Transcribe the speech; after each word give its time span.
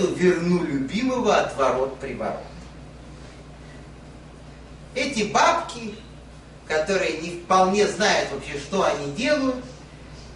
эту 0.00 0.14
верну 0.14 0.64
любимого 0.64 1.36
отворот-приворот. 1.36 2.40
Эти 4.94 5.24
бабки, 5.24 5.94
которые 6.66 7.18
не 7.18 7.40
вполне 7.40 7.86
знают 7.86 8.30
вообще, 8.32 8.58
что 8.58 8.84
они 8.84 9.12
делают, 9.12 9.64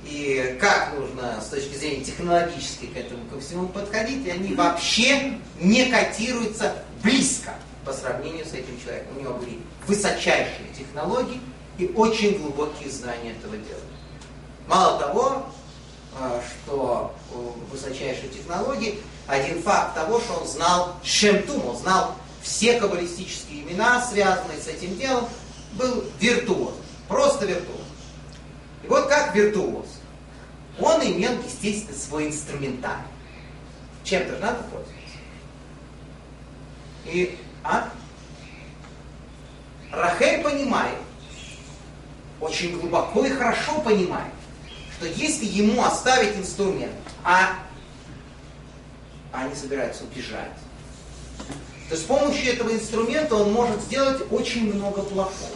и 0.04 0.58
как 0.60 0.94
нужно 0.98 1.40
с 1.40 1.48
точки 1.48 1.76
зрения 1.76 2.04
технологической 2.04 2.88
к 2.88 2.96
этому 2.96 3.24
ко 3.26 3.40
всему 3.40 3.68
подходить, 3.68 4.28
они 4.28 4.54
вообще 4.54 5.38
не 5.60 5.86
котируются 5.86 6.74
близко 7.02 7.54
по 7.84 7.92
сравнению 7.92 8.44
с 8.44 8.52
этим 8.52 8.78
человеком. 8.82 9.16
У 9.16 9.20
него 9.20 9.34
были 9.34 9.58
высочайшие 9.86 10.68
технологии 10.76 11.40
и 11.78 11.86
очень 11.96 12.38
глубокие 12.38 12.90
знания 12.90 13.32
этого 13.32 13.56
дела. 13.56 13.80
Мало 14.68 14.98
того, 14.98 15.46
а, 16.18 16.40
что 16.42 17.14
высочайшие 17.72 18.28
технологии, 18.28 19.00
один 19.26 19.62
факт 19.62 19.94
того, 19.94 20.20
что 20.20 20.34
он 20.34 20.46
знал 20.46 20.96
Шемтум, 21.02 21.66
он 21.66 21.76
знал 21.76 22.14
все 22.42 22.78
каббалистические 22.78 23.62
имена, 23.62 24.04
связанные 24.06 24.58
с 24.58 24.66
этим 24.66 24.96
делом, 24.98 25.28
был 25.72 26.04
виртуоз, 26.20 26.74
просто 27.08 27.46
виртуоз. 27.46 27.80
И 28.82 28.86
вот 28.86 29.08
как 29.08 29.34
виртуоз, 29.34 29.86
он 30.78 31.02
имел, 31.02 31.32
естественно, 31.42 31.96
свой 31.96 32.26
инструментарий. 32.28 33.04
Чем-то 34.04 34.34
же 34.34 34.38
надо 34.40 34.62
пользоваться. 34.64 34.92
И, 37.06 37.38
а? 37.62 37.88
Рахель 39.90 40.42
понимает, 40.42 40.98
очень 42.40 42.78
глубоко 42.78 43.24
и 43.24 43.30
хорошо 43.30 43.80
понимает, 43.80 44.32
что 44.96 45.06
если 45.06 45.46
ему 45.46 45.82
оставить 45.82 46.36
инструмент, 46.36 46.92
а 47.22 47.54
они 49.34 49.54
собираются 49.54 50.04
убежать, 50.04 50.52
то 51.90 51.96
с 51.96 52.02
помощью 52.02 52.52
этого 52.52 52.72
инструмента 52.72 53.34
он 53.34 53.52
может 53.52 53.80
сделать 53.82 54.22
очень 54.30 54.72
много 54.72 55.02
плохого. 55.02 55.50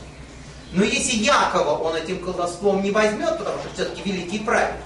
Но 0.73 0.85
если 0.85 1.17
Якова 1.17 1.79
он 1.79 1.97
этим 1.97 2.23
колдовством 2.23 2.83
не 2.83 2.91
возьмет, 2.91 3.39
потому 3.39 3.59
что 3.61 3.73
все-таки 3.73 4.03
великий 4.11 4.41
праведник, 4.41 4.83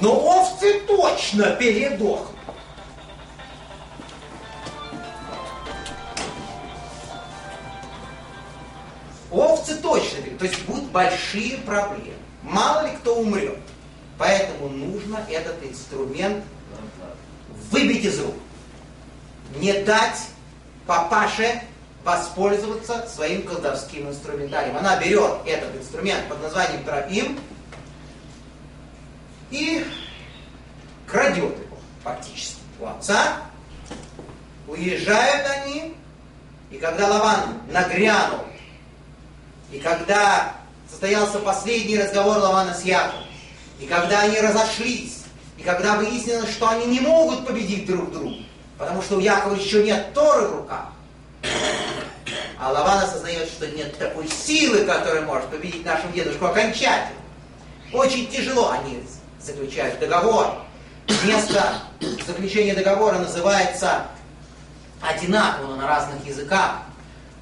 но 0.00 0.12
овцы 0.12 0.80
точно 0.80 1.52
передохнут. 1.52 2.28
Овцы 9.30 9.76
точно. 9.76 10.18
То 10.38 10.44
есть 10.44 10.62
будут 10.64 10.90
большие 10.90 11.58
проблемы. 11.58 12.14
Мало 12.42 12.86
ли 12.86 12.96
кто 12.96 13.16
умрет. 13.16 13.58
Поэтому 14.18 14.68
нужно 14.68 15.24
этот 15.28 15.64
инструмент 15.64 16.44
выбить 17.74 18.04
из 18.04 18.20
рук. 18.20 18.34
Не 19.56 19.72
дать 19.82 20.28
папаше 20.86 21.60
воспользоваться 22.04 23.06
своим 23.08 23.42
колдовским 23.42 24.08
инструментарием. 24.08 24.76
Она 24.76 24.96
берет 24.98 25.38
этот 25.44 25.74
инструмент 25.76 26.28
под 26.28 26.40
названием 26.42 26.84
тропим 26.84 27.38
и 29.50 29.84
крадет 31.06 31.36
его 31.36 31.78
фактически 32.02 32.60
у 32.80 32.86
отца. 32.86 33.38
Уезжают 34.68 35.46
они, 35.62 35.94
и 36.70 36.76
когда 36.78 37.08
Лаван 37.08 37.60
нагрянул, 37.70 38.44
и 39.70 39.78
когда 39.78 40.54
состоялся 40.88 41.38
последний 41.38 41.98
разговор 41.98 42.38
Лавана 42.38 42.74
с 42.74 42.82
Яковом, 42.82 43.24
и 43.80 43.86
когда 43.86 44.20
они 44.20 44.40
разошлись, 44.40 45.23
и 45.58 45.62
когда 45.62 45.96
выяснилось, 45.96 46.50
что 46.50 46.68
они 46.68 46.86
не 46.86 47.00
могут 47.00 47.46
победить 47.46 47.86
друг 47.86 48.10
друга, 48.12 48.36
потому 48.78 49.02
что 49.02 49.16
у 49.16 49.20
Якова 49.20 49.54
еще 49.54 49.84
нет 49.84 50.12
Торы 50.12 50.48
в 50.48 50.56
руках, 50.56 50.88
а 52.58 52.70
Лаван 52.72 53.04
осознает, 53.04 53.48
что 53.48 53.66
нет 53.68 53.96
такой 53.98 54.28
силы, 54.28 54.84
которая 54.84 55.22
может 55.22 55.48
победить 55.48 55.84
нашего 55.84 56.12
дедушку 56.12 56.46
окончательно. 56.46 57.20
Очень 57.92 58.28
тяжело 58.28 58.70
они 58.70 59.02
заключают 59.40 59.98
договор. 60.00 60.56
Место 61.24 61.74
заключения 62.26 62.74
договора 62.74 63.18
называется 63.18 64.06
одинаково 65.02 65.76
на 65.76 65.86
разных 65.86 66.26
языках. 66.26 66.78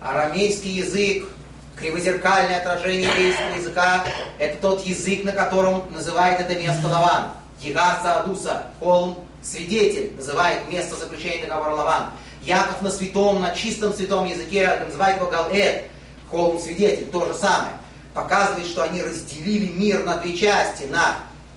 Арамейский 0.01 0.73
язык, 0.73 1.29
кривозеркальное 1.77 2.61
отражение 2.61 3.09
еврейского 3.09 3.55
языка, 3.55 4.05
это 4.39 4.61
тот 4.61 4.85
язык, 4.85 5.25
на 5.25 5.33
котором 5.33 5.85
называет 5.93 6.41
это 6.41 6.55
место 6.59 6.89
Лаван. 6.89 7.31
Егаса 7.63 8.21
Адуса, 8.21 8.67
холм, 8.81 9.17
свидетель, 9.43 10.13
называет 10.17 10.69
место 10.71 10.97
заключения 10.97 11.47
договора 11.47 11.75
Лаван. 11.75 12.11
Яков 12.43 12.83
на 12.83 12.91
святом, 12.91 13.41
на 13.41 13.55
чистом 13.55 13.93
святом 13.93 14.27
языке 14.27 14.83
называет 14.85 15.17
его 15.17 15.31
Галэд, 15.31 15.85
холм 16.31 16.59
свидетель, 16.59 17.07
то 17.07 17.27
же 17.27 17.35
самое. 17.35 17.73
Показывает, 18.15 18.67
что 18.67 18.83
они 18.83 19.03
разделили 19.03 19.73
мир 19.73 20.05
на 20.05 20.17
две 20.17 20.37
части, 20.37 20.85
на 20.85 21.17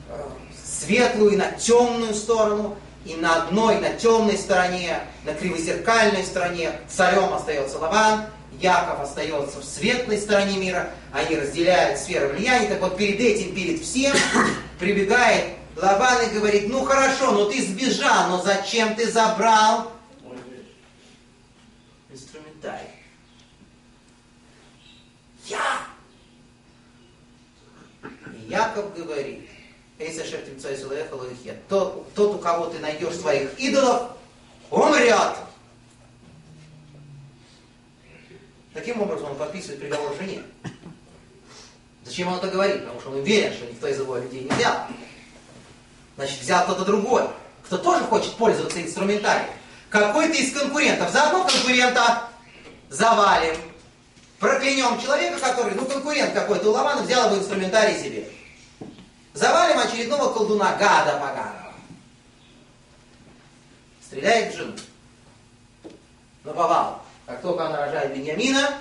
э, 0.09 0.21
светлую 0.63 1.31
и 1.31 1.35
на 1.35 1.51
темную 1.51 2.13
сторону, 2.13 2.77
и 3.03 3.15
на 3.15 3.43
одной, 3.43 3.79
на 3.79 3.89
темной 3.89 4.37
стороне, 4.37 4.99
на 5.25 5.33
кривозеркальной 5.33 6.23
стороне 6.23 6.71
царем 6.87 7.33
остается 7.33 7.77
Лаван, 7.79 8.25
Яков 8.59 9.01
остается 9.01 9.59
в 9.59 9.65
светлой 9.65 10.17
стороне 10.17 10.57
мира, 10.57 10.89
они 11.11 11.35
разделяют 11.35 11.99
сферы 11.99 12.29
влияния. 12.29 12.69
Так 12.69 12.81
вот 12.81 12.95
перед 12.95 13.19
этим, 13.19 13.53
перед 13.53 13.81
всем, 13.81 14.15
прибегает 14.79 15.45
Лаван 15.75 16.29
и 16.29 16.33
говорит, 16.33 16.69
ну 16.69 16.85
хорошо, 16.85 17.31
но 17.31 17.45
ты 17.45 17.61
сбежал, 17.61 18.29
но 18.29 18.41
зачем 18.41 18.95
ты 18.95 19.11
забрал 19.11 19.91
инструментарий? 22.09 22.87
Я! 25.47 25.81
И 28.03 28.49
Яков 28.49 28.95
говорит, 28.95 29.49
тот, 31.67 32.13
тот, 32.13 32.35
у 32.35 32.39
кого 32.39 32.67
ты 32.67 32.79
найдешь 32.79 33.15
своих 33.15 33.57
идолов, 33.59 34.11
умрет. 34.69 35.35
Таким 38.73 39.01
образом 39.01 39.31
он 39.31 39.37
подписывает 39.37 39.79
приговор 39.79 40.15
жене. 40.17 40.43
Зачем 42.03 42.27
он 42.27 42.37
это 42.37 42.47
говорит? 42.47 42.81
Потому 42.81 42.99
что 42.99 43.09
он 43.09 43.15
уверен, 43.17 43.53
что 43.53 43.65
никто 43.65 43.87
из 43.87 43.99
его 43.99 44.17
людей 44.17 44.43
не 44.43 44.49
взял. 44.49 44.87
Значит, 46.15 46.39
взял 46.41 46.63
кто-то 46.63 46.85
другой, 46.85 47.27
кто 47.65 47.77
тоже 47.77 48.03
хочет 48.05 48.33
пользоваться 48.33 48.81
инструментарием. 48.81 49.49
Какой-то 49.89 50.33
из 50.33 50.57
конкурентов. 50.57 51.11
Заодно 51.11 51.45
конкурента 51.45 52.23
завалим. 52.89 53.55
Проклянем 54.39 54.99
человека, 55.01 55.39
который, 55.39 55.75
ну, 55.75 55.85
конкурент 55.85 56.33
какой-то 56.33 56.69
у 56.69 56.71
Лавана 56.71 57.01
взял 57.03 57.27
его 57.27 57.41
инструментарий 57.41 58.01
себе. 58.01 58.29
Завалим 59.33 59.79
очередного 59.79 60.33
колдуна, 60.33 60.75
гада 60.75 61.13
поганого. 61.13 61.73
Стреляет 64.03 64.53
в 64.53 64.57
жену. 64.57 64.73
Наповал. 66.43 67.01
Как 67.25 67.41
только 67.41 67.65
она 67.65 67.85
рожает 67.85 68.15
Беньямина, 68.15 68.77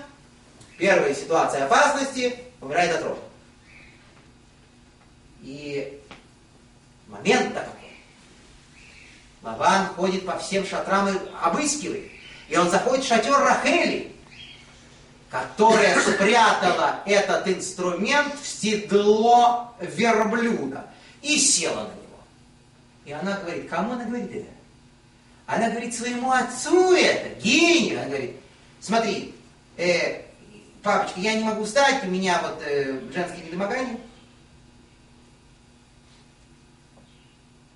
первая 0.78 1.14
ситуация 1.14 1.64
опасности, 1.64 2.38
умирает 2.60 2.96
от 2.96 3.02
рода. 3.02 3.20
И 5.42 6.00
момент 7.14 7.54
такой. 7.54 7.72
Лаван 9.42 9.86
ходит 9.88 10.26
по 10.26 10.38
всем 10.38 10.66
шатрам 10.66 11.08
и 11.08 11.18
обыскивает. 11.42 12.10
И 12.48 12.56
он 12.56 12.70
заходит 12.70 13.04
в 13.04 13.08
шатер 13.08 13.38
Рахели, 13.38 14.12
которая 15.30 16.00
спрятала 16.00 17.00
этот 17.04 17.48
инструмент 17.48 18.34
в 18.40 18.46
седло 18.46 19.74
верблюда 19.80 20.86
и 21.22 21.38
села 21.38 21.82
на 21.82 21.94
него. 21.94 22.20
И 23.04 23.12
она 23.12 23.38
говорит, 23.38 23.68
кому 23.68 23.92
она 23.92 24.04
говорит 24.04 24.30
это? 24.30 24.50
Она 25.46 25.68
говорит 25.68 25.94
своему 25.94 26.32
отцу 26.32 26.94
это, 26.94 27.40
гению. 27.40 27.98
Она 27.98 28.08
говорит, 28.08 28.36
смотри, 28.80 29.34
э, 29.76 30.22
папочка, 30.82 31.20
я 31.20 31.34
не 31.34 31.44
могу 31.44 31.64
встать, 31.64 32.02
у 32.04 32.06
меня 32.06 32.40
вот 32.42 32.62
э, 32.64 32.98
женские 33.12 33.46
недомогания. 33.46 33.98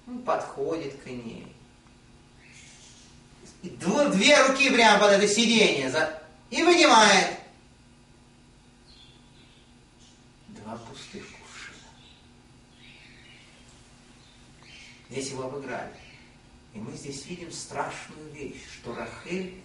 Он 0.09 0.23
подходит 0.23 1.01
к 1.03 1.07
ней. 1.07 1.55
И 3.63 3.69
дв- 3.69 4.11
две 4.11 4.43
руки 4.47 4.71
прямо 4.71 5.01
под 5.01 5.11
это 5.13 5.29
сиденье 5.29 5.91
за... 5.91 6.23
и 6.49 6.63
вынимает. 6.63 7.39
Два 10.49 10.77
пустых 10.77 11.25
кувшина. 11.25 11.77
Здесь 15.11 15.31
его 15.31 15.45
обыграли. 15.45 15.93
И 16.73 16.79
мы 16.79 16.93
здесь 16.93 17.27
видим 17.27 17.53
страшную 17.53 18.31
вещь, 18.33 18.63
что 18.73 18.95
Рахель 18.95 19.61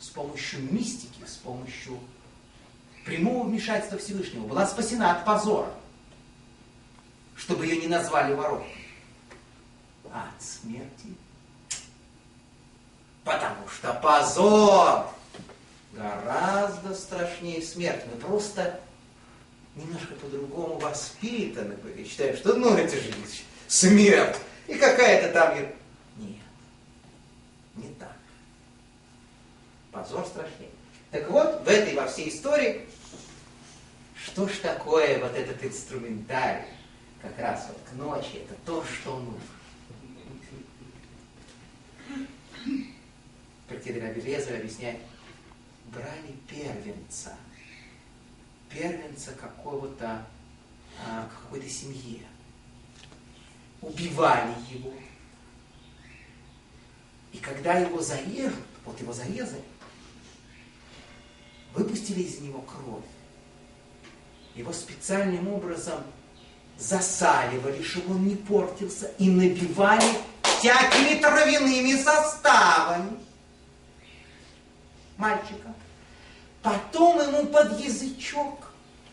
с 0.00 0.08
помощью 0.08 0.60
мистики, 0.72 1.24
с 1.26 1.36
помощью 1.36 1.98
прямого 3.04 3.46
вмешательства 3.46 3.98
Всевышнего 3.98 4.46
была 4.46 4.66
спасена 4.66 5.12
от 5.12 5.24
позора, 5.24 5.72
чтобы 7.36 7.64
ее 7.66 7.76
не 7.76 7.86
назвали 7.86 8.34
воровкой, 8.34 8.85
от 10.12 10.42
смерти 10.42 11.16
что 13.76 13.92
позор 13.94 15.06
гораздо 15.92 16.94
страшнее 16.94 17.62
смерти. 17.62 18.06
Мы 18.12 18.20
просто 18.20 18.80
немножко 19.74 20.14
по-другому 20.14 20.78
воспитаны 20.78 21.76
были. 21.76 22.04
Считаем, 22.04 22.36
что 22.36 22.54
ну 22.54 22.76
это 22.76 22.96
же 22.96 23.12
смерть. 23.68 24.36
И 24.66 24.74
какая-то 24.74 25.32
там... 25.32 25.56
Нет, 26.16 26.36
не 27.76 27.88
так. 27.94 28.16
Позор 29.92 30.26
страшнее. 30.26 30.70
Так 31.10 31.30
вот, 31.30 31.62
в 31.62 31.68
этой 31.68 31.94
во 31.94 32.06
всей 32.06 32.28
истории, 32.28 32.88
что 34.16 34.48
ж 34.48 34.52
такое 34.62 35.20
вот 35.20 35.34
этот 35.34 35.62
инструментарий, 35.64 36.66
как 37.22 37.38
раз 37.38 37.66
вот 37.68 37.78
к 37.88 37.92
ночи, 37.92 38.44
это 38.44 38.54
то, 38.64 38.84
что 38.84 39.16
нужно. 39.16 39.55
Прокидывая 43.68 44.14
Белезер 44.14 44.56
объясняет, 44.56 45.00
брали 45.92 46.36
первенца, 46.48 47.36
первенца 48.70 49.32
какого-то, 49.32 50.24
а, 51.04 51.28
какой-то 51.28 51.68
семье, 51.68 52.20
убивали 53.82 54.54
его, 54.70 54.92
и 57.32 57.38
когда 57.38 57.74
его 57.78 58.00
зарежут, 58.00 58.64
вот 58.84 59.00
его 59.00 59.12
зарезали, 59.12 59.62
выпустили 61.74 62.22
из 62.22 62.40
него 62.40 62.60
кровь. 62.62 63.04
Его 64.54 64.72
специальным 64.72 65.48
образом 65.48 66.02
засаливали, 66.78 67.82
чтобы 67.82 68.14
он 68.14 68.26
не 68.26 68.36
портился, 68.36 69.10
и 69.18 69.30
набивали 69.30 70.18
всякими 70.66 71.20
травяными 71.20 71.96
составами 72.02 73.18
мальчика. 75.16 75.72
Потом 76.62 77.20
ему 77.20 77.46
под 77.46 77.80
язычок 77.80 78.72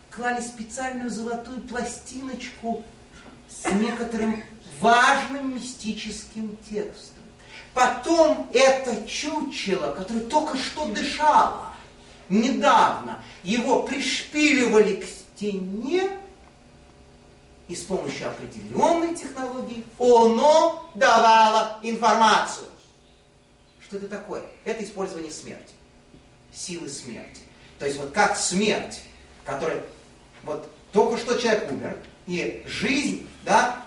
клали 0.09 0.41
специальную 0.41 1.11
золотую 1.11 1.61
пластиночку 1.61 2.83
с 3.47 3.69
некоторым 3.71 4.43
важным 4.79 5.55
мистическим 5.55 6.57
текстом. 6.69 7.21
Потом 7.75 8.49
это 8.53 9.07
чучело, 9.07 9.93
которое 9.93 10.21
только 10.21 10.57
что 10.57 10.85
дышало, 10.85 11.73
недавно, 12.29 13.23
его 13.43 13.83
пришпиливали 13.83 14.95
к 14.95 15.05
стене, 15.05 16.09
и 17.67 17.75
с 17.75 17.83
помощью 17.83 18.27
определенной 18.27 19.15
технологии 19.15 19.85
оно 19.99 20.89
давало 20.95 21.79
информацию. 21.81 22.67
Что 23.81 23.97
это 23.97 24.07
такое? 24.07 24.43
Это 24.65 24.83
использование 24.83 25.31
смерти, 25.31 25.73
силы 26.51 26.89
смерти. 26.89 27.41
То 27.79 27.85
есть 27.85 27.99
вот 27.99 28.11
как 28.11 28.37
смерть, 28.37 29.01
которая 29.45 29.83
вот 30.43 30.69
только 30.91 31.17
что 31.17 31.37
человек 31.37 31.71
умер, 31.71 31.97
и 32.27 32.63
жизнь, 32.65 33.27
да, 33.43 33.83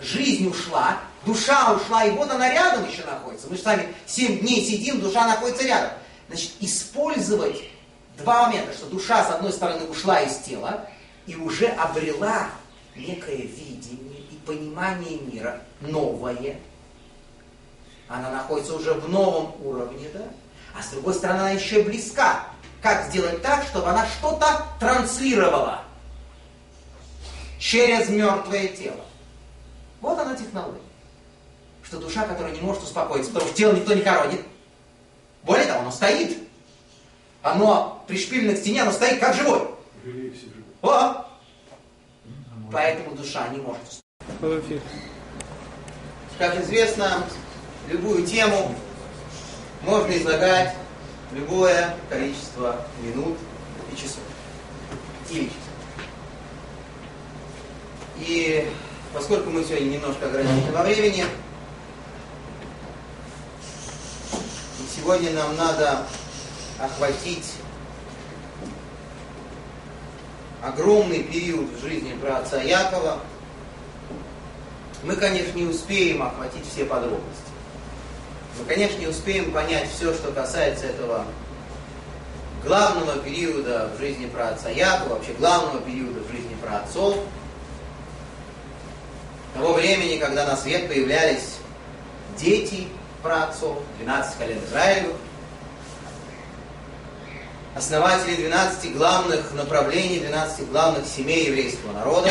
жизнь 0.00 0.48
ушла, 0.48 0.98
душа 1.24 1.74
ушла, 1.74 2.04
и 2.04 2.10
вот 2.12 2.30
она 2.30 2.50
рядом 2.50 2.88
еще 2.88 3.04
находится. 3.04 3.48
Мы 3.48 3.56
же 3.56 3.62
вами 3.62 3.94
7 4.06 4.40
дней 4.40 4.64
сидим, 4.64 5.00
душа 5.00 5.26
находится 5.26 5.64
рядом. 5.64 5.90
Значит, 6.28 6.52
использовать 6.60 7.62
два 8.18 8.46
момента, 8.46 8.72
что 8.72 8.86
душа, 8.86 9.24
с 9.24 9.30
одной 9.30 9.52
стороны, 9.52 9.84
ушла 9.86 10.20
из 10.20 10.38
тела 10.38 10.88
и 11.26 11.36
уже 11.36 11.66
обрела 11.66 12.48
некое 12.94 13.36
видение 13.36 14.20
и 14.30 14.36
понимание 14.46 15.18
мира 15.18 15.62
новое. 15.80 16.58
Она 18.08 18.30
находится 18.30 18.74
уже 18.74 18.92
в 18.94 19.08
новом 19.08 19.54
уровне, 19.64 20.08
да? 20.12 20.24
А 20.76 20.82
с 20.82 20.90
другой 20.90 21.14
стороны, 21.14 21.40
она 21.40 21.50
еще 21.50 21.82
близка. 21.82 22.46
Как 22.82 23.06
сделать 23.06 23.40
так, 23.42 23.64
чтобы 23.64 23.88
она 23.88 24.06
что-то 24.06 24.66
транслировала 24.80 25.82
через 27.58 28.08
мертвое 28.08 28.68
тело? 28.68 29.04
Вот 30.00 30.18
она 30.18 30.34
технология. 30.34 30.80
Что 31.84 31.98
душа, 31.98 32.26
которая 32.26 32.52
не 32.52 32.60
может 32.60 32.82
успокоиться, 32.82 33.30
потому 33.30 33.48
что 33.48 33.56
тело 33.56 33.72
никто 33.74 33.94
не 33.94 34.02
хоронит. 34.02 34.40
Более 35.44 35.66
того, 35.66 35.80
оно 35.80 35.90
стоит. 35.92 36.38
Оно 37.42 38.04
пришпилено 38.06 38.54
к 38.54 38.58
стене, 38.58 38.82
оно 38.82 38.92
стоит 38.92 39.20
как 39.20 39.34
живой. 39.34 39.68
О! 40.82 41.21
Поэтому 42.72 43.14
душа 43.14 43.48
не 43.48 43.58
может 43.58 43.82
успокоиться. 43.86 44.80
Как 46.38 46.58
известно, 46.62 47.24
любую 47.88 48.26
тему 48.26 48.74
можно 49.82 50.16
излагать 50.16 50.74
любое 51.32 51.94
количество 52.08 52.84
минут 53.02 53.36
и 53.92 53.96
часов. 53.96 54.20
Или 55.30 55.44
часов. 55.44 55.58
И 58.18 58.70
поскольку 59.12 59.50
мы 59.50 59.62
сегодня 59.64 59.90
немножко 59.90 60.26
ограничены 60.26 60.72
во 60.72 60.82
времени, 60.82 61.24
сегодня 64.96 65.30
нам 65.32 65.56
надо 65.56 66.06
охватить 66.78 67.54
огромный 70.62 71.24
период 71.24 71.70
в 71.72 71.80
жизни 71.82 72.14
про 72.14 72.38
отца 72.38 72.62
Якова, 72.62 73.18
мы, 75.02 75.16
конечно, 75.16 75.56
не 75.56 75.64
успеем 75.64 76.22
охватить 76.22 76.64
все 76.70 76.84
подробности. 76.84 77.42
Мы, 78.58 78.64
конечно, 78.66 78.98
не 78.98 79.08
успеем 79.08 79.50
понять 79.50 79.90
все, 79.90 80.14
что 80.14 80.30
касается 80.30 80.86
этого 80.86 81.24
главного 82.64 83.18
периода 83.18 83.90
в 83.96 84.00
жизни 84.00 84.26
про 84.26 84.50
отца 84.50 84.68
Якова, 84.68 85.14
вообще 85.14 85.32
главного 85.32 85.80
периода 85.80 86.20
в 86.20 86.30
жизни 86.30 86.54
про 86.62 86.78
отцов, 86.78 87.16
того 89.54 89.72
времени, 89.74 90.18
когда 90.18 90.46
на 90.46 90.56
свет 90.56 90.88
появлялись 90.88 91.58
дети 92.38 92.86
про 93.22 93.44
отцов, 93.44 93.78
12 93.98 94.38
колен 94.38 94.58
Израилевых, 94.64 95.16
основатели 97.74 98.36
12 98.36 98.96
главных 98.96 99.52
направлений, 99.54 100.20
12 100.20 100.70
главных 100.70 101.06
семей 101.06 101.46
еврейского 101.46 101.92
народа. 101.92 102.30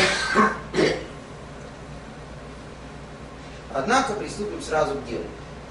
Однако 3.74 4.12
приступим 4.14 4.62
сразу 4.62 4.94
к 4.94 5.04
делу. 5.06 5.24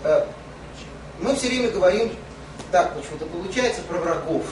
Э, 0.04 0.26
мы 1.20 1.36
все 1.36 1.48
время 1.48 1.70
говорим, 1.70 2.12
так 2.72 2.96
почему-то 2.96 3.26
получается, 3.28 3.82
про 3.84 4.00
врагов. 4.00 4.44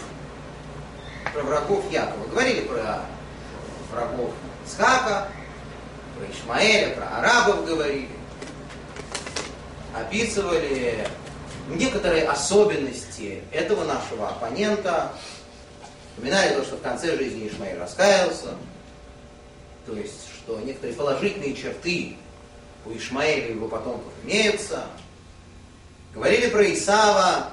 Про 1.33 1.43
врагов 1.43 1.91
Якова. 1.91 2.27
Говорили 2.27 2.61
про 2.61 3.01
врагов 3.91 4.31
Схака, 4.67 5.27
про 6.15 6.31
Ишмаэля, 6.31 6.95
про 6.95 7.17
арабов 7.17 7.65
говорили. 7.65 8.09
Описывали 9.95 11.07
некоторые 11.75 12.27
особенности 12.27 13.43
этого 13.51 13.83
нашего 13.85 14.29
оппонента. 14.29 15.11
Вспоминали 16.13 16.55
то, 16.55 16.63
что 16.63 16.75
в 16.77 16.81
конце 16.81 17.15
жизни 17.17 17.47
Ишмаэль 17.47 17.77
раскаялся, 17.77 18.55
то 19.85 19.95
есть, 19.95 20.27
что 20.35 20.59
некоторые 20.59 20.95
положительные 20.95 21.55
черты 21.55 22.17
у 22.85 22.91
Ишмаэля 22.91 23.47
и 23.47 23.53
его 23.53 23.67
потомков 23.67 24.11
имеются. 24.23 24.85
Говорили 26.13 26.49
про 26.49 26.73
Исава 26.73 27.51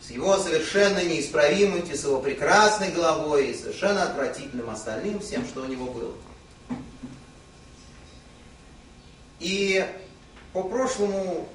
с 0.00 0.10
его 0.10 0.38
совершенно 0.38 1.04
неисправимостью, 1.04 1.96
с 1.96 2.04
его 2.04 2.20
прекрасной 2.20 2.92
головой 2.92 3.48
и 3.48 3.54
совершенно 3.54 4.04
отвратительным 4.04 4.70
остальным 4.70 5.20
всем, 5.20 5.44
что 5.46 5.62
у 5.62 5.66
него 5.66 5.86
было. 5.86 6.14
И 9.40 9.84
по 10.52 10.62
прошлому 10.62 11.48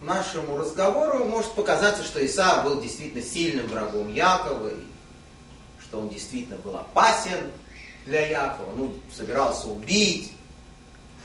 нашему 0.00 0.58
разговору 0.58 1.24
может 1.24 1.52
показаться, 1.52 2.04
что 2.04 2.24
Исаак 2.24 2.64
был 2.64 2.80
действительно 2.80 3.22
сильным 3.22 3.66
врагом 3.66 4.12
Якова, 4.12 4.68
и 4.68 4.86
что 5.82 6.00
он 6.00 6.08
действительно 6.08 6.58
был 6.58 6.76
опасен 6.76 7.50
для 8.06 8.26
Якова, 8.26 8.72
ну, 8.76 8.94
собирался 9.14 9.68
убить. 9.68 10.32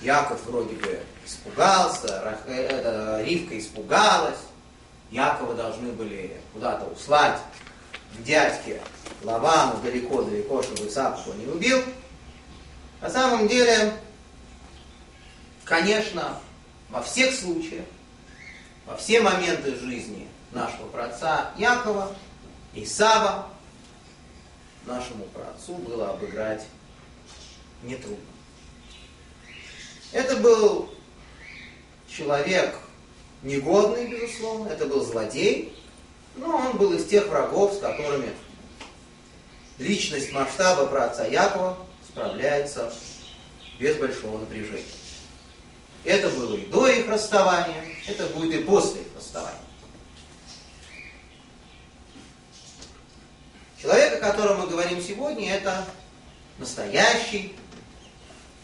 Яков 0.01 0.43
вроде 0.45 0.75
бы 0.75 0.99
испугался, 1.25 2.37
э, 2.45 3.23
Ривка 3.23 3.57
испугалась, 3.57 4.39
Якова 5.11 5.53
должны 5.53 5.91
были 5.91 6.41
куда-то 6.53 6.85
услать 6.85 7.37
к 8.17 8.23
дядьке 8.23 8.81
Лавану 9.23 9.79
далеко-далеко, 9.81 10.63
чтобы 10.63 10.87
Исаак 10.87 11.19
его 11.25 11.33
не 11.35 11.45
убил. 11.45 11.81
На 13.01 13.09
самом 13.09 13.47
деле, 13.47 13.93
конечно, 15.63 16.37
во 16.89 17.01
всех 17.01 17.33
случаях 17.33 17.85
во 18.85 18.97
все 18.97 19.21
моменты 19.21 19.75
жизни 19.75 20.27
нашего 20.51 20.87
праотца 20.87 21.51
Якова, 21.57 22.15
Исава, 22.73 23.49
нашему 24.85 25.25
праотцу 25.25 25.75
было 25.75 26.11
обыграть 26.11 26.65
нетрудно. 27.83 28.17
Это 30.11 30.37
был 30.37 30.93
человек 32.07 32.75
негодный, 33.41 34.07
безусловно, 34.07 34.69
это 34.69 34.85
был 34.85 35.03
злодей, 35.03 35.75
но 36.35 36.57
он 36.57 36.77
был 36.77 36.93
из 36.93 37.05
тех 37.05 37.27
врагов, 37.27 37.73
с 37.73 37.79
которыми 37.79 38.29
личность 39.77 40.31
масштаба 40.31 40.87
праотца 40.87 41.25
Якова 41.27 41.77
справляется 42.07 42.93
без 43.79 43.95
большого 43.97 44.39
напряжения. 44.39 44.83
Это 46.03 46.29
было 46.29 46.55
и 46.55 46.65
до 46.65 46.87
их 46.87 47.07
расставания, 47.07 47.83
это 48.07 48.25
будет 48.27 48.61
и 48.61 48.63
после 48.63 49.01
их 49.01 49.07
расставания. 49.15 49.59
Человек, 53.81 54.15
о 54.15 54.31
котором 54.31 54.59
мы 54.59 54.67
говорим 54.67 55.01
сегодня, 55.01 55.53
это 55.53 55.85
настоящий, 56.57 57.55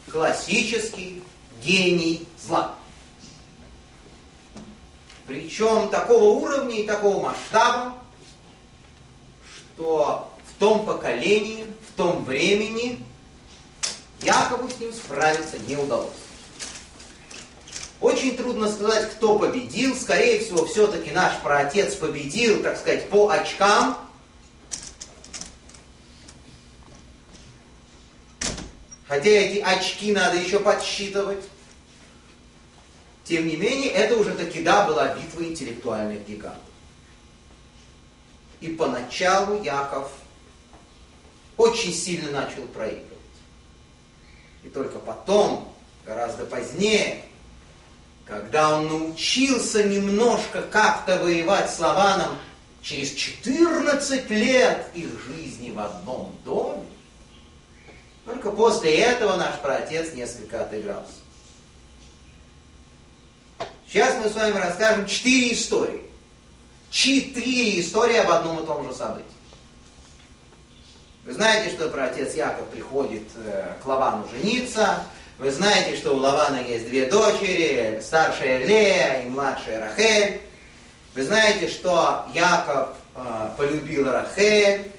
классический 0.10 1.24
гений 1.64 2.28
зла. 2.46 2.76
Причем 5.26 5.90
такого 5.90 6.24
уровня 6.24 6.76
и 6.76 6.88
такого 6.88 7.22
масштаба, 7.22 7.96
что 9.76 10.34
в 10.46 10.60
том 10.60 10.86
поколении, 10.86 11.66
в 11.88 11.98
том 11.98 12.26
времени 12.26 13.06
Якову 14.22 14.70
с 14.70 14.80
ним 14.80 14.92
справиться 14.92 15.58
не 15.60 15.78
удалось. 15.78 16.29
Очень 18.02 18.38
трудно 18.38 18.72
сказать, 18.72 19.12
кто 19.12 19.38
победил. 19.38 19.96
Скорее 19.96 20.40
всего, 20.40 20.66
все-таки 20.66 21.12
наш 21.12 21.38
праотец 21.42 21.96
победил, 21.96 22.64
так 22.64 22.78
сказать, 22.78 23.10
по 23.10 23.30
очкам. 23.30 23.98
Хотя 29.08 29.30
эти 29.30 29.60
очки 29.60 30.14
надо 30.14 30.38
еще 30.38 30.60
подсчитывать. 30.60 31.44
Тем 33.26 33.48
не 33.48 33.58
менее, 33.58 33.90
это 33.92 34.16
уже 34.16 34.34
таки 34.34 34.62
да 34.64 34.88
была 34.88 35.14
битва 35.14 35.44
интеллектуальных 35.44 36.26
гигантов. 36.26 36.64
И 38.62 38.70
поначалу 38.70 39.62
Яков 39.62 40.12
очень 41.58 41.94
сильно 41.94 42.32
начал 42.32 42.64
проигрывать. 42.68 43.06
И 44.64 44.70
только 44.70 45.00
потом, 45.00 45.74
гораздо 46.06 46.46
позднее, 46.46 47.24
когда 48.30 48.78
он 48.78 48.88
научился 48.88 49.84
немножко 49.84 50.62
как-то 50.62 51.18
воевать 51.18 51.74
с 51.74 51.80
Лаваном 51.80 52.38
через 52.82 53.12
14 53.14 54.30
лет 54.30 54.88
их 54.94 55.10
жизни 55.26 55.72
в 55.72 55.80
одном 55.80 56.36
доме, 56.46 56.86
только 58.26 58.52
после 58.52 58.96
этого 58.98 59.36
наш 59.36 59.56
праотец 59.60 60.14
несколько 60.14 60.62
отыгрался. 60.62 61.14
Сейчас 63.88 64.16
мы 64.24 64.30
с 64.30 64.36
вами 64.36 64.56
расскажем 64.60 65.08
четыре 65.08 65.54
истории. 65.54 66.04
Четыре 66.92 67.80
истории 67.82 68.18
об 68.18 68.30
одном 68.30 68.60
и 68.64 68.66
том 68.66 68.88
же 68.88 68.94
событии. 68.94 69.26
Вы 71.26 71.34
знаете, 71.34 71.76
что 71.76 71.90
праотец 71.90 72.36
Яков 72.36 72.68
приходит 72.70 73.24
э, 73.36 73.74
к 73.82 73.86
Лавану 73.86 74.28
жениться, 74.30 75.04
вы 75.40 75.52
знаете, 75.52 75.96
что 75.96 76.14
у 76.14 76.18
Лавана 76.18 76.62
есть 76.62 76.90
две 76.90 77.06
дочери, 77.06 78.02
старшая 78.02 78.66
Лея 78.66 79.24
и 79.24 79.30
младшая 79.30 79.80
Рахель. 79.80 80.42
Вы 81.16 81.24
знаете, 81.24 81.70
что 81.70 82.26
Яков 82.34 82.90
э, 83.16 83.50
полюбил 83.58 84.12
Рахель 84.12 84.92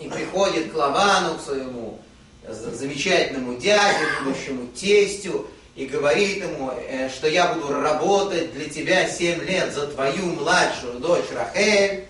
и 0.00 0.08
приходит 0.08 0.72
к 0.72 0.74
Лавану, 0.74 1.36
к 1.36 1.42
своему 1.42 2.00
замечательному 2.48 3.58
дяде, 3.58 4.06
будущему 4.24 4.68
тестю, 4.68 5.46
и 5.76 5.84
говорит 5.84 6.42
ему, 6.42 6.72
э, 6.72 7.10
что 7.10 7.28
я 7.28 7.52
буду 7.52 7.74
работать 7.74 8.54
для 8.54 8.70
тебя 8.70 9.06
семь 9.06 9.42
лет 9.42 9.74
за 9.74 9.86
твою 9.88 10.26
младшую 10.28 10.98
дочь 10.98 11.30
Рахель. 11.34 12.06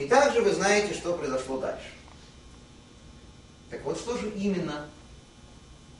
И 0.00 0.06
также 0.06 0.42
вы 0.42 0.50
знаете, 0.50 0.94
что 0.94 1.12
произошло 1.12 1.58
дальше. 1.58 1.97
Так 3.70 3.84
вот, 3.84 3.98
что 3.98 4.16
же 4.16 4.30
именно 4.30 4.88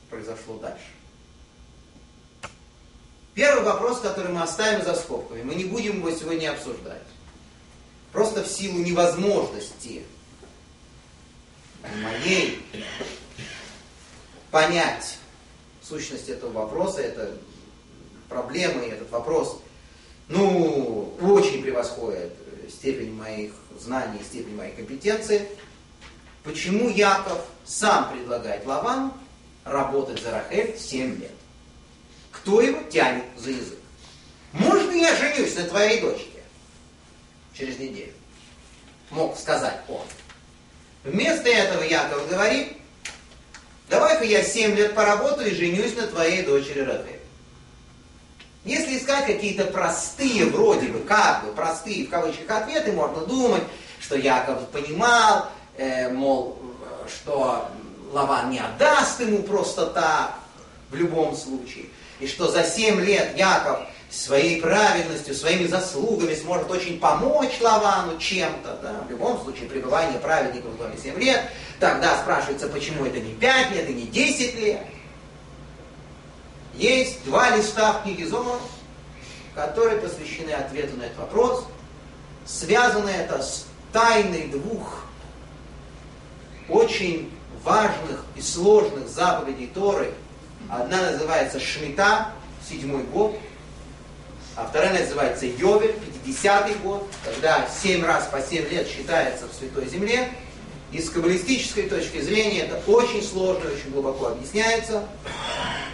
произошло 0.09 0.59
дальше? 0.59 0.87
Первый 3.35 3.63
вопрос, 3.63 4.01
который 4.01 4.33
мы 4.33 4.43
оставим 4.43 4.85
за 4.85 4.95
скобками, 4.95 5.43
мы 5.43 5.55
не 5.55 5.65
будем 5.65 5.99
его 5.99 6.11
сегодня 6.11 6.51
обсуждать. 6.51 7.03
Просто 8.13 8.43
в 8.43 8.49
силу 8.49 8.79
невозможности 8.79 10.03
моей 12.03 12.61
понять 14.51 15.19
сущность 15.83 16.29
этого 16.29 16.51
вопроса, 16.51 17.01
это 17.01 17.37
проблема 18.29 18.83
и 18.83 18.91
этот 18.91 19.11
вопрос, 19.11 19.61
ну, 20.29 21.15
очень 21.21 21.63
превосходит 21.63 22.33
степень 22.69 23.13
моих 23.13 23.53
знаний, 23.79 24.21
степень 24.23 24.57
моей 24.57 24.75
компетенции. 24.75 25.49
Почему 26.49 26.89
Яков 26.89 27.41
сам 27.67 28.11
предлагает 28.11 28.65
Лавану 28.65 29.13
работать 29.67 30.23
за 30.23 30.31
Рахель 30.31 30.79
7 30.79 31.21
лет? 31.21 31.33
Кто 32.33 32.63
его 32.63 32.83
тянет 32.91 33.25
за 33.37 33.51
язык? 33.51 33.79
Можно 34.55 34.93
я 34.93 35.15
женюсь 35.15 35.55
на 35.57 35.65
твоей 35.65 36.01
дочке? 36.01 36.43
Через 37.53 37.79
неделю. 37.79 38.15
Мог 39.11 39.37
сказать 39.37 39.79
он. 39.89 40.07
Вместо 41.05 41.51
этого 41.51 41.83
Яков 41.83 42.27
говорит, 42.31 42.79
давай-ка 43.91 44.25
я 44.25 44.43
7 44.43 44.75
лет 44.75 44.95
поработаю 44.95 45.51
и 45.51 45.55
женюсь 45.55 45.97
на 45.97 46.07
твоей 46.07 46.45
дочери 46.45 46.81
Рахель. 46.81 47.21
Если 48.65 48.97
искать 48.97 49.27
какие-то 49.27 49.67
простые, 49.67 50.47
вроде 50.47 50.89
бы, 50.89 51.01
как 51.01 51.45
бы, 51.45 51.53
простые 51.53 52.07
в 52.07 52.11
кавычках 52.11 52.63
ответы, 52.63 52.93
можно 52.93 53.27
думать, 53.27 53.65
что 54.01 54.17
Яков 54.17 54.67
понимал, 54.69 55.51
э, 55.79 56.11
мол, 56.11 56.59
что 57.09 57.69
Лаван 58.13 58.51
не 58.51 58.59
отдаст 58.59 59.21
ему 59.21 59.43
просто 59.43 59.87
так, 59.87 60.35
в 60.91 60.95
любом 60.95 61.35
случае. 61.37 61.87
И 62.21 62.27
что 62.27 62.49
за 62.49 62.65
семь 62.65 63.01
лет 63.01 63.37
Яков 63.37 63.81
своей 64.11 64.61
праведностью, 64.61 65.35
своими 65.35 65.67
заслугами 65.67 66.35
сможет 66.35 66.71
очень 66.71 66.99
помочь 66.99 67.61
Лавану 67.61 68.19
чем-то. 68.19 68.79
Да? 68.83 69.05
В 69.07 69.11
любом 69.11 69.41
случае, 69.43 69.69
пребывание 69.69 70.19
праведников 70.19 70.73
в 70.73 70.79
доме 70.79 70.97
7 70.97 71.19
лет. 71.19 71.43
Тогда 71.79 72.19
спрашивается, 72.19 72.69
почему 72.69 73.05
это 73.05 73.21
не 73.21 73.35
5 73.35 73.71
лет 73.73 73.91
и 73.91 73.93
не 73.93 74.07
10 74.07 74.55
лет. 74.55 74.81
Есть 76.75 77.25
два 77.25 77.55
листа 77.55 77.93
в 77.93 78.03
книге 78.05 78.27
Зомов, 78.27 78.61
которые 79.55 80.01
посвящены 80.01 80.53
ответу 80.53 80.97
на 80.97 81.03
этот 81.03 81.19
вопрос. 81.19 81.65
Связано 82.47 83.11
это 83.11 83.43
с 83.43 83.67
тайной 83.93 84.49
двух 84.49 85.05
очень 86.69 87.31
важных 87.65 88.25
и 88.37 88.41
сложных 88.41 89.09
заповедей 89.09 89.71
Торы. 89.75 90.13
Одна 90.69 91.13
называется 91.13 91.61
Шмита, 91.61 92.29
седьмой 92.69 93.03
год, 93.05 93.39
а 94.57 94.67
вторая 94.67 95.01
называется 95.01 95.47
Йовель, 95.47 95.95
50-й 96.27 96.75
год, 96.83 97.09
когда 97.25 97.67
семь 97.69 98.05
раз 98.05 98.27
по 98.27 98.41
семь 98.41 98.69
лет 98.69 98.89
считается 98.89 99.47
в 99.47 99.55
Святой 99.55 99.89
Земле. 99.89 100.29
И 100.91 101.01
с 101.01 101.11
каббалистической 101.11 101.85
точки 101.85 102.21
зрения 102.21 102.61
это 102.61 102.81
очень 102.91 103.23
сложно, 103.23 103.71
очень 103.71 103.91
глубоко 103.91 104.29
объясняется. 104.29 105.05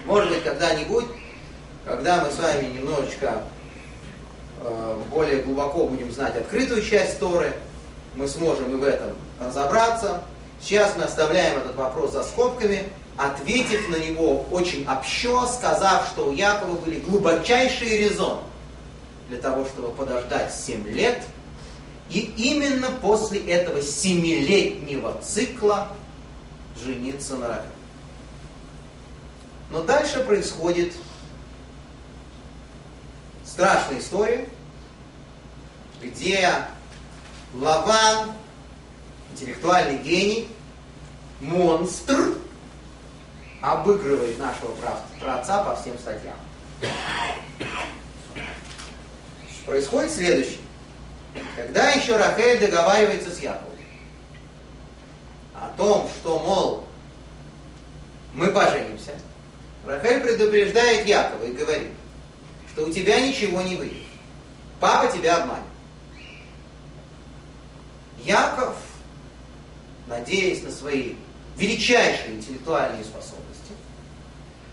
Может 0.06 0.30
быть, 0.30 0.44
когда-нибудь, 0.44 1.06
когда 1.84 2.24
мы 2.24 2.30
с 2.30 2.38
вами 2.38 2.72
немножечко 2.72 3.42
э, 4.60 5.00
более 5.10 5.42
глубоко 5.42 5.86
будем 5.86 6.12
знать 6.12 6.36
открытую 6.36 6.82
часть 6.82 7.18
Торы, 7.18 7.52
мы 8.14 8.28
сможем 8.28 8.72
и 8.72 8.76
в 8.76 8.84
этом 8.84 9.14
разобраться. 9.40 10.22
Сейчас 10.64 10.96
мы 10.96 11.02
оставляем 11.04 11.58
этот 11.58 11.76
вопрос 11.76 12.12
за 12.12 12.22
скобками, 12.24 12.84
ответив 13.18 13.86
на 13.90 13.96
него 13.96 14.46
очень 14.50 14.88
общо, 14.88 15.46
сказав, 15.46 16.08
что 16.08 16.30
у 16.30 16.32
Якова 16.32 16.78
были 16.78 17.00
глубочайшие 17.00 17.98
резоны 17.98 18.40
для 19.28 19.36
того, 19.36 19.66
чтобы 19.66 19.90
подождать 19.90 20.54
7 20.54 20.88
лет, 20.88 21.22
и 22.08 22.20
именно 22.20 22.90
после 23.02 23.40
этого 23.40 23.82
семилетнего 23.82 25.20
цикла 25.22 25.88
жениться 26.82 27.36
на 27.36 27.48
Рахель. 27.48 27.64
Но 29.70 29.82
дальше 29.82 30.24
происходит 30.24 30.94
страшная 33.44 33.98
история, 33.98 34.48
где 36.00 36.54
Лаван, 37.52 38.32
интеллектуальный 39.32 39.98
гений, 39.98 40.48
монстр, 41.44 42.34
обыгрывает 43.60 44.38
нашего 44.38 44.74
праотца 45.20 45.62
по 45.62 45.76
всем 45.76 45.98
статьям. 45.98 46.36
Происходит 49.64 50.10
следующее. 50.10 50.58
Когда 51.56 51.90
еще 51.90 52.16
Рахель 52.16 52.60
договаривается 52.60 53.30
с 53.30 53.40
Яковом 53.40 53.74
о 55.54 55.68
том, 55.76 56.08
что, 56.20 56.38
мол, 56.38 56.84
мы 58.34 58.48
поженимся, 58.48 59.12
Рахель 59.86 60.20
предупреждает 60.20 61.06
Якова 61.06 61.44
и 61.44 61.52
говорит, 61.52 61.92
что 62.72 62.84
у 62.84 62.92
тебя 62.92 63.20
ничего 63.20 63.62
не 63.62 63.76
выйдет. 63.76 64.06
Папа 64.80 65.10
тебя 65.10 65.42
обманет. 65.42 65.64
Яков, 68.22 68.76
надеясь 70.06 70.62
на 70.62 70.70
свои 70.70 71.14
величайшие 71.56 72.36
интеллектуальные 72.36 73.04
способности, 73.04 73.72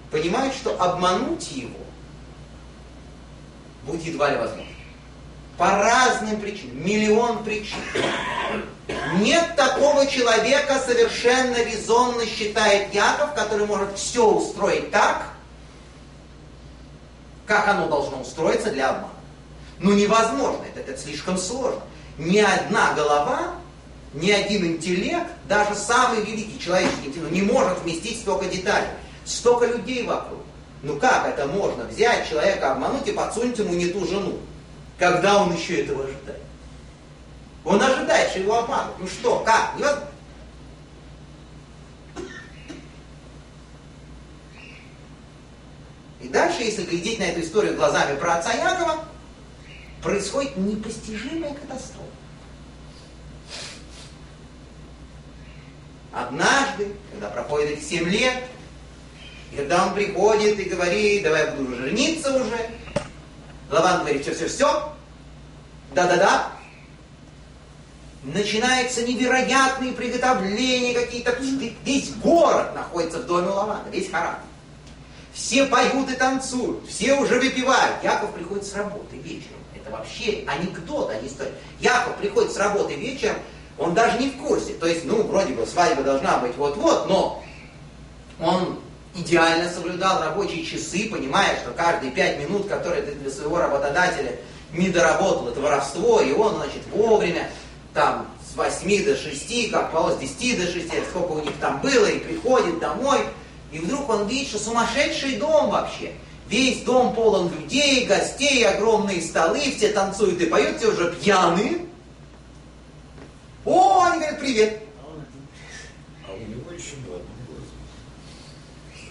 понимает, 0.09 0.53
что 0.53 0.81
обмануть 0.81 1.51
его 1.51 1.79
будет 3.85 4.03
едва 4.03 4.29
ли 4.29 4.37
возможно. 4.37 4.65
По 5.57 5.69
разным 5.77 6.39
причинам, 6.41 6.83
миллион 6.83 7.43
причин. 7.43 7.77
Нет 9.19 9.55
такого 9.55 10.07
человека, 10.07 10.79
совершенно 10.79 11.63
резонно 11.63 12.25
считает 12.25 12.93
Яков, 12.93 13.33
который 13.35 13.67
может 13.67 13.95
все 13.97 14.27
устроить 14.27 14.91
так, 14.91 15.23
как 17.45 17.67
оно 17.67 17.87
должно 17.87 18.21
устроиться 18.21 18.71
для 18.71 18.89
обмана. 18.89 19.13
Ну 19.79 19.93
невозможно, 19.93 20.63
это, 20.73 20.79
это 20.91 20.99
слишком 20.99 21.37
сложно. 21.37 21.81
Ни 22.17 22.39
одна 22.39 22.93
голова, 22.93 23.55
ни 24.13 24.29
один 24.31 24.65
интеллект, 24.65 25.27
даже 25.47 25.75
самый 25.75 26.21
великий 26.23 26.59
человеческий 26.59 27.07
интеллект, 27.07 27.31
не 27.31 27.41
может 27.41 27.81
вместить 27.81 28.19
столько 28.19 28.45
деталей, 28.45 28.89
столько 29.25 29.65
людей 29.65 30.05
вокруг. 30.05 30.41
Ну 30.83 30.97
как 30.97 31.27
это 31.27 31.47
можно 31.47 31.85
взять 31.85 32.27
человека, 32.27 32.73
обмануть 32.73 33.07
и 33.07 33.11
подсунуть 33.11 33.57
ему 33.59 33.73
не 33.73 33.87
ту 33.87 34.05
жену, 34.05 34.39
когда 34.97 35.41
он 35.41 35.55
еще 35.55 35.81
этого 35.83 36.03
ожидает? 36.03 36.41
Он 37.63 37.81
ожидает, 37.81 38.31
что 38.31 38.39
его 38.39 38.57
обманут. 38.57 38.95
Ну 38.99 39.07
что, 39.07 39.39
как? 39.39 39.75
Невозможно. 39.77 40.07
И 46.21 46.27
дальше, 46.27 46.63
если 46.63 46.83
глядеть 46.83 47.19
на 47.19 47.23
эту 47.23 47.41
историю 47.41 47.75
глазами 47.75 48.17
про 48.17 48.35
отца 48.35 48.53
Якова, 48.53 49.03
происходит 50.03 50.55
непостижимая 50.57 51.53
катастрофа. 51.53 52.20
Однажды, 56.13 56.93
когда 57.11 57.29
проходит 57.29 57.77
эти 57.77 57.83
семь 57.83 58.09
лет, 58.09 58.43
и 59.51 59.55
когда 59.55 59.85
он 59.85 59.93
приходит 59.93 60.59
и 60.59 60.63
говорит, 60.63 61.23
давай 61.23 61.45
я 61.45 61.51
буду 61.51 61.75
жениться 61.75 62.33
уже, 62.33 62.69
Лаван 63.69 64.01
говорит, 64.01 64.23
все, 64.23 64.33
все, 64.33 64.47
все, 64.47 64.93
да-да-да, 65.93 66.51
начинается 68.23 69.05
невероятные 69.07 69.93
приготовления 69.93 70.93
какие-то, 70.93 71.35
весь 71.85 72.13
город 72.15 72.75
находится 72.75 73.19
в 73.19 73.25
доме 73.25 73.47
Лавана, 73.47 73.89
весь 73.89 74.09
Харат. 74.09 74.39
Все 75.33 75.65
поют 75.65 76.09
и 76.09 76.15
танцуют, 76.15 76.87
все 76.89 77.15
уже 77.15 77.39
выпивают. 77.39 78.03
Яков 78.03 78.33
приходит 78.33 78.65
с 78.65 78.73
работы 78.73 79.15
вечером. 79.15 79.59
Это 79.73 79.89
вообще 79.89 80.43
анекдот, 80.45 81.09
а 81.09 81.19
не 81.21 81.29
история. 81.29 81.53
Яков 81.79 82.17
приходит 82.17 82.51
с 82.51 82.57
работы 82.57 82.95
вечером, 82.95 83.37
он 83.81 83.95
даже 83.95 84.19
не 84.19 84.29
в 84.29 84.37
курсе. 84.37 84.73
То 84.73 84.85
есть, 84.85 85.05
ну, 85.05 85.23
вроде 85.23 85.53
бы 85.53 85.65
свадьба 85.65 86.03
должна 86.03 86.37
быть 86.37 86.55
вот-вот, 86.55 87.09
но 87.09 87.43
он 88.39 88.79
идеально 89.15 89.69
соблюдал 89.69 90.21
рабочие 90.21 90.63
часы, 90.63 91.09
понимая, 91.09 91.57
что 91.57 91.71
каждые 91.71 92.11
пять 92.11 92.39
минут, 92.39 92.67
которые 92.67 93.01
ты 93.01 93.13
для 93.13 93.31
своего 93.31 93.57
работодателя 93.57 94.35
не 94.71 94.89
доработал, 94.89 95.49
это 95.49 95.59
воровство, 95.59 96.21
и 96.21 96.31
он, 96.31 96.55
значит, 96.55 96.81
вовремя, 96.93 97.49
там, 97.93 98.27
с 98.47 98.55
8 98.55 99.03
до 99.03 99.17
6, 99.17 99.71
как 99.71 99.91
по 99.91 100.11
с 100.11 100.17
10 100.17 100.59
до 100.59 100.71
6, 100.71 100.87
сколько 101.09 101.31
у 101.31 101.41
них 101.41 101.53
там 101.59 101.81
было, 101.81 102.05
и 102.05 102.19
приходит 102.19 102.79
домой, 102.79 103.19
и 103.71 103.79
вдруг 103.79 104.07
он 104.09 104.27
видит, 104.27 104.49
что 104.49 104.59
сумасшедший 104.59 105.37
дом 105.37 105.71
вообще. 105.71 106.11
Весь 106.47 106.83
дом 106.83 107.15
полон 107.15 107.49
людей, 107.49 108.05
гостей, 108.05 108.67
огромные 108.67 109.21
столы, 109.21 109.73
все 109.75 109.89
танцуют 109.89 110.39
и 110.39 110.45
поют, 110.45 110.77
все 110.77 110.89
уже 110.89 111.13
пьяные. 111.13 111.85
О, 113.65 114.03
они 114.05 114.19
говорят, 114.19 114.39
привет. 114.39 114.83
А 116.27 116.33
у 116.33 116.37
него 116.37 116.71
еще 116.71 116.95
было 117.07 117.21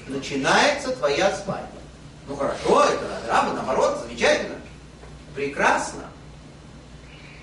Начинается 0.09 0.91
твоя 0.97 1.35
свадьба. 1.37 1.69
Ну 2.27 2.35
хорошо, 2.35 2.85
это 2.85 3.07
награда, 3.07 3.53
наоборот, 3.53 4.01
замечательно. 4.03 4.57
Прекрасно. 5.35 6.05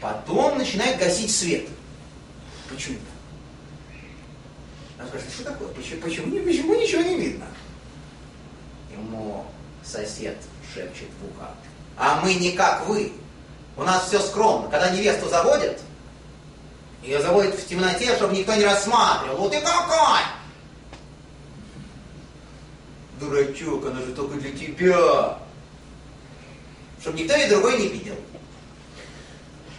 Потом 0.02 0.58
начинает 0.58 1.00
гасить 1.00 1.34
свет. 1.34 1.67
Почему? 2.70 2.98
Она 4.98 5.08
спрашивает, 5.08 5.34
что 5.34 5.43
такое? 5.46 5.70
Почему, 5.70 6.02
почему, 6.02 6.46
почему 6.46 6.76
ничего 6.76 7.02
не 7.04 7.15
видно? 7.15 7.46
Ему 8.91 9.46
сосед 9.84 10.38
шепчет 10.74 11.08
в 11.22 11.38
ухо. 11.38 11.52
А 11.96 12.20
мы 12.22 12.34
не 12.34 12.52
как 12.52 12.86
вы. 12.88 13.13
У 13.78 13.84
нас 13.84 14.08
все 14.08 14.20
скромно. 14.20 14.70
Когда 14.70 14.89
невесту 14.89 15.30
заводят, 15.30 15.80
ее 17.03 17.21
заводят 17.21 17.55
в 17.55 17.67
темноте, 17.67 18.15
чтобы 18.15 18.36
никто 18.36 18.53
не 18.55 18.65
рассматривал. 18.65 19.38
Вот 19.38 19.53
и 19.53 19.60
какой! 19.60 20.21
Дурачок, 23.19 23.86
она 23.86 24.01
же 24.01 24.13
только 24.13 24.36
для 24.36 24.51
тебя. 24.51 25.38
Чтобы 27.01 27.19
никто 27.19 27.36
и 27.36 27.49
другой 27.49 27.79
не 27.79 27.88
видел. 27.88 28.15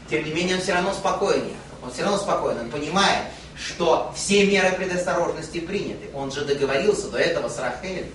Тем 0.09 0.24
не 0.24 0.33
менее, 0.33 0.57
он 0.57 0.62
все 0.62 0.74
равно 0.74 0.92
спокойнее. 0.92 1.57
Он 1.83 1.92
все 1.92 2.02
равно 2.02 2.18
спокойный. 2.18 2.62
Он 2.62 2.70
понимает, 2.70 3.26
что 3.57 4.12
все 4.16 4.46
меры 4.46 4.72
предосторожности 4.72 5.61
приняты. 5.61 6.09
Он 6.14 6.31
же 6.33 6.44
договорился 6.44 7.09
до 7.11 7.18
этого 7.18 7.48
с 7.48 7.59
Рахель. 7.59 8.11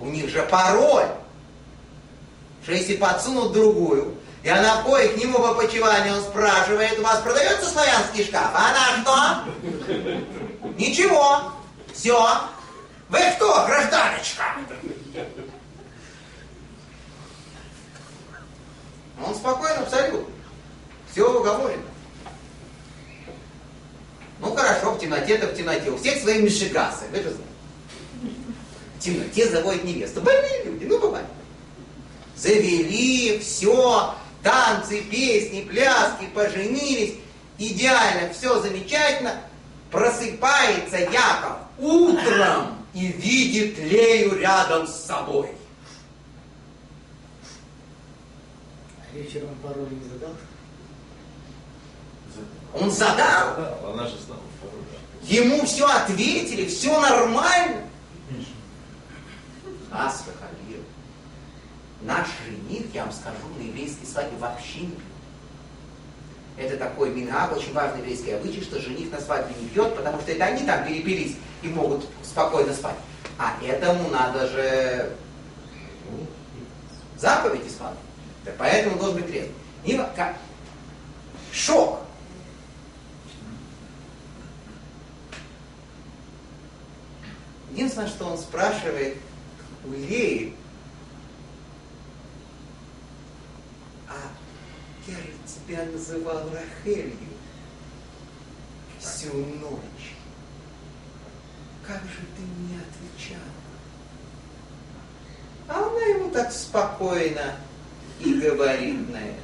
У 0.00 0.06
них 0.06 0.28
же 0.28 0.42
пароль. 0.42 1.08
Что 2.62 2.72
если 2.72 2.96
подсунут 2.96 3.52
другую, 3.52 4.14
и 4.42 4.48
она 4.48 4.80
входит 4.80 5.14
к 5.14 5.16
нему 5.18 5.38
по 5.38 5.54
почиванию, 5.54 6.20
спрашивает, 6.20 6.98
у 6.98 7.02
вас 7.02 7.20
продается 7.20 7.70
славянский 7.70 8.24
шкаф? 8.24 8.50
А 8.54 8.70
она 8.70 9.44
что? 9.46 10.68
Ничего. 10.76 11.52
Все. 11.94 12.18
Вы 13.08 13.18
кто, 13.36 13.64
гражданочка? 13.66 14.42
Он 19.24 19.34
спокойно, 19.34 19.82
абсолютно. 19.82 20.32
Все 21.12 21.30
уговорено. 21.30 21.82
Ну 24.40 24.54
хорошо, 24.56 24.92
в 24.92 24.98
темноте-то 24.98 25.46
в 25.46 25.54
темноте. 25.54 25.90
У 25.90 25.96
всех 25.98 26.20
свои 26.20 26.42
мишигасы, 26.42 27.04
вы 27.12 27.18
же 27.18 27.30
знаете. 27.30 27.42
В 28.96 28.98
темноте 28.98 29.48
заводят 29.48 29.84
невесту. 29.84 30.20
Больные 30.20 30.64
люди, 30.64 30.84
ну 30.86 30.98
бывает. 30.98 31.26
Завели, 32.34 33.38
все, 33.38 34.16
танцы, 34.42 35.02
песни, 35.02 35.62
пляски, 35.62 36.26
поженились. 36.34 37.14
Идеально, 37.58 38.32
все 38.32 38.60
замечательно. 38.60 39.40
Просыпается 39.90 40.98
Яков 40.98 41.58
утром 41.78 42.78
и 42.94 43.06
видит 43.06 43.78
Лею 43.78 44.38
рядом 44.38 44.86
с 44.86 44.94
собой. 44.94 45.50
А 48.98 49.16
вечером 49.16 49.54
пароль 49.62 49.88
не 49.90 50.08
задал? 50.08 50.34
Он 52.74 52.90
задал. 52.90 53.92
Она 53.92 54.06
же 54.06 54.16
знала 54.18 54.40
пароль. 54.60 54.82
Ему 55.22 55.64
все 55.66 55.86
ответили, 55.86 56.66
все 56.66 56.98
нормально. 56.98 57.82
Ас 59.92 60.24
Халил. 60.40 60.61
Наш 62.04 62.26
жених, 62.44 62.86
я 62.92 63.04
вам 63.04 63.12
скажу, 63.12 63.36
на 63.58 63.62
еврейской 63.62 64.06
свадьбе 64.06 64.36
вообще 64.38 64.80
не 64.80 64.86
пьет. 64.86 65.02
Это 66.56 66.76
такой 66.76 67.10
минаг, 67.10 67.56
очень 67.56 67.72
важный 67.72 68.00
еврейский 68.00 68.32
обычай, 68.32 68.60
что 68.60 68.80
жених 68.80 69.10
на 69.12 69.20
свадьбе 69.20 69.54
не 69.60 69.68
пьет, 69.68 69.94
потому 69.96 70.20
что 70.20 70.32
это 70.32 70.44
они 70.44 70.66
там 70.66 70.84
перепились 70.84 71.36
и 71.62 71.68
могут 71.68 72.04
спокойно 72.22 72.74
спать. 72.74 72.96
А 73.38 73.54
этому 73.64 74.08
надо 74.10 74.48
же 74.48 75.12
ну, 76.10 76.26
заповедь 77.16 77.66
исполнять. 77.66 77.98
Так 78.44 78.56
поэтому 78.58 78.98
должен 78.98 79.16
быть 79.16 79.26
трезвый. 79.28 79.54
И 79.84 79.96
как? 80.16 80.36
Шок. 81.52 82.00
Единственное, 87.70 88.08
что 88.08 88.26
он 88.26 88.38
спрашивает 88.38 89.16
у 89.84 89.92
Леи, 89.92 90.54
а 94.12 95.10
я 95.10 95.16
же 95.16 95.32
тебя 95.46 95.84
называл 95.86 96.50
Рахелью 96.50 97.16
всю 98.98 99.34
ночь. 99.34 100.14
Как 101.86 102.02
же 102.02 102.20
ты 102.36 102.42
мне 102.42 102.78
отвечал? 102.78 103.42
А 105.68 105.78
она 105.78 106.06
ему 106.06 106.30
так 106.30 106.52
спокойно 106.52 107.56
и 108.20 108.34
говорит 108.34 109.10
на 109.10 109.18
это. 109.18 109.40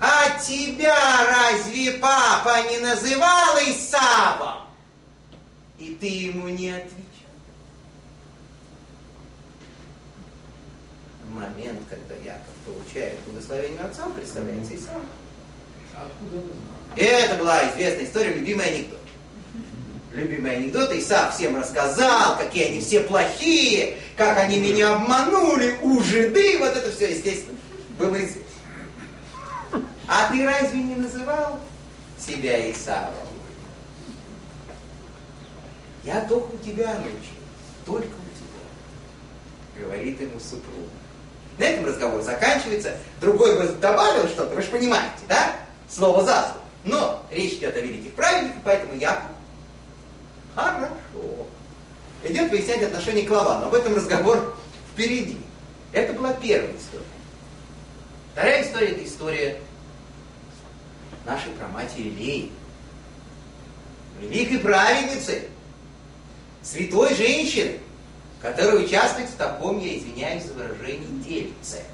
А 0.00 0.38
тебя 0.40 0.96
разве 1.26 1.92
папа 1.98 2.70
не 2.70 2.78
называл 2.78 3.58
Исавом? 3.66 4.66
И 5.78 5.94
ты 6.00 6.06
ему 6.06 6.48
не 6.48 6.70
отвечал. 6.70 7.00
момент, 11.30 11.80
когда 11.88 12.14
Яков 12.16 12.49
получает 12.70 13.18
благословение 13.26 13.80
отца, 13.80 14.08
представляется 14.14 14.74
Исав. 14.74 15.02
А 15.94 16.06
откуда 16.06 16.36
вы 16.36 16.52
знаете? 16.52 16.96
И 16.96 17.04
это 17.04 17.36
была 17.36 17.70
известная 17.70 18.04
история, 18.04 18.34
любимый 18.34 18.66
анекдот. 18.66 18.98
Любимый 20.12 20.56
анекдот, 20.56 20.92
Исаак 20.92 21.34
всем 21.34 21.56
рассказал, 21.56 22.36
какие 22.36 22.66
они 22.66 22.80
все 22.80 23.00
плохие, 23.00 23.96
как 24.16 24.38
они 24.38 24.58
меня 24.58 24.96
обманули, 24.96 25.78
ужиды, 25.82 26.58
вот 26.58 26.76
это 26.76 26.90
все, 26.90 27.14
естественно, 27.14 27.56
было 27.96 28.16
известно. 28.16 28.42
А 30.08 30.32
ты 30.32 30.44
разве 30.44 30.82
не 30.82 30.96
называл 30.96 31.60
себя 32.18 32.70
Исавом? 32.72 33.14
Я 36.02 36.22
только 36.22 36.54
у 36.54 36.58
тебя 36.58 36.94
научился, 36.94 37.30
только 37.86 38.06
у 38.06 39.78
тебя, 39.78 39.86
говорит 39.86 40.20
ему 40.20 40.40
супруг. 40.40 40.88
На 41.60 41.64
этом 41.64 41.84
разговор 41.84 42.22
заканчивается. 42.22 42.96
Другой 43.20 43.54
бы 43.58 43.68
добавил 43.74 44.26
что-то, 44.28 44.54
вы 44.54 44.62
же 44.62 44.68
понимаете, 44.68 45.20
да? 45.28 45.56
Слово 45.90 46.24
за 46.24 46.32
слово. 46.32 46.60
Но 46.84 47.26
речь 47.30 47.52
идет 47.52 47.76
о 47.76 47.80
великих 47.80 48.14
праведниках, 48.14 48.62
поэтому 48.64 48.94
я 48.98 49.22
хорошо. 50.54 50.88
Идет 52.24 52.50
выяснять 52.50 52.82
отношение 52.82 53.26
к 53.26 53.30
Лавану. 53.30 53.66
Об 53.66 53.74
этом 53.74 53.94
разговор 53.94 54.56
впереди. 54.90 55.36
Это 55.92 56.14
была 56.14 56.32
первая 56.32 56.72
история. 56.74 57.04
Вторая 58.32 58.62
история– 58.62 58.88
это 58.92 59.04
история 59.04 59.60
нашей 61.26 61.50
праматери 61.50 62.08
Леи. 62.08 62.52
Великой 64.22 64.60
праведницы, 64.60 65.42
святой 66.62 67.14
женщины, 67.14 67.80
которая 68.40 68.84
участвует 68.84 69.28
в 69.28 69.36
таком, 69.36 69.78
я 69.78 69.98
извиняюсь 69.98 70.44
за 70.44 70.54
выражение, 70.54 71.06
дельце. 71.24 71.84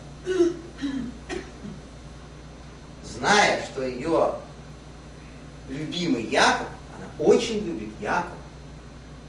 Зная, 3.03 3.65
что 3.67 3.85
ее 3.85 4.35
любимый 5.69 6.25
Яков, 6.25 6.69
она 6.97 7.27
очень 7.27 7.65
любит 7.65 7.89
Якова. 8.01 8.31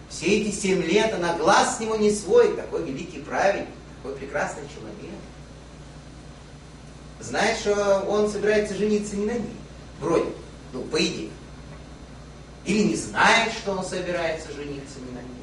Все 0.10 0.40
эти 0.40 0.56
семь 0.56 0.82
лет 0.84 1.14
она 1.14 1.36
глаз 1.36 1.78
с 1.78 1.80
него 1.80 1.96
не 1.96 2.12
свой, 2.12 2.56
такой 2.56 2.84
великий 2.84 3.20
праведник, 3.20 3.68
такой 4.02 4.18
прекрасный 4.18 4.64
человек. 4.74 5.20
Знает, 7.20 7.58
что 7.60 8.06
он 8.08 8.30
собирается 8.30 8.76
жениться 8.76 9.16
не 9.16 9.26
на 9.26 9.32
ней, 9.32 9.58
вроде, 10.00 10.30
ну, 10.72 10.84
по 10.84 10.98
идее. 11.04 11.32
Или 12.64 12.84
не 12.84 12.96
знает, 12.96 13.52
что 13.54 13.72
он 13.72 13.84
собирается 13.84 14.52
жениться 14.54 15.00
не 15.00 15.12
на 15.12 15.22
ней. 15.22 15.37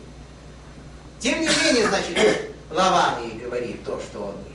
Тем 1.19 1.41
не 1.41 1.49
менее, 1.49 1.89
значит, 1.89 2.53
Лаван 2.71 3.23
ей 3.23 3.39
говорит 3.39 3.85
то, 3.85 4.01
что 4.01 4.27
он 4.27 4.35
ей 4.53 4.55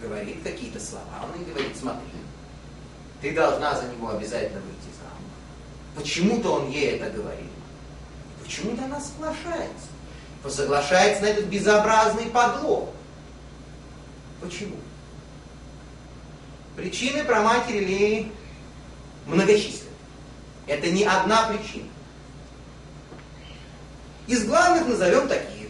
говорит, 0.00 0.42
какие-то 0.42 0.80
слова. 0.80 1.04
Он 1.22 1.38
ей 1.40 1.50
говорит, 1.50 1.76
смотри, 1.76 2.00
ты 3.20 3.34
должна 3.34 3.78
за 3.78 3.86
него 3.88 4.10
обязательно 4.10 4.60
выйти 4.60 4.88
замуж. 4.96 5.30
Почему-то 5.94 6.52
он 6.52 6.70
ей 6.70 6.96
это 6.96 7.10
говорит. 7.10 7.50
Почему-то 8.42 8.84
она 8.84 9.00
соглашается. 9.00 9.88
Соглашается 10.48 11.22
на 11.22 11.26
этот 11.26 11.46
безобразный 11.46 12.26
подлог. 12.26 12.90
Почему? 14.40 14.76
Причины 16.76 17.24
про 17.24 17.42
матери 17.42 17.84
Леи 17.84 18.32
многочисленны. 19.26 19.90
Это 20.66 20.90
не 20.90 21.04
одна 21.04 21.48
причина. 21.48 21.89
Из 24.30 24.44
главных 24.44 24.86
назовем 24.86 25.26
такие. 25.26 25.66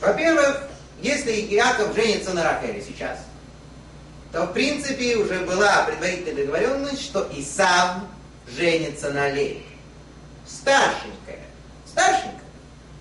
Во-первых, 0.00 0.68
если 1.02 1.32
Иаков 1.32 1.96
женится 1.96 2.32
на 2.32 2.44
Рахеле 2.44 2.80
сейчас, 2.80 3.18
то 4.30 4.44
в 4.44 4.52
принципе 4.52 5.16
уже 5.16 5.40
была 5.40 5.82
предварительная 5.82 6.44
договоренность, 6.44 7.02
что 7.02 7.28
Исав 7.34 8.02
женится 8.56 9.10
на 9.10 9.30
Лее. 9.30 9.62
Старшенькая. 10.46 11.40
Старшенькая. 11.84 12.38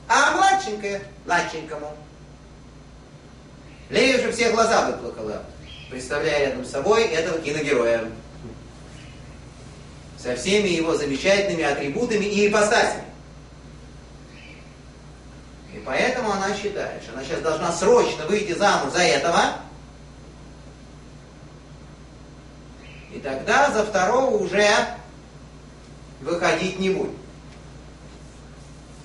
А 0.07 0.31
младшенькая 0.31 1.03
младшенькому. 1.27 1.95
Лея 3.91 4.17
уже 4.17 4.31
все 4.31 4.49
глаза 4.49 4.89
выплакала, 4.89 5.43
представляя 5.91 6.47
рядом 6.47 6.65
с 6.65 6.71
собой 6.71 7.03
этого 7.03 7.37
киногероя. 7.37 8.09
Со 10.17 10.35
всеми 10.35 10.69
его 10.69 10.97
замечательными 10.97 11.65
атрибутами 11.65 12.25
и 12.25 12.47
ипостасями. 12.47 13.08
И 15.73 15.81
поэтому 15.85 16.31
она 16.31 16.53
считает, 16.55 17.03
что 17.03 17.13
она 17.13 17.23
сейчас 17.23 17.41
должна 17.41 17.71
срочно 17.71 18.25
выйти 18.25 18.53
замуж 18.53 18.93
за 18.93 19.03
этого, 19.03 19.59
И 23.11 23.19
тогда 23.19 23.71
за 23.71 23.85
второго 23.85 24.37
уже 24.37 24.67
выходить 26.21 26.79
не 26.79 26.91
будет. 26.91 27.15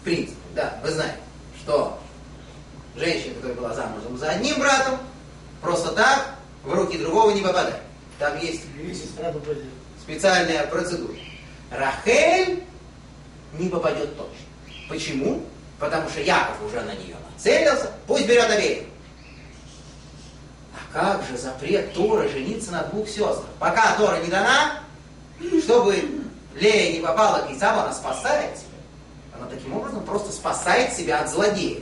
В 0.00 0.04
принципе, 0.04 0.36
да, 0.54 0.78
вы 0.82 0.90
знаете, 0.90 1.18
что 1.62 1.98
женщина, 2.96 3.34
которая 3.36 3.56
была 3.56 3.74
замужем 3.74 4.18
за 4.18 4.30
одним 4.30 4.58
братом, 4.58 4.98
просто 5.62 5.92
так 5.92 6.34
в 6.62 6.72
руки 6.72 6.98
другого 6.98 7.30
не 7.30 7.40
попадает. 7.40 7.80
Там 8.18 8.38
есть 8.38 8.62
специальная 10.02 10.66
процедура. 10.66 11.16
Рахель 11.70 12.62
не 13.54 13.68
попадет 13.68 14.16
точно. 14.16 14.86
Почему? 14.88 15.42
Потому 15.78 16.08
что 16.08 16.20
Яков 16.20 16.56
уже 16.66 16.80
на 16.80 16.94
нее 16.94 17.16
нацелился, 17.32 17.90
пусть 18.06 18.26
берет 18.26 18.50
обеих. 18.50 18.84
Как 20.92 21.24
же 21.24 21.36
запрет 21.36 21.92
Тора 21.92 22.28
жениться 22.28 22.70
на 22.70 22.84
двух 22.84 23.08
сестрах? 23.08 23.46
Пока 23.58 23.96
Тора 23.96 24.18
не 24.20 24.28
дана, 24.28 24.78
чтобы 25.62 25.96
Лея 26.54 26.92
не 26.92 27.00
попала 27.00 27.40
к 27.40 27.50
Исаву, 27.50 27.80
она 27.80 27.92
спасает 27.92 28.56
себя. 28.56 28.68
Она 29.36 29.46
таким 29.46 29.76
образом 29.76 30.04
просто 30.04 30.30
спасает 30.30 30.92
себя 30.92 31.22
от 31.22 31.30
злодея. 31.30 31.80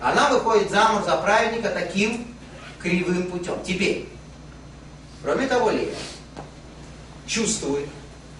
Она 0.00 0.30
выходит 0.30 0.70
замуж 0.70 1.04
за 1.04 1.16
праведника 1.18 1.68
таким 1.68 2.34
кривым 2.80 3.30
путем. 3.30 3.62
Теперь, 3.62 4.08
кроме 5.22 5.46
того, 5.46 5.70
Лея 5.70 5.94
чувствует, 7.26 7.88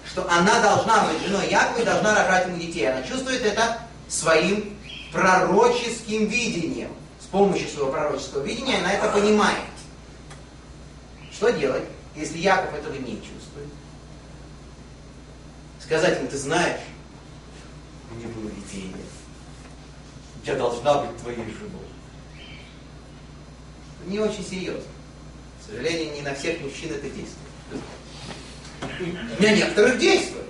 что 0.04 0.28
она 0.28 0.60
должна 0.60 1.04
быть 1.04 1.22
женой 1.22 1.48
Якова 1.48 1.80
и 1.80 1.84
должна 1.84 2.14
рожать 2.14 2.48
ему 2.48 2.56
детей. 2.56 2.90
Она 2.90 3.02
чувствует 3.06 3.44
это 3.44 3.78
своим 4.10 4.76
пророческим 5.12 6.26
видением 6.26 6.90
помощью 7.30 7.68
своего 7.68 7.92
пророческого 7.92 8.42
видения 8.44 8.78
она 8.78 8.92
это 8.92 9.08
понимает. 9.10 9.58
Что 11.32 11.50
делать, 11.50 11.84
если 12.16 12.38
Яков 12.38 12.74
этого 12.74 12.94
не 12.94 13.16
чувствует? 13.16 13.68
Сказать 15.80 16.18
ему, 16.18 16.28
ты 16.28 16.36
знаешь, 16.36 16.80
мне 18.10 18.26
было 18.26 18.50
видение. 18.50 19.04
Я 20.44 20.56
должна 20.56 21.02
быть 21.02 21.16
твоей 21.18 21.36
женой. 21.36 21.86
Не 24.06 24.18
очень 24.18 24.44
серьезно. 24.44 24.82
К 25.60 25.70
сожалению, 25.70 26.14
не 26.14 26.22
на 26.22 26.34
всех 26.34 26.60
мужчин 26.60 26.90
это 26.90 27.08
действует. 27.08 27.84
У 29.38 29.42
меня 29.42 29.56
некоторых 29.56 29.98
действует. 29.98 30.46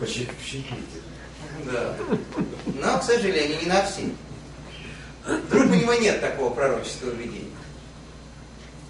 Почему? 0.00 0.26
Да. 1.64 1.96
Но, 2.66 2.98
к 2.98 3.02
сожалению, 3.02 3.60
не 3.60 3.66
на 3.66 3.82
всех. 3.84 4.10
Вдруг 5.26 5.64
у 5.64 5.74
него 5.74 5.94
нет 5.94 6.20
такого 6.20 6.52
пророческого 6.52 7.10
видения. 7.10 7.50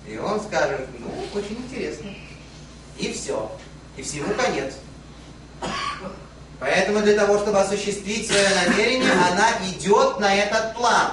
И 0.07 0.19
он 0.19 0.41
скажет, 0.41 0.89
ну, 0.99 1.09
очень 1.35 1.57
интересно. 1.57 2.11
И 2.99 3.13
все. 3.13 3.51
И 3.97 4.03
всему 4.03 4.35
конец. 4.35 4.75
Поэтому 6.61 7.01
для 7.01 7.17
того, 7.17 7.39
чтобы 7.39 7.61
осуществить 7.61 8.27
свое 8.27 8.49
намерение, 8.67 9.13
она 9.13 9.51
идет 9.69 10.19
на 10.19 10.35
этот 10.35 10.75
план. 10.75 11.13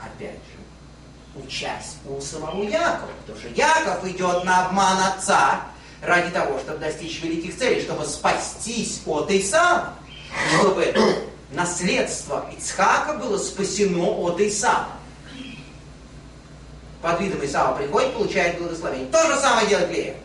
Опять 0.00 0.32
же, 0.32 1.42
учась 1.42 1.96
у 2.06 2.20
самого 2.20 2.62
Якова. 2.62 3.10
Потому 3.20 3.38
что 3.38 3.48
Яков 3.48 4.04
идет 4.04 4.44
на 4.44 4.66
обман 4.66 4.98
отца 5.12 5.62
ради 6.02 6.30
того, 6.30 6.58
чтобы 6.58 6.78
достичь 6.78 7.22
великих 7.22 7.56
целей, 7.56 7.82
чтобы 7.82 8.04
спастись 8.04 9.02
от 9.06 9.30
Исава, 9.30 9.94
чтобы 10.58 10.94
наследство 11.52 12.48
Ицхака 12.56 13.14
было 13.14 13.38
спасено 13.38 14.10
от 14.22 14.40
Исава. 14.40 14.88
Под 17.02 17.20
видом 17.20 17.44
Исава 17.44 17.76
приходит, 17.76 18.14
получает 18.14 18.58
благословение. 18.58 19.08
То 19.10 19.22
же 19.26 19.40
самое 19.40 19.68
делает 19.68 19.90
Лея. 19.90 20.16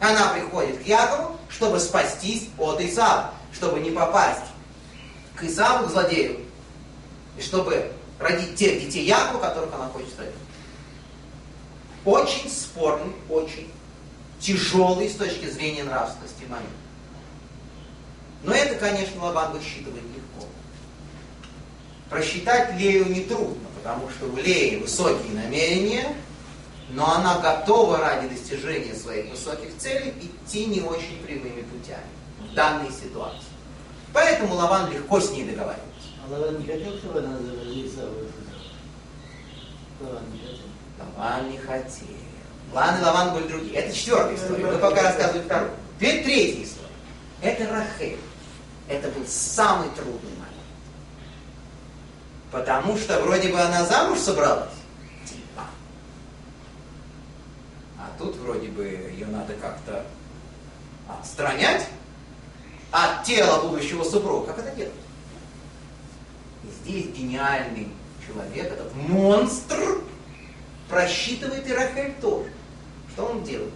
Она 0.00 0.28
приходит 0.28 0.82
к 0.82 0.86
Якову, 0.86 1.36
чтобы 1.48 1.80
спастись 1.80 2.48
от 2.58 2.80
Исава, 2.80 3.32
чтобы 3.52 3.80
не 3.80 3.90
попасть 3.90 4.42
к 5.34 5.42
Исаву, 5.44 5.86
к 5.86 5.90
злодею, 5.90 6.40
и 7.36 7.42
чтобы 7.42 7.90
родить 8.18 8.54
тех 8.54 8.80
детей 8.80 9.04
Якова, 9.04 9.40
которых 9.40 9.74
она 9.74 9.88
хочет 9.88 10.18
родить. 10.18 10.34
Очень 12.04 12.50
спорный, 12.50 13.12
очень 13.28 13.72
тяжелый 14.40 15.08
с 15.08 15.14
точки 15.14 15.46
зрения 15.46 15.84
нравственности 15.84 16.42
момент. 16.48 16.68
Но 18.42 18.52
это, 18.54 18.74
конечно, 18.76 19.24
Лабан 19.24 19.52
высчитывает 19.52 20.04
Просчитать 22.14 22.78
Лею 22.78 23.08
нетрудно, 23.08 23.66
потому 23.82 24.08
что 24.10 24.26
у 24.26 24.36
Леи 24.36 24.76
высокие 24.76 25.32
намерения, 25.34 26.14
но 26.90 27.12
она 27.12 27.40
готова 27.40 27.98
ради 27.98 28.28
достижения 28.28 28.94
своих 28.94 29.32
высоких 29.32 29.76
целей 29.78 30.14
идти 30.20 30.66
не 30.66 30.80
очень 30.80 31.18
прямыми 31.24 31.62
путями 31.62 32.06
в 32.38 32.54
данной 32.54 32.92
ситуации. 32.92 33.48
Поэтому 34.12 34.54
Лаван 34.54 34.92
легко 34.92 35.18
с 35.18 35.30
ней 35.30 35.44
договаривается. 35.44 36.08
А 36.24 36.32
Лаван 36.32 36.58
не 36.60 36.66
хотел, 36.66 36.96
чтобы 36.98 37.18
она? 37.18 37.30
Лаван 37.30 37.72
не 40.30 40.38
хотел. 40.38 40.68
Лаван 41.18 41.50
не 41.50 41.58
хотел. 41.58 42.23
Лаван 42.74 42.98
и 42.98 43.02
Лаван 43.04 43.34
были 43.34 43.46
другие. 43.46 43.74
Это 43.76 43.94
четвертая 43.94 44.34
история. 44.34 44.66
Мы 44.66 44.78
пока 44.78 45.02
рассказываем 45.02 45.44
вторую. 45.44 45.70
Теперь 45.96 46.24
третья 46.24 46.64
история. 46.64 46.88
Это 47.40 47.72
Рахель. 47.72 48.18
Это 48.88 49.08
был 49.10 49.24
самый 49.28 49.88
трудный 49.90 50.32
момент. 50.32 50.50
Потому 52.50 52.98
что 52.98 53.20
вроде 53.20 53.48
бы 53.48 53.60
она 53.60 53.84
замуж 53.84 54.18
собралась. 54.18 54.72
Типа. 55.24 55.62
А 57.98 58.10
тут 58.18 58.34
вроде 58.36 58.68
бы 58.68 58.84
ее 58.84 59.26
надо 59.26 59.54
как-то 59.54 60.04
отстранять 61.08 61.86
от 62.90 63.22
тела 63.22 63.62
будущего 63.62 64.02
супруга. 64.02 64.48
Как 64.48 64.58
это 64.58 64.74
делать? 64.74 64.92
И 66.64 66.68
здесь 66.82 67.16
гениальный 67.16 67.88
человек, 68.26 68.72
этот 68.72 68.94
монстр, 68.96 70.00
просчитывает 70.88 71.66
и 71.68 71.72
Рахель 71.72 72.14
тоже. 72.20 72.50
Что 73.14 73.26
он 73.26 73.44
делает? 73.44 73.72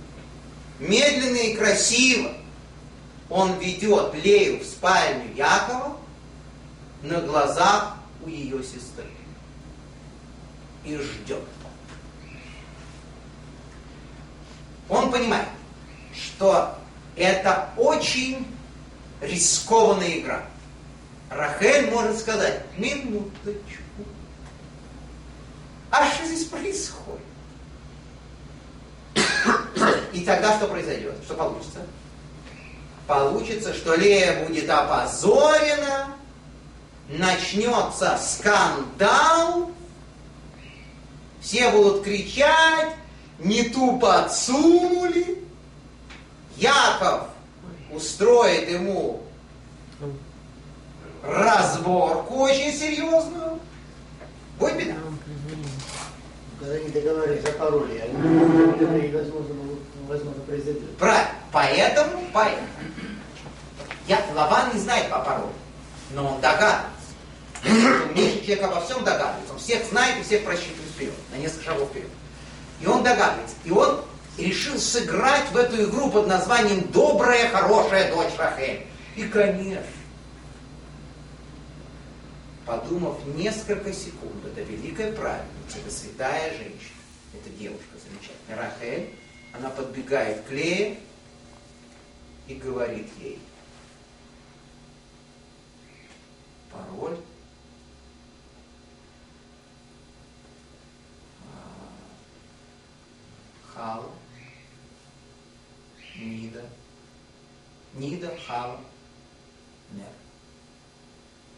Медленно 0.80 1.36
и 1.36 1.56
красиво 1.56 2.32
он 3.30 3.58
ведет 3.60 4.14
Лею 4.14 4.60
в 4.60 4.64
спальню 4.64 5.32
Якова 5.34 5.96
на 7.02 7.20
глазах 7.20 7.96
у 8.24 8.28
ее 8.28 8.62
сестры. 8.64 9.06
И 10.84 10.96
ждет. 10.96 11.44
Он 14.88 15.12
понимает, 15.12 15.48
что 16.14 16.76
это 17.14 17.70
очень 17.76 18.44
рискованная 19.20 20.18
игра. 20.18 20.46
Рахель 21.30 21.90
может 21.90 22.18
сказать, 22.18 22.64
минуточку. 22.76 24.04
А 25.90 26.10
что 26.10 26.24
здесь 26.26 26.46
происходит? 26.46 27.20
И 30.12 30.20
тогда 30.24 30.56
что 30.56 30.66
произойдет? 30.66 31.14
Что 31.24 31.34
получится? 31.34 31.80
Получится, 33.06 33.72
что 33.72 33.94
Лея 33.94 34.44
будет 34.46 34.68
опозорена, 34.68 36.08
начнется 37.08 38.18
скандал, 38.18 39.70
все 41.40 41.70
будут 41.70 42.04
кричать, 42.04 42.94
не 43.38 43.64
ту 43.70 43.98
подсунули, 43.98 45.42
Яков 46.56 47.28
устроит 47.90 48.68
ему 48.68 49.22
разборку 51.22 52.40
очень 52.40 52.72
серьезную, 52.72 53.58
будет 54.58 54.76
беда. 54.76 54.94
Когда 56.60 56.78
не 56.80 56.88
договаривались 56.88 57.44
о 57.44 57.52
пароле, 57.52 58.02
они 58.02 59.08
и, 59.08 59.12
возможно, 60.08 60.42
произойдет. 60.46 60.96
Правильно. 60.96 61.30
Поэтому, 61.52 62.24
поэтому. 62.32 62.66
Я, 64.08 64.24
Лаван 64.34 64.74
не 64.74 64.80
знает 64.80 65.08
по 65.10 65.20
паролю, 65.20 65.52
но 66.12 66.34
он 66.34 66.40
догадывается. 66.40 66.88
Умнейший 68.08 68.40
человек 68.40 68.64
обо 68.64 68.80
всем 68.80 69.04
догадывается. 69.04 69.52
Он 69.52 69.58
всех 69.58 69.84
знает 69.84 70.18
и 70.18 70.22
всех 70.22 70.44
просчитывает 70.44 70.90
вперед, 70.94 71.14
на 71.30 71.36
несколько 71.36 71.64
шагов 71.64 71.90
вперед. 71.90 72.08
И 72.80 72.86
он 72.86 73.02
догадывается. 73.02 73.56
И 73.64 73.70
он 73.70 74.00
решил 74.36 74.78
сыграть 74.78 75.50
в 75.52 75.56
эту 75.56 75.84
игру 75.84 76.10
под 76.10 76.26
названием 76.26 76.90
«Добрая, 76.90 77.50
хорошая 77.50 78.10
дочь 78.12 78.32
Рахель». 78.38 78.86
И, 79.16 79.24
конечно, 79.24 79.82
подумав 82.68 83.24
несколько 83.28 83.94
секунд, 83.94 84.44
это 84.44 84.60
великая 84.60 85.10
праведница, 85.12 85.78
это 85.78 85.90
святая 85.90 86.50
женщина, 86.50 87.00
это 87.32 87.48
девушка 87.58 87.96
замечательная, 87.96 88.56
Рахель, 88.58 89.14
она 89.54 89.70
подбегает 89.70 90.44
к 90.44 90.50
Лее 90.50 90.98
и 92.46 92.54
говорит 92.56 93.08
ей, 93.20 93.40
пароль, 96.70 97.16
а, 101.50 101.88
Хала, 103.72 104.10
Нида, 106.18 106.66
Нида, 107.94 108.36
Хала, 108.46 108.78
Нер. 109.92 110.04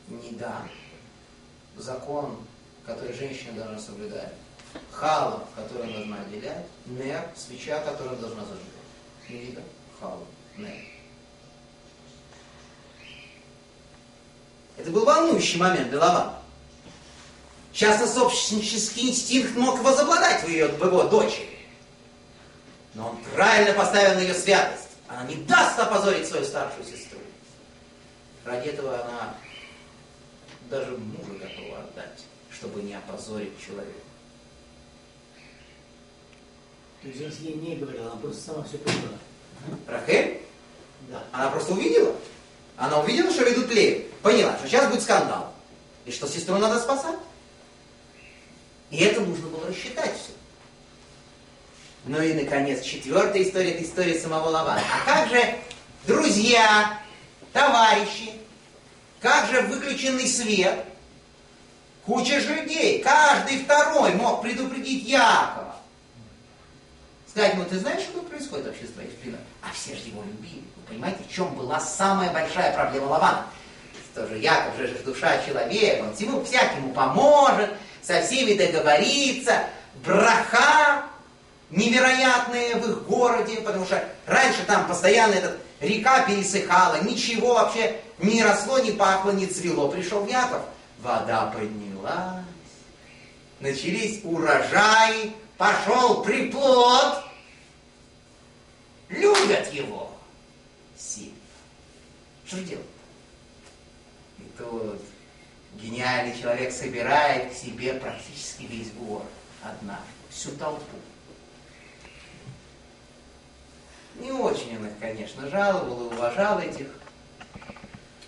Нида, 0.09 0.69
закон, 1.81 2.37
который 2.87 3.13
женщина 3.15 3.53
должна 3.53 3.79
соблюдать. 3.79 4.33
Хала, 4.93 5.45
которую 5.57 5.85
она 5.85 5.97
должна 5.99 6.21
отделять. 6.21 6.67
Нер, 6.87 7.29
свеча, 7.37 7.81
которую 7.81 8.13
она 8.13 8.21
должна 8.21 8.45
зажигать. 8.45 8.71
Нида, 9.29 9.63
Хала, 9.99 10.25
Нер. 10.57 10.71
Это 14.77 14.91
был 14.91 15.05
волнующий 15.05 15.59
момент 15.59 15.91
для 15.91 16.01
Лавана. 16.01 16.39
Частно-собственнический 17.73 19.11
инстинкт 19.11 19.57
мог 19.57 19.81
возобладать 19.81 20.43
в, 20.43 20.49
ее, 20.49 20.69
в 20.69 20.85
его 20.85 21.05
дочери. 21.05 21.59
Но 22.95 23.11
он 23.11 23.19
правильно 23.35 23.75
поставил 23.75 24.17
на 24.17 24.21
ее 24.21 24.35
святость. 24.35 24.89
Она 25.07 25.25
не 25.25 25.37
даст 25.37 25.79
опозорить 25.79 26.27
свою 26.27 26.45
старшую 26.45 26.85
сестру. 26.85 27.19
Ради 28.45 28.69
этого 28.69 29.03
она 29.03 29.35
даже 30.71 30.97
мужа 30.97 31.33
готова 31.33 31.81
отдать, 31.81 32.21
чтобы 32.51 32.83
не 32.83 32.95
опозорить 32.95 33.61
человека. 33.61 33.91
То 37.03 37.09
есть 37.09 37.39
с 37.39 37.41
ней 37.41 37.55
не 37.55 37.77
говорил, 37.77 38.03
она 38.03 38.17
просто 38.17 38.41
сама 38.41 38.63
все 38.63 38.79
поняла. 38.79 39.19
Рахель? 39.87 40.41
Да. 41.09 41.25
Она 41.33 41.51
просто 41.51 41.73
увидела. 41.73 42.15
Она 42.77 43.01
увидела, 43.01 43.31
что 43.31 43.43
ведут 43.45 43.71
Лею. 43.73 44.07
Поняла, 44.23 44.57
что 44.59 44.69
сейчас 44.69 44.89
будет 44.89 45.03
скандал. 45.03 45.53
И 46.05 46.13
что 46.13 46.29
сестру 46.29 46.57
надо 46.59 46.79
спасать. 46.79 47.19
И 48.91 48.99
это 48.99 49.21
нужно 49.21 49.49
было 49.49 49.67
рассчитать 49.67 50.15
все. 50.15 50.33
Ну 52.07 52.23
и, 52.23 52.33
наконец, 52.33 52.83
четвертая 52.83 53.43
история, 53.43 53.73
это 53.73 53.85
история 53.85 54.19
самого 54.19 54.49
Лавана. 54.49 54.81
А 54.81 55.05
как 55.05 55.29
же 55.29 55.59
друзья, 56.07 57.01
товарищи, 57.53 58.40
как 59.21 59.51
же 59.51 59.63
выключенный 59.63 60.27
свет? 60.27 60.85
Куча 62.07 62.41
же 62.41 62.55
людей, 62.55 63.03
каждый 63.03 63.63
второй 63.63 64.15
мог 64.15 64.43
предупредить 64.43 65.07
Якова. 65.07 65.77
Сказать 67.29 67.55
ему, 67.55 67.65
ты 67.65 67.79
знаешь, 67.79 68.03
что 68.03 68.15
тут 68.15 68.31
происходит 68.31 68.67
вообще 68.67 68.87
с 68.87 68.91
твоей 68.91 69.11
спиной? 69.11 69.39
А 69.63 69.73
все 69.73 69.95
же 69.95 70.09
его 70.09 70.23
любили. 70.23 70.65
Вы 70.77 70.83
понимаете, 70.89 71.19
в 71.29 71.33
чем 71.33 71.55
была 71.55 71.79
самая 71.79 72.33
большая 72.33 72.75
проблема 72.75 73.07
Лавана? 73.07 73.47
Тоже 74.15 74.39
Яков 74.39 74.77
же 74.77 74.89
душа 75.05 75.41
человека, 75.45 76.03
он 76.03 76.17
всему 76.17 76.43
всякому 76.43 76.93
поможет, 76.93 77.71
со 78.03 78.21
всеми 78.23 78.55
договорится, 78.55 79.67
браха 80.05 81.05
невероятная 81.71 82.77
в 82.77 82.91
их 82.91 83.03
городе, 83.05 83.61
потому 83.61 83.85
что 83.85 84.03
раньше 84.27 84.65
там 84.67 84.89
постоянно 84.89 85.35
эта 85.35 85.57
река 85.81 86.27
пересыхала, 86.27 87.03
ничего 87.03 87.55
вообще 87.55 88.01
не 88.23 88.43
росло, 88.43 88.79
не 88.79 88.93
пахло, 88.93 89.31
не 89.33 89.47
цвело. 89.47 89.89
Пришел 89.89 90.27
Яков, 90.27 90.63
вода 91.01 91.47
поднялась, 91.47 92.45
начались 93.61 94.21
урожаи, 94.25 95.33
пошел 95.57 96.23
приплод. 96.23 97.25
Любят 99.09 99.73
его 99.73 100.13
сильно. 100.97 101.35
Что 102.47 102.59
делать? 102.59 102.87
И 104.39 104.43
тут 104.57 105.03
гениальный 105.75 106.39
человек 106.39 106.73
собирает 106.73 107.53
к 107.53 107.57
себе 107.57 107.95
практически 107.95 108.65
весь 108.65 108.93
город 108.93 109.27
однажды, 109.63 110.05
всю 110.31 110.53
толпу. 110.53 110.97
Не 114.17 114.33
очень 114.33 114.77
он 114.77 114.87
их, 114.87 114.99
конечно, 115.01 115.49
жаловал 115.49 116.11
и 116.11 116.15
уважал 116.15 116.59
этих 116.61 116.89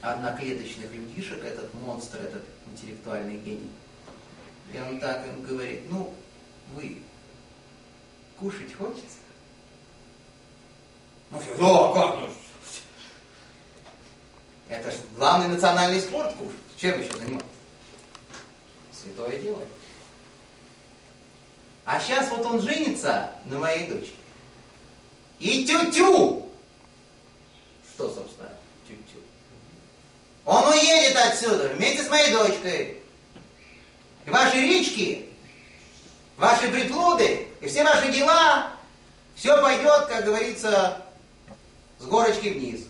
одноклеточных 0.02 0.92
людишек, 0.92 1.42
этот 1.44 1.72
монстр, 1.74 2.18
этот 2.18 2.44
интеллектуальный 2.66 3.36
гений. 3.36 3.70
И 4.72 4.78
он 4.78 4.98
так 5.00 5.26
им 5.26 5.42
говорит, 5.42 5.82
ну, 5.88 6.12
вы 6.74 6.98
кушать 8.38 8.74
хочется? 8.74 9.18
Ну, 11.30 11.38
все, 11.38 11.56
да, 11.56 11.92
как? 11.94 12.20
Ну, 12.20 12.28
это 14.68 14.90
же 14.90 14.98
главный 15.16 15.48
национальный 15.48 16.00
спорт 16.00 16.34
кушать. 16.34 16.56
Чем 16.76 17.00
еще 17.00 17.16
заниматься? 17.16 17.48
Святое 18.92 19.38
дело. 19.38 19.62
А 21.84 22.00
сейчас 22.00 22.30
вот 22.30 22.44
он 22.46 22.60
женится 22.60 23.32
на 23.44 23.58
моей 23.58 23.88
дочке. 23.88 24.14
И 25.38 25.66
тю-тю! 25.66 26.48
Что, 27.94 28.14
собственно? 28.14 28.51
Он 30.44 30.68
уедет 30.68 31.16
отсюда 31.16 31.68
вместе 31.68 32.02
с 32.02 32.08
моей 32.08 32.32
дочкой. 32.32 32.98
И 34.26 34.30
ваши 34.30 34.56
речки, 34.56 35.28
ваши 36.36 36.68
приплуды 36.68 37.46
и 37.60 37.68
все 37.68 37.84
ваши 37.84 38.10
дела, 38.10 38.72
все 39.36 39.60
пойдет, 39.60 40.06
как 40.06 40.24
говорится, 40.24 41.02
с 41.98 42.04
горочки 42.04 42.48
вниз. 42.48 42.86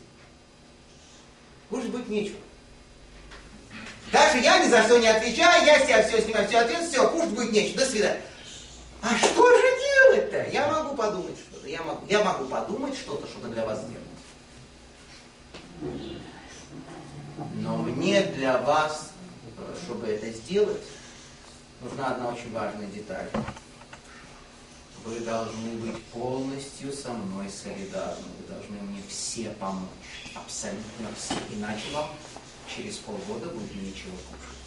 Хуже 1.68 1.88
быть 1.88 2.08
нечего. 2.08 2.38
Даже 4.10 4.38
я 4.38 4.58
ни 4.58 4.68
за 4.68 4.82
что 4.82 4.98
не 4.98 5.08
отвечаю, 5.08 5.64
я 5.64 5.78
себя 5.80 6.02
все 6.02 6.20
снимаю, 6.20 6.46
все 6.46 6.58
ответственность, 6.58 6.92
все, 6.92 7.08
хуже 7.08 7.28
будет 7.28 7.52
нечего. 7.52 7.80
До 7.80 7.86
свидания. 7.86 8.22
А 9.00 9.16
что 9.16 9.56
же 9.56 9.66
делать-то? 9.80 10.50
Я 10.50 10.68
могу 10.68 10.94
подумать 10.94 11.36
что-то. 11.38 11.66
Я 11.66 11.82
могу, 11.82 12.06
я 12.06 12.22
могу 12.22 12.44
подумать 12.44 12.94
что-то, 12.94 13.26
чтобы 13.26 13.48
для 13.48 13.64
вас 13.64 13.80
сделать. 13.80 14.02
Но 17.54 17.78
мне 17.78 18.22
для 18.22 18.58
вас, 18.58 19.12
э, 19.58 19.74
чтобы 19.84 20.06
это 20.06 20.30
сделать, 20.30 20.82
нужна 21.80 22.08
одна 22.08 22.28
очень 22.28 22.52
важная 22.52 22.86
деталь. 22.86 23.28
Вы 25.04 25.20
должны 25.20 25.70
быть 25.78 26.02
полностью 26.04 26.92
со 26.92 27.12
мной 27.12 27.48
солидарны. 27.50 28.24
Вы 28.40 28.54
должны 28.54 28.76
мне 28.82 29.02
все 29.08 29.50
помочь. 29.50 29.88
Абсолютно 30.34 31.08
все. 31.18 31.34
Иначе 31.50 31.90
вам 31.92 32.08
через 32.74 32.98
полгода 32.98 33.48
будет 33.48 33.74
нечего 33.74 34.12
кушать. 34.30 34.62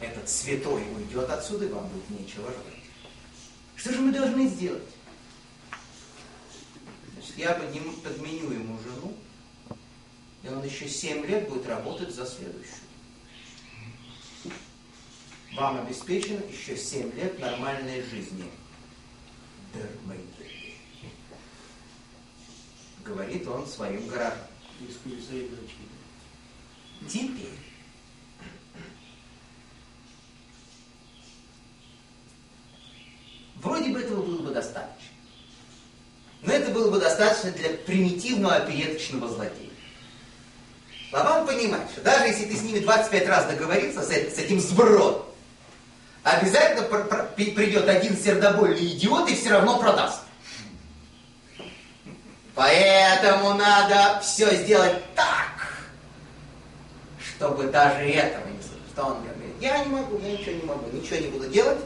Этот 0.00 0.28
святой 0.28 0.82
уйдет 0.96 1.30
отсюда, 1.30 1.66
и 1.66 1.68
вам 1.68 1.88
будет 1.88 2.10
нечего 2.10 2.50
жрать. 2.50 2.84
Что 3.76 3.92
же 3.92 4.00
мы 4.00 4.12
должны 4.12 4.48
сделать? 4.48 4.82
Значит, 7.12 7.38
я 7.38 7.54
подниму, 7.54 7.92
подменю 7.92 8.50
ему 8.50 8.78
жену, 8.80 9.14
и 10.44 10.48
он 10.48 10.62
еще 10.62 10.88
7 10.88 11.24
лет 11.26 11.48
будет 11.48 11.66
работать 11.66 12.14
за 12.14 12.26
следующую. 12.26 12.74
Вам 15.54 15.80
обеспечено 15.80 16.40
еще 16.50 16.76
7 16.76 17.14
лет 17.16 17.38
нормальной 17.38 18.02
жизни. 18.02 18.44
Говорит 23.04 23.46
он 23.48 23.66
своим 23.66 24.06
городам. 24.06 24.38
Теперь 27.08 27.48
вроде 33.56 33.92
бы 33.92 34.00
этого 34.00 34.22
было 34.22 34.42
бы 34.42 34.54
достаточно. 34.54 35.08
Но 36.42 36.52
это 36.52 36.70
было 36.72 36.90
бы 36.90 36.98
достаточно 36.98 37.50
для 37.52 37.70
примитивного 37.70 38.56
опереточного 38.56 39.28
злодея. 39.28 39.63
Лаван 41.14 41.46
понимает, 41.46 41.88
что 41.92 42.00
даже 42.00 42.26
если 42.26 42.46
ты 42.46 42.56
с 42.56 42.62
ними 42.62 42.80
25 42.80 43.28
раз 43.28 43.46
договорился, 43.46 44.02
с, 44.02 44.08
с 44.08 44.38
этим 44.38 44.58
сбродом, 44.58 45.22
обязательно 46.24 46.82
придет 47.36 47.88
один 47.88 48.16
сердобольный 48.16 48.84
идиот 48.84 49.30
и 49.30 49.36
все 49.36 49.50
равно 49.50 49.78
продаст. 49.78 50.22
Поэтому 52.56 53.54
надо 53.54 54.20
все 54.22 54.56
сделать 54.56 55.04
так, 55.14 55.84
чтобы 57.20 57.64
даже 57.68 58.02
этого 58.06 58.48
не 58.48 58.60
слышать. 58.60 58.82
Что 58.92 59.04
он 59.04 59.22
говорит? 59.22 59.54
Я 59.60 59.84
не 59.84 59.90
могу, 59.92 60.18
я 60.18 60.32
ничего 60.32 60.52
не 60.52 60.62
могу, 60.62 60.90
ничего 60.90 61.20
не 61.20 61.28
буду 61.28 61.48
делать. 61.48 61.78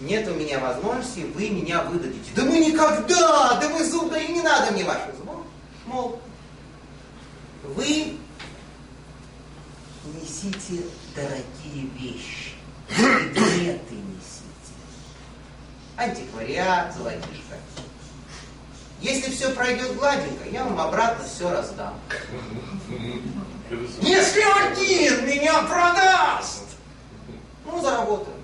Нет 0.00 0.28
у 0.28 0.34
меня 0.34 0.60
возможности, 0.60 1.26
вы 1.34 1.50
меня 1.50 1.82
выдадите. 1.82 2.30
Да 2.36 2.44
мы 2.44 2.58
никогда, 2.58 3.58
да 3.60 3.68
мы 3.68 3.84
зуб, 3.84 4.12
да 4.12 4.18
и 4.20 4.32
не 4.32 4.42
надо 4.42 4.70
мне 4.72 4.84
ваших 4.84 5.16
зубов. 5.16 5.40
Мол, 5.86 6.20
вы 7.64 8.18
несите 10.04 10.84
дорогие 11.14 11.86
вещи 11.98 12.52
предметы 12.88 13.94
несите. 13.94 14.44
Антиквариат, 15.96 16.94
золотишко. 16.94 17.56
Если 19.00 19.30
все 19.30 19.50
пройдет 19.50 19.96
гладенько, 19.96 20.48
я 20.50 20.64
вам 20.64 20.80
обратно 20.80 21.24
все 21.24 21.50
раздам. 21.50 21.94
Если 24.00 24.40
один 24.40 25.26
меня 25.26 25.62
продаст, 25.62 26.64
ну, 27.64 27.80
заработаю. 27.80 28.36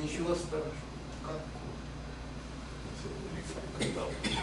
Ничего 0.00 0.34
страшного. 0.34 0.89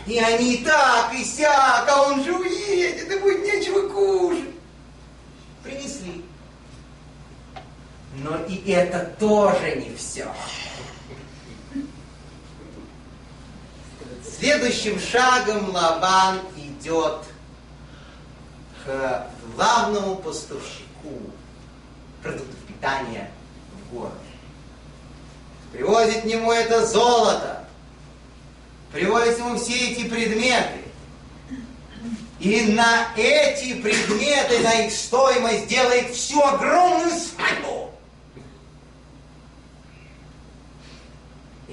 И 0.05 0.19
они 0.19 0.57
так 0.57 1.13
и 1.13 1.23
сяк, 1.23 1.87
а 1.89 2.03
он 2.07 2.23
же 2.23 2.33
уедет, 2.33 3.11
и 3.11 3.19
будет 3.19 3.43
нечего 3.43 3.89
кушать. 3.89 4.49
Принесли. 5.63 6.25
Но 8.15 8.37
и 8.45 8.71
это 8.71 9.13
тоже 9.19 9.75
не 9.75 9.95
все. 9.95 10.31
Следующим 14.39 14.99
шагом 14.99 15.71
Лаван 15.71 16.39
идет 16.55 17.23
к 18.85 19.27
главному 19.55 20.15
поставщику 20.17 21.11
продуктов 22.23 22.55
питания 22.67 23.31
в 23.73 23.93
город. 23.93 24.13
Привозит 25.71 26.21
к 26.21 26.25
нему 26.25 26.51
это 26.51 26.85
золото, 26.85 27.66
привозит 28.91 29.37
ему 29.37 29.57
все 29.57 29.91
эти 29.91 30.07
предметы. 30.07 30.83
И 32.39 32.73
на 32.73 33.07
эти 33.15 33.81
предметы, 33.81 34.59
на 34.59 34.85
их 34.85 34.91
стоимость 34.91 35.67
делает 35.67 36.13
всю 36.13 36.41
огромную 36.41 37.11
свадьбу. 37.11 37.87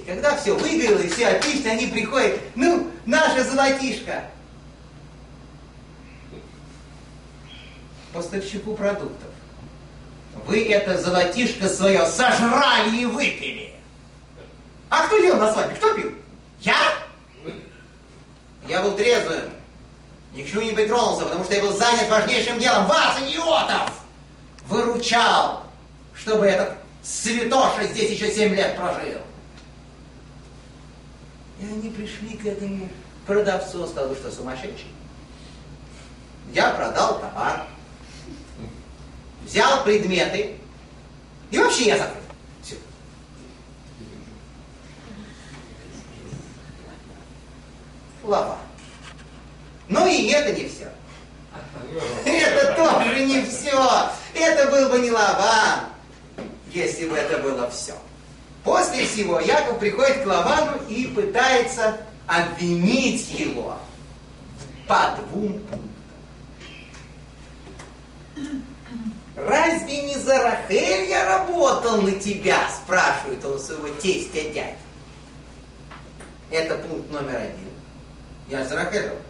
когда 0.06 0.36
все 0.36 0.54
выгорело 0.54 0.98
и 0.98 1.08
все 1.08 1.28
отлично, 1.28 1.72
они 1.72 1.86
приходят, 1.86 2.38
ну, 2.54 2.90
наша 3.06 3.44
золотишко. 3.44 4.24
Поставщику 8.12 8.74
продуктов. 8.74 9.30
Вы 10.46 10.68
это 10.68 10.98
золотишко 10.98 11.68
свое 11.68 12.06
сожрали 12.06 12.96
и 12.96 13.06
выпили. 13.06 13.72
А 14.90 15.06
кто 15.06 15.16
ел 15.16 15.36
на 15.36 15.52
свадьбе? 15.52 15.74
Кто 15.76 15.94
пил? 15.94 16.12
Я? 16.64 16.94
Я 18.66 18.82
был 18.82 18.96
трезвым. 18.96 19.50
Ни 20.32 20.42
к 20.42 20.50
чему 20.50 20.62
не 20.62 20.72
притронулся, 20.72 21.24
потому 21.24 21.44
что 21.44 21.54
я 21.54 21.62
был 21.62 21.76
занят 21.76 22.08
важнейшим 22.08 22.58
делом. 22.58 22.86
Вас, 22.86 23.20
идиотов! 23.20 23.92
Выручал, 24.66 25.64
чтобы 26.14 26.46
этот 26.46 26.76
святоша 27.02 27.84
здесь 27.84 28.10
еще 28.10 28.32
семь 28.32 28.54
лет 28.54 28.76
прожил. 28.76 29.20
И 31.60 31.66
они 31.66 31.90
пришли 31.90 32.36
к 32.36 32.46
этому 32.46 32.88
продавцу, 33.26 33.82
он 33.82 33.88
сказал, 33.88 34.14
что, 34.16 34.30
сумасшедший? 34.32 34.88
Я 36.52 36.70
продал 36.70 37.20
товар, 37.20 37.66
взял 39.44 39.84
предметы, 39.84 40.56
и 41.50 41.58
вообще 41.58 41.86
я 41.86 41.98
закрыл. 41.98 42.22
Все. 42.62 42.76
Лава. 48.24 48.58
Ну 49.88 50.06
и 50.06 50.28
это 50.28 50.52
не 50.52 50.68
все. 50.68 50.88
Это 52.24 52.74
тоже 52.74 53.24
не 53.26 53.44
все. 53.44 54.10
Это 54.34 54.70
был 54.70 54.88
бы 54.88 54.98
не 54.98 55.10
лава, 55.10 55.84
если 56.72 57.08
бы 57.08 57.16
это 57.16 57.38
было 57.38 57.70
все. 57.70 57.94
После 58.64 59.06
всего 59.06 59.40
Яков 59.40 59.78
приходит 59.78 60.22
к 60.22 60.26
Лавану 60.26 60.78
и 60.88 61.06
пытается 61.06 62.00
обвинить 62.26 63.30
его 63.38 63.78
по 64.88 65.16
двум 65.18 65.60
пунктам. 65.60 65.90
Разве 69.36 70.02
не 70.02 70.14
за 70.16 70.42
Рахель 70.42 71.10
я 71.10 71.38
работал 71.38 72.00
на 72.02 72.12
тебя? 72.12 72.68
Спрашивает 72.70 73.44
он 73.44 73.58
своего 73.58 73.88
тестя 74.00 74.42
дядя. 74.50 74.76
Это 76.50 76.76
пункт 76.76 77.10
номер 77.10 77.36
один. 77.36 77.73
Я 78.48 78.64
за 78.64 78.76
Рахель 78.76 79.02
работал. 79.02 79.22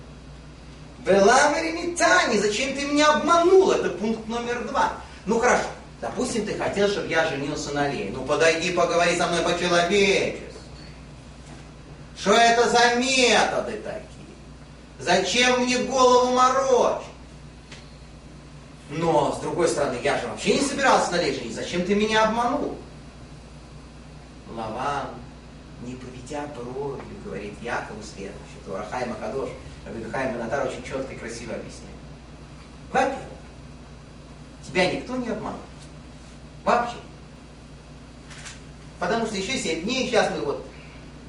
Беламери 1.00 1.72
Митани, 1.72 2.38
зачем 2.38 2.74
ты 2.74 2.86
меня 2.86 3.12
обманул? 3.12 3.70
Это 3.70 3.90
пункт 3.90 4.26
номер 4.26 4.66
два. 4.66 4.94
Ну 5.26 5.38
хорошо, 5.38 5.66
Допустим, 6.04 6.44
ты 6.44 6.54
хотел, 6.54 6.88
чтобы 6.88 7.08
я 7.08 7.26
женился 7.28 7.72
на 7.72 7.88
Лее. 7.88 8.10
Ну 8.12 8.26
подойди, 8.26 8.72
поговори 8.72 9.16
со 9.16 9.26
мной 9.26 9.40
по-человечески. 9.40 10.42
Что 12.18 12.34
это 12.34 12.68
за 12.68 12.96
методы 12.96 13.80
такие? 13.82 14.04
Зачем 14.98 15.60
мне 15.62 15.78
голову 15.78 16.32
морочь? 16.32 17.04
Но, 18.90 19.32
с 19.32 19.40
другой 19.40 19.68
стороны, 19.68 19.98
я 20.02 20.18
же 20.18 20.28
вообще 20.28 20.54
не 20.54 20.60
собирался 20.60 21.12
на 21.12 21.22
лей 21.22 21.52
Зачем 21.52 21.86
ты 21.86 21.94
меня 21.94 22.24
обманул? 22.24 22.76
Лаван, 24.54 25.08
не 25.86 25.94
поведя 25.94 26.46
бровью, 26.54 27.02
говорит 27.24 27.54
Якову 27.62 28.02
следующее. 28.02 28.43
То 28.66 28.76
Рахай 28.76 29.06
Макадош, 29.06 29.50
Рахай 29.86 30.32
Манатар 30.32 30.66
очень 30.66 30.82
четко 30.82 31.12
и 31.12 31.16
красиво 31.16 31.54
объясняет. 31.54 31.94
Во-первых, 32.92 33.18
тебя 34.66 34.92
никто 34.92 35.16
не 35.16 35.28
обманул. 35.28 35.60
Вообще. 36.64 36.96
Потому 38.98 39.26
что 39.26 39.36
еще 39.36 39.58
7 39.58 39.82
дней, 39.82 40.06
сейчас 40.06 40.30
мы 40.30 40.44
вот 40.44 40.66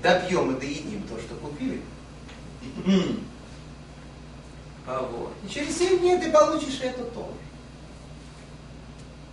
допьем 0.02 0.56
и 0.56 0.60
доедим 0.60 1.04
то, 1.08 1.20
что 1.20 1.36
купили. 1.36 1.82
А 4.88 5.02
вот. 5.02 5.34
И 5.44 5.50
через 5.50 5.78
7 5.78 6.00
дней 6.00 6.20
ты 6.20 6.32
получишь 6.32 6.80
это 6.82 7.04
тоже. 7.06 7.34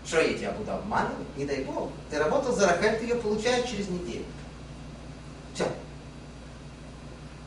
Что 0.04 0.20
я 0.20 0.36
тебя 0.36 0.50
буду 0.52 0.72
обманывать? 0.72 1.36
Не 1.36 1.44
дай 1.44 1.62
бог. 1.62 1.90
Ты 2.10 2.18
работал 2.18 2.54
за 2.54 2.66
Рахель, 2.66 2.98
ты 2.98 3.04
ее 3.04 3.14
получаешь 3.14 3.68
через 3.68 3.88
неделю. 3.88 4.24
Все. 5.54 5.68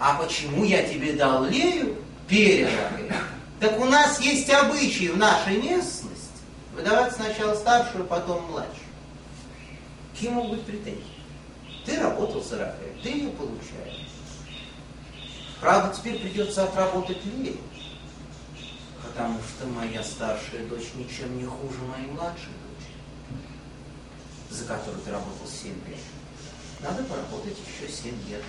А 0.05 0.13
почему 0.21 0.63
я 0.63 0.87
тебе 0.87 1.13
дал 1.13 1.45
Лею 1.45 1.97
перед 2.27 2.67
Рахель? 2.67 3.11
Так 3.59 3.79
у 3.79 3.85
нас 3.85 4.19
есть 4.19 4.47
обычаи 4.51 5.07
в 5.07 5.17
нашей 5.17 5.59
местности 5.59 6.29
выдавать 6.75 7.15
сначала 7.15 7.55
старшую, 7.55 8.05
потом 8.05 8.45
младшую. 8.51 8.75
Какие 10.13 10.29
могут 10.29 10.57
быть 10.57 10.65
претензии? 10.67 11.03
Ты 11.87 11.99
работал 11.99 12.43
за 12.43 12.59
Рахель, 12.59 13.01
ты 13.01 13.09
ее 13.09 13.29
получаешь. 13.31 14.07
Правда, 15.59 15.91
теперь 15.97 16.19
придется 16.19 16.65
отработать 16.65 17.25
Лею 17.25 17.57
потому 19.01 19.39
что 19.39 19.65
моя 19.67 20.03
старшая 20.03 20.67
дочь 20.67 20.91
ничем 20.93 21.35
не 21.35 21.45
хуже 21.45 21.79
моей 21.79 22.11
младшей 22.11 22.51
дочери, 22.67 22.99
за 24.51 24.65
которую 24.65 25.01
ты 25.01 25.09
работал 25.09 25.47
7 25.47 25.71
лет. 25.87 25.97
Надо 26.81 27.01
поработать 27.05 27.55
еще 27.65 27.91
7 27.91 28.11
лет. 28.29 28.43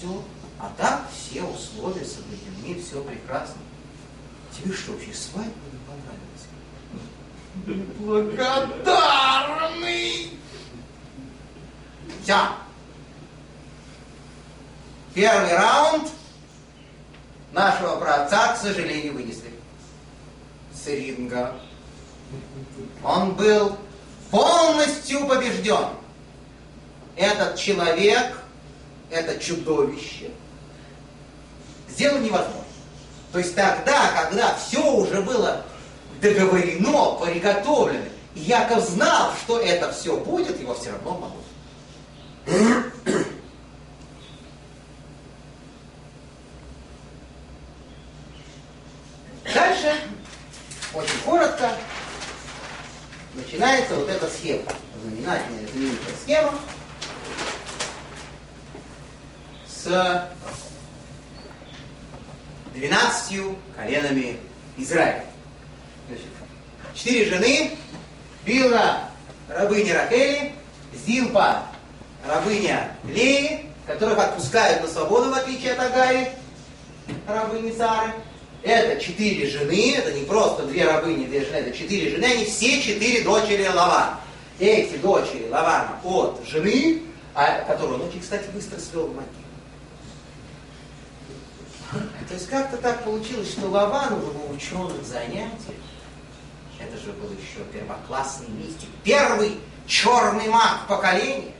Все. 0.00 0.22
А 0.58 0.72
так 0.78 1.08
все 1.12 1.42
условия 1.42 2.04
соблюдены, 2.04 2.80
все 2.80 3.02
прекрасно. 3.02 3.60
Тебе 4.50 4.72
что, 4.74 4.92
вообще 4.92 5.12
свадьба 5.12 5.52
не 5.72 5.78
понравилась? 5.86 6.46
Благодарный! 8.78 10.38
Все. 12.22 12.36
Первый 15.12 15.54
раунд– 15.54 16.08
нашего 17.52 17.96
праотца, 17.96 18.54
к 18.54 18.56
сожалению, 18.56 19.14
вынесли 19.14 19.50
с 20.72 20.86
ринга. 20.86 21.54
Он 23.02 23.34
был 23.34 23.76
полностью 24.30 25.26
побежден. 25.26 25.88
Этот 27.16 27.56
человек, 27.56 28.39
это 29.10 29.38
чудовище, 29.38 30.30
сделал 31.88 32.18
невозможно. 32.18 32.64
То 33.32 33.38
есть 33.38 33.54
тогда, 33.54 34.10
когда 34.22 34.54
все 34.54 34.84
уже 34.92 35.20
было 35.20 35.64
договорено, 36.20 37.16
приготовлено, 37.24 38.04
Яков 38.34 38.84
знал, 38.88 39.32
что 39.42 39.58
это 39.60 39.92
все 39.92 40.16
будет, 40.16 40.60
его 40.60 40.74
все 40.74 40.90
равно 40.92 41.18
могут. 41.18 41.44
Дальше, 49.52 49.94
очень 50.94 51.18
коротко, 51.24 51.72
начинается 53.34 53.94
вот 53.96 54.08
эта 54.08 54.28
схема. 54.28 54.62
Знаменательная, 55.02 55.66
знаменитая 55.68 56.14
схема 56.22 56.52
с 59.84 60.28
12 62.74 63.42
коленами 63.76 64.36
Израиля. 64.76 65.24
Значит, 66.08 66.26
четыре 66.94 67.24
жены, 67.26 67.70
Билра, 68.44 69.08
рабыня 69.48 69.94
Рахели, 69.94 70.52
Зилпа, 71.06 71.62
рабыня 72.26 72.94
Леи, 73.04 73.66
которых 73.86 74.18
отпускают 74.18 74.82
на 74.82 74.88
свободу, 74.88 75.30
в 75.30 75.34
отличие 75.34 75.72
от 75.72 75.80
Агари, 75.80 76.28
рабыни 77.26 77.72
Сары. 77.72 78.12
Это 78.62 79.02
четыре 79.02 79.48
жены, 79.48 79.94
это 79.96 80.12
не 80.12 80.24
просто 80.24 80.64
две 80.64 80.84
рабыни, 80.84 81.24
две 81.24 81.42
жены, 81.42 81.56
это 81.56 81.76
четыре 81.76 82.10
жены, 82.10 82.24
они 82.26 82.44
все 82.44 82.82
четыре 82.82 83.22
дочери 83.22 83.66
Лавана. 83.66 84.20
Эти 84.58 84.96
дочери 84.96 85.48
Лавана 85.48 85.98
от 86.04 86.42
жены, 86.46 87.00
а, 87.34 87.62
которую 87.62 88.02
он 88.02 88.08
очень, 88.08 88.20
кстати, 88.20 88.44
быстро 88.52 88.78
свел 88.78 89.06
в 89.06 89.16
могилу. 89.16 89.49
Есть 92.40 92.50
как-то 92.50 92.78
так 92.78 93.04
получилось, 93.04 93.50
что 93.50 93.68
Лаван 93.68 94.14
уже 94.14 94.32
был 94.32 94.50
ученых 94.50 95.04
занятий. 95.04 95.76
Это 96.78 96.96
же 96.96 97.12
был 97.12 97.28
еще 97.32 97.62
первоклассный 97.70 98.48
мистик. 98.48 98.88
Первый 99.04 99.60
черный 99.86 100.48
маг 100.48 100.86
поколения. 100.88 101.52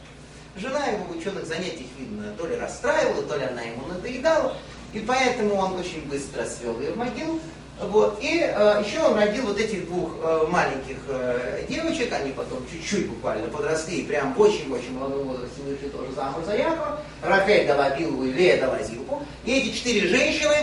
Жена 0.57 0.87
его 0.87 1.05
в 1.05 1.19
ученых 1.19 1.45
занятиях, 1.45 1.87
видно, 1.99 2.33
то 2.33 2.47
ли 2.47 2.57
расстраивала, 2.57 3.23
то 3.25 3.37
ли 3.37 3.45
она 3.45 3.61
ему 3.61 3.89
надоедала. 3.89 4.57
И 4.95 5.01
поэтому 5.01 5.57
он 5.57 5.75
очень 5.75 6.09
быстро 6.09 6.47
свел 6.47 6.81
ее 6.81 6.93
в 6.93 6.97
могилу. 6.97 7.39
Вот. 7.81 8.19
И 8.21 8.41
э, 8.43 8.83
еще 8.87 9.01
он 9.01 9.19
родил 9.19 9.47
вот 9.47 9.59
этих 9.59 9.87
двух 9.87 10.11
э, 10.23 10.47
маленьких 10.49 10.97
э, 11.09 11.65
девочек, 11.69 12.13
они 12.13 12.33
потом 12.33 12.59
чуть-чуть 12.71 13.09
буквально 13.09 13.49
подросли, 13.49 14.01
и 14.01 14.05
прям 14.05 14.39
очень-очень 14.39 14.93
молодом 14.93 15.29
возрасте 15.29 15.63
вышли 15.63 15.89
тоже 15.89 16.13
замуж 16.13 16.45
за 16.45 16.57
Якова. 16.57 17.01
Рахель 17.23 17.67
дала 17.67 17.91
Билву 17.97 18.25
и 18.25 18.33
Лея 18.33 18.61
дала 18.61 18.83
Зилпу. 18.83 19.23
И 19.45 19.53
эти 19.53 19.77
четыре 19.77 20.09
женщины 20.09 20.57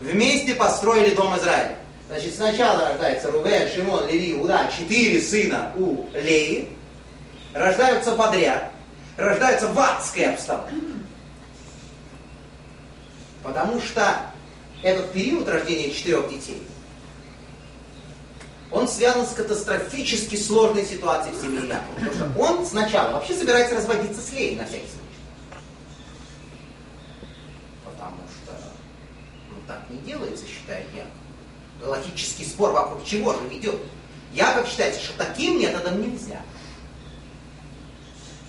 вместе 0.00 0.54
построили 0.54 1.14
дом 1.14 1.36
Израиля. 1.38 1.76
Значит, 2.08 2.34
сначала 2.34 2.90
рождается 2.90 3.30
Рувен, 3.30 3.68
Шимон, 3.70 4.06
Леви, 4.06 4.34
Уда, 4.34 4.68
четыре 4.76 5.22
сына 5.22 5.72
у 5.76 6.04
Леи, 6.12 6.68
рождаются 7.54 8.12
подряд, 8.12 8.70
рождаются 9.16 9.68
в 9.68 9.78
адской 9.78 10.34
обстановке. 10.34 10.74
Потому 13.42 13.80
что 13.80 14.33
этот 14.84 15.12
период 15.12 15.48
рождения 15.48 15.90
четырех 15.90 16.28
детей, 16.28 16.62
он 18.70 18.86
связан 18.86 19.26
с 19.26 19.30
катастрофически 19.30 20.36
сложной 20.36 20.84
ситуацией 20.84 21.34
в 21.34 21.40
семье 21.40 21.66
Якова. 21.66 21.94
Потому 21.94 22.12
что 22.12 22.40
он 22.40 22.66
сначала 22.66 23.12
вообще 23.12 23.34
собирается 23.34 23.76
разводиться 23.76 24.20
с 24.20 24.32
Леей 24.32 24.56
на 24.56 24.66
всякий 24.66 24.86
случай. 24.86 25.62
Потому 27.84 28.16
что 28.28 28.52
ну, 29.50 29.56
так 29.66 29.88
не 29.88 29.98
делается, 29.98 30.44
считает 30.46 30.86
Яков. 30.94 31.12
Логический 31.82 32.44
спор 32.44 32.72
вокруг 32.72 33.04
чего 33.04 33.32
же 33.32 33.48
ведет. 33.48 33.80
Яков 34.34 34.68
считает, 34.68 34.96
что 34.96 35.16
таким 35.16 35.60
методом 35.60 36.02
нельзя. 36.02 36.42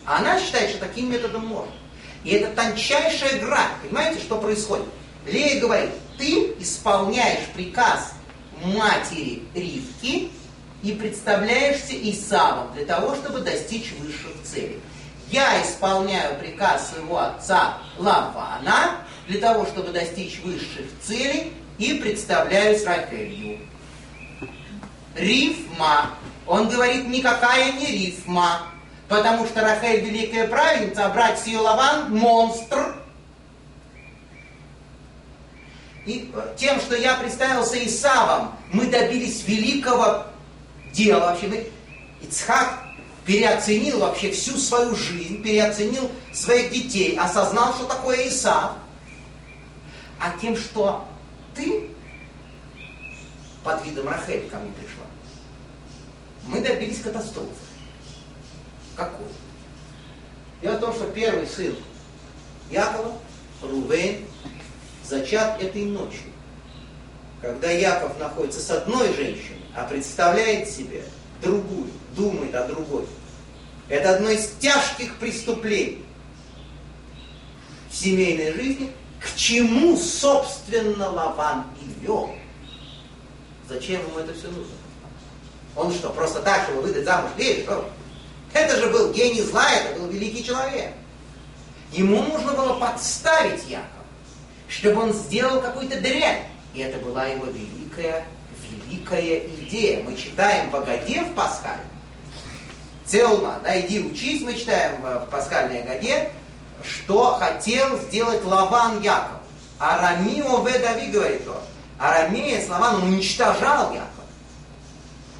А 0.05 0.17
она 0.17 0.39
считает, 0.39 0.71
что 0.71 0.79
таким 0.79 1.11
методом 1.11 1.45
можно. 1.45 1.71
И 2.23 2.31
это 2.31 2.53
тончайшая 2.55 3.39
грань. 3.39 3.71
Понимаете, 3.83 4.19
что 4.19 4.37
происходит? 4.37 4.87
Лея 5.25 5.61
говорит, 5.61 5.91
ты 6.17 6.55
исполняешь 6.59 7.47
приказ 7.53 8.13
матери 8.63 9.43
Ривки 9.53 10.31
и 10.83 10.91
представляешься 10.93 11.93
Исавом 11.93 12.73
для 12.73 12.85
того, 12.85 13.15
чтобы 13.15 13.39
достичь 13.39 13.93
высших 13.99 14.43
целей. 14.43 14.79
Я 15.29 15.61
исполняю 15.63 16.37
приказ 16.39 16.91
своего 16.91 17.19
отца 17.19 17.79
Лавана 17.97 18.97
для 19.27 19.39
того, 19.39 19.65
чтобы 19.65 19.91
достичь 19.91 20.39
высших 20.43 20.85
целей 21.01 21.53
и 21.77 21.95
представляюсь 21.95 22.85
Рахелью. 22.85 23.59
Рифма. 25.15 26.11
Он 26.45 26.69
говорит, 26.69 27.07
никакая 27.07 27.71
не 27.73 27.87
рифма. 27.87 28.61
Потому 29.07 29.45
что 29.45 29.61
Рахель 29.61 30.05
великая 30.05 30.47
праведница, 30.47 31.05
а 31.05 31.09
брать 31.09 31.45
ее 31.47 31.59
Лаван 31.59 32.15
монстр. 32.15 32.94
И 36.05 36.31
э, 36.33 36.55
тем, 36.57 36.79
что 36.79 36.95
я 36.95 37.15
представился 37.15 37.83
Исавом, 37.83 38.55
мы 38.71 38.85
добились 38.85 39.43
великого 39.47 40.25
дела. 40.93 41.31
Вообще, 41.31 41.67
Ицхак 42.21 42.79
переоценил 43.25 43.99
вообще 43.99 44.31
всю 44.31 44.57
свою 44.57 44.95
жизнь, 44.95 45.41
переоценил 45.41 46.09
своих 46.31 46.71
детей, 46.71 47.17
осознал, 47.17 47.73
что 47.73 47.85
такое 47.85 48.27
Исав. 48.27 48.73
А 50.19 50.37
тем, 50.39 50.55
что 50.55 51.05
ты 51.55 51.89
под 53.63 53.83
видом 53.83 54.07
Рахель 54.07 54.47
ко 54.47 54.57
мне 54.57 54.71
пришла, 54.73 55.05
мы 56.43 56.61
добились 56.61 57.01
катастрофы. 57.01 57.49
Какой? 58.95 59.27
Дело 60.61 60.77
в 60.77 60.79
том, 60.79 60.93
что 60.93 61.05
первый 61.05 61.47
сын 61.47 61.75
Якова, 62.69 63.13
Рувен, 63.61 64.25
зачат 65.07 65.61
этой 65.61 65.85
ночью, 65.85 66.31
когда 67.41 67.69
Яков 67.71 68.17
находится 68.19 68.59
с 68.59 68.69
одной 68.71 69.13
женщиной, 69.13 69.61
а 69.75 69.83
представляет 69.83 70.69
себе 70.69 71.03
другую, 71.41 71.89
думает 72.15 72.55
о 72.55 72.67
другой. 72.67 73.05
Это 73.87 74.15
одно 74.15 74.29
из 74.29 74.49
тяжких 74.59 75.15
преступлений 75.17 76.03
в 77.89 77.95
семейной 77.95 78.53
жизни, 78.53 78.91
к 79.21 79.35
чему, 79.35 79.95
собственно, 79.97 81.09
Лаван 81.09 81.65
и 81.81 82.05
вел. 82.05 82.31
Зачем 83.69 84.01
ему 84.01 84.19
это 84.19 84.33
все 84.33 84.47
нужно? 84.47 84.73
Он 85.75 85.91
что, 85.91 86.09
просто 86.09 86.41
так, 86.41 86.63
чтобы 86.63 86.81
выдать 86.81 87.05
замуж? 87.05 87.31
Что? 87.37 87.89
Это 88.53 88.77
же 88.77 88.89
был 88.89 89.11
гений 89.11 89.41
зла, 89.41 89.69
это 89.71 89.99
был 89.99 90.07
великий 90.07 90.43
человек. 90.43 90.93
Ему 91.91 92.23
нужно 92.23 92.53
было 92.53 92.73
подставить 92.79 93.67
Якова, 93.67 93.94
чтобы 94.79 95.03
он 95.03 95.13
сделал 95.13 95.61
какую-то 95.61 95.99
дрянь. 96.01 96.43
И 96.73 96.81
это 96.81 97.03
была 97.03 97.25
его 97.27 97.45
великая, 97.45 98.25
великая 98.69 99.39
идея. 99.39 100.03
Мы 100.03 100.15
читаем 100.15 100.69
в 100.69 100.75
Агаде 100.75 101.21
в 101.21 101.33
Пасхале. 101.33 101.83
Целма, 103.05 103.59
да, 103.63 103.79
иди 103.79 103.99
учись, 103.99 104.41
мы 104.41 104.55
читаем 104.55 105.01
в 105.01 105.27
Пасхальной 105.31 105.83
Агаде, 105.83 106.29
что 106.83 107.35
хотел 107.35 107.97
сделать 108.01 108.43
Лаван 108.43 109.01
Яков. 109.01 109.39
Арамио 109.79 110.63
Ведави 110.63 111.07
говорит 111.07 111.45
то. 111.45 111.61
Арамеец 111.97 112.67
Лаван 112.67 113.03
уничтожал 113.03 113.93
Якова. 113.93 114.09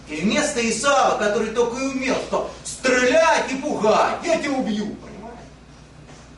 И 0.08 0.18
вместо 0.18 0.68
Исава, 0.70 1.18
который 1.18 1.50
только 1.50 1.78
и 1.78 1.88
умел, 1.88 2.16
что 2.28 2.52
стрелять 2.64 3.52
и 3.52 3.56
пугать, 3.56 4.20
я 4.24 4.38
тебя 4.38 4.52
убью, 4.52 4.96
понимаете? 4.96 5.42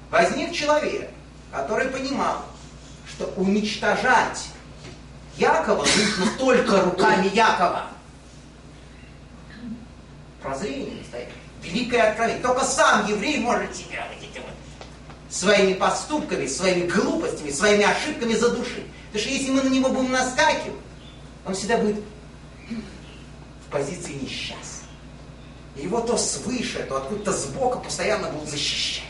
Возник 0.10 0.54
человек, 0.54 1.10
который 1.52 1.90
понимал, 1.90 2.47
что 3.18 3.26
уничтожать 3.36 4.50
Якова 5.38 5.84
нужно 5.84 6.32
только 6.38 6.82
руками 6.82 7.28
Якова. 7.34 7.88
Прозрение 10.42 10.96
настоящее. 11.02 11.34
Великое 11.64 12.12
откровение. 12.12 12.42
Только 12.44 12.64
сам 12.64 13.08
еврей 13.08 13.40
может 13.40 13.76
себя 13.76 14.08
вот 14.08 14.24
этим 14.24 14.44
вот 14.44 14.54
своими 15.30 15.74
поступками, 15.74 16.46
своими 16.46 16.88
глупостями, 16.88 17.50
своими 17.50 17.86
ошибками 17.86 18.34
задушить. 18.34 18.86
Потому 19.08 19.22
что 19.22 19.30
если 19.30 19.52
мы 19.52 19.64
на 19.64 19.70
него 19.70 19.90
будем 19.90 20.12
наскакивать, 20.12 20.80
он 21.44 21.56
всегда 21.56 21.78
будет 21.78 22.04
в 23.68 23.72
позиции 23.72 24.14
несчастного. 24.14 24.88
Его 25.76 26.02
то 26.02 26.18
свыше, 26.18 26.84
то 26.84 26.98
откуда-то 26.98 27.34
сбоку 27.34 27.80
постоянно 27.80 28.30
будут 28.30 28.50
защищать. 28.50 29.04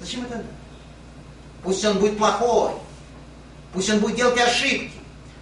Зачем 0.00 0.24
это 0.24 0.38
надо? 0.38 0.59
Пусть 1.62 1.84
он 1.84 1.98
будет 1.98 2.16
плохой, 2.18 2.72
пусть 3.72 3.90
он 3.90 4.00
будет 4.00 4.16
делать 4.16 4.40
ошибки, 4.40 4.92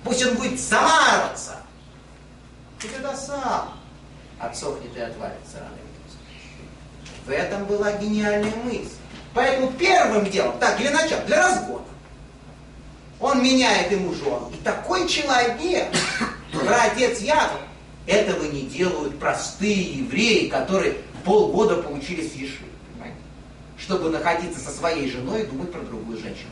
пусть 0.04 0.24
он 0.26 0.34
будет 0.34 0.60
замарываться. 0.60 1.56
И 2.82 2.88
тогда 2.88 3.14
сам 3.14 3.74
отсохнет 4.38 4.96
и 4.96 5.00
отвалится 5.00 5.58
рано 5.58 5.74
или 5.74 6.02
поздно. 6.02 6.20
В 7.26 7.30
этом 7.30 7.64
была 7.66 7.92
гениальная 7.92 8.54
мысль. 8.64 8.90
Поэтому 9.34 9.70
первым 9.72 10.28
делом, 10.30 10.58
так, 10.58 10.78
для 10.78 10.90
начала, 10.90 11.22
для 11.22 11.36
разгона, 11.36 11.84
он 13.20 13.42
меняет 13.42 13.92
ему 13.92 14.14
жен. 14.14 14.48
И 14.52 14.56
такой 14.62 15.08
человек, 15.08 15.88
отец 16.68 17.20
Яков, 17.20 17.60
этого 18.06 18.44
не 18.44 18.62
делают 18.62 19.18
простые 19.18 19.98
евреи, 19.98 20.48
которые 20.48 20.94
полгода 21.24 21.76
поучились 21.82 22.32
Ешиве, 22.32 22.66
чтобы 23.78 24.10
находиться 24.10 24.60
со 24.60 24.70
своей 24.70 25.10
женой 25.10 25.42
и 25.42 25.46
думать 25.46 25.72
про 25.72 25.80
другую 25.80 26.18
женщину. 26.18 26.50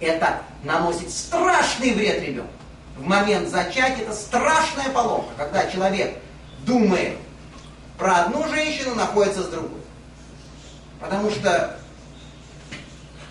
Это 0.00 0.42
наносит 0.62 1.10
страшный 1.10 1.92
вред 1.92 2.22
ребенку. 2.22 2.52
В 2.96 3.06
момент 3.06 3.48
зачатия 3.48 4.02
это 4.02 4.14
страшная 4.14 4.90
поломка, 4.90 5.32
когда 5.36 5.66
человек 5.70 6.18
думает 6.64 7.16
про 7.98 8.24
одну 8.24 8.46
женщину, 8.48 8.94
находится 8.94 9.42
с 9.42 9.48
другой. 9.48 9.80
Потому 11.00 11.30
что 11.30 11.78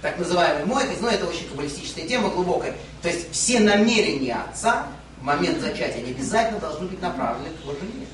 так 0.01 0.17
называемый 0.19 0.65
мойкость, 0.65 1.01
но 1.01 1.09
это 1.09 1.25
очень 1.25 1.47
каббалистическая 1.49 2.07
тема 2.07 2.29
глубокая. 2.29 2.75
То 3.01 3.09
есть 3.09 3.31
все 3.31 3.59
намерения 3.59 4.35
отца 4.35 4.87
в 5.19 5.23
момент 5.23 5.59
зачатия 5.59 6.01
не 6.01 6.11
обязательно 6.11 6.59
должны 6.59 6.87
быть 6.87 7.01
направлены 7.01 7.49
к 7.49 7.61
его 7.61 7.73
жене. 7.73 8.05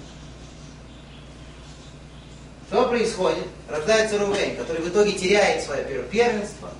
Что 2.72 2.88
происходит? 2.88 3.48
Рождается 3.68 4.18
Рувейн, 4.18 4.56
который 4.56 4.82
в 4.82 4.88
итоге 4.88 5.12
теряет 5.12 5.62
свое 5.62 6.04
первенство, 6.04 6.72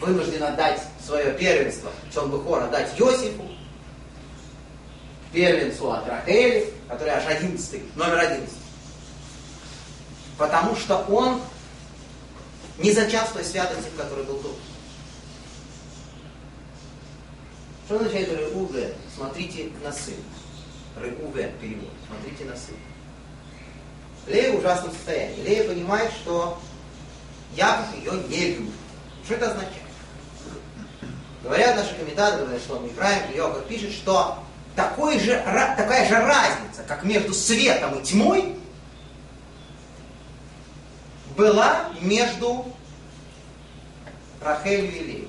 вынужден 0.00 0.42
отдать 0.42 0.82
свое 1.02 1.32
первенство, 1.32 1.90
Сон 2.12 2.30
Бухор 2.30 2.64
отдать 2.64 2.92
Йосифу, 2.98 3.48
первенцу 5.32 5.92
от 5.92 6.06
Рахели, 6.06 6.70
который 6.88 7.14
аж 7.14 7.24
одиннадцатый, 7.26 7.82
номер 7.96 8.18
одиннадцатый. 8.18 8.60
Потому 10.36 10.76
что 10.76 10.98
он 11.08 11.40
не 12.76 12.92
зачал 12.92 13.26
той 13.32 13.44
святости, 13.44 13.88
в 13.88 13.96
которой 13.96 14.26
был 14.26 14.40
дух. 14.40 14.56
Что 17.86 17.96
означает 17.96 18.28
Реуве? 18.28 18.94
Смотрите 19.16 19.70
на 19.82 19.90
сына. 19.90 20.16
Реуве 21.00 21.50
перевод. 21.62 21.88
Смотрите 22.06 22.44
на 22.44 22.54
сына. 22.54 22.76
Лея 24.28 24.52
в 24.52 24.58
ужасном 24.58 24.92
состоянии. 24.92 25.42
Лея 25.42 25.64
понимает, 25.64 26.10
что 26.12 26.58
Яков 27.54 27.86
ее 27.96 28.12
не 28.28 28.54
любит. 28.54 28.74
Что 29.24 29.34
это 29.34 29.46
означает? 29.50 29.72
Говорят 31.42 31.76
наши 31.76 31.94
комментаторы, 31.94 32.58
что 32.58 32.78
Мифраим 32.78 33.34
Йоков 33.34 33.66
пишет, 33.66 33.92
что 33.92 34.38
такой 34.74 35.18
же, 35.18 35.32
такая 35.76 36.08
же 36.08 36.14
разница, 36.14 36.82
как 36.86 37.04
между 37.04 37.32
светом 37.32 37.98
и 37.98 38.02
тьмой, 38.02 38.56
была 41.36 41.90
между 42.00 42.66
Рахелью 44.42 44.92
и 44.92 45.04
Леей 45.04 45.28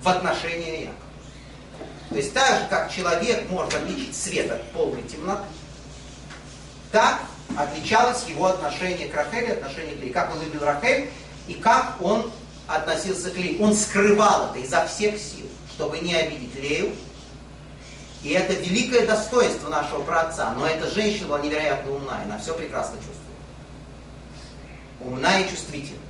в 0.00 0.08
отношении 0.08 0.80
Якова. 0.82 0.94
То 2.10 2.16
есть 2.16 2.32
так 2.32 2.60
же, 2.60 2.66
как 2.68 2.92
человек 2.92 3.48
может 3.50 3.74
отличить 3.74 4.16
свет 4.16 4.50
от 4.50 4.62
полной 4.72 5.02
темноты, 5.02 5.46
так 6.90 7.20
отличалось 7.56 8.26
его 8.26 8.46
отношение 8.46 9.08
к 9.08 9.14
Рахеле, 9.14 9.54
отношение 9.54 9.96
к 9.96 10.00
Лее. 10.00 10.12
Как 10.12 10.34
он 10.34 10.42
любил 10.42 10.64
Рахель 10.64 11.10
и 11.48 11.54
как 11.54 11.96
он 12.00 12.30
относился 12.66 13.30
к 13.30 13.36
Лее. 13.36 13.60
Он 13.60 13.74
скрывал 13.74 14.50
это 14.50 14.58
изо 14.58 14.86
всех 14.86 15.18
сил, 15.18 15.46
чтобы 15.72 15.98
не 15.98 16.14
обидеть 16.14 16.54
Лею. 16.56 16.92
И 18.22 18.30
это 18.30 18.52
великое 18.52 19.06
достоинство 19.06 19.68
нашего 19.68 20.02
праотца. 20.02 20.52
Но 20.56 20.66
эта 20.66 20.88
женщина 20.90 21.28
была 21.28 21.40
невероятно 21.40 21.92
умна, 21.92 22.20
и 22.20 22.24
она 22.24 22.38
все 22.38 22.54
прекрасно 22.54 22.96
чувствовала. 22.96 23.18
Умна 25.00 25.40
и 25.40 25.48
чувствительна. 25.48 26.00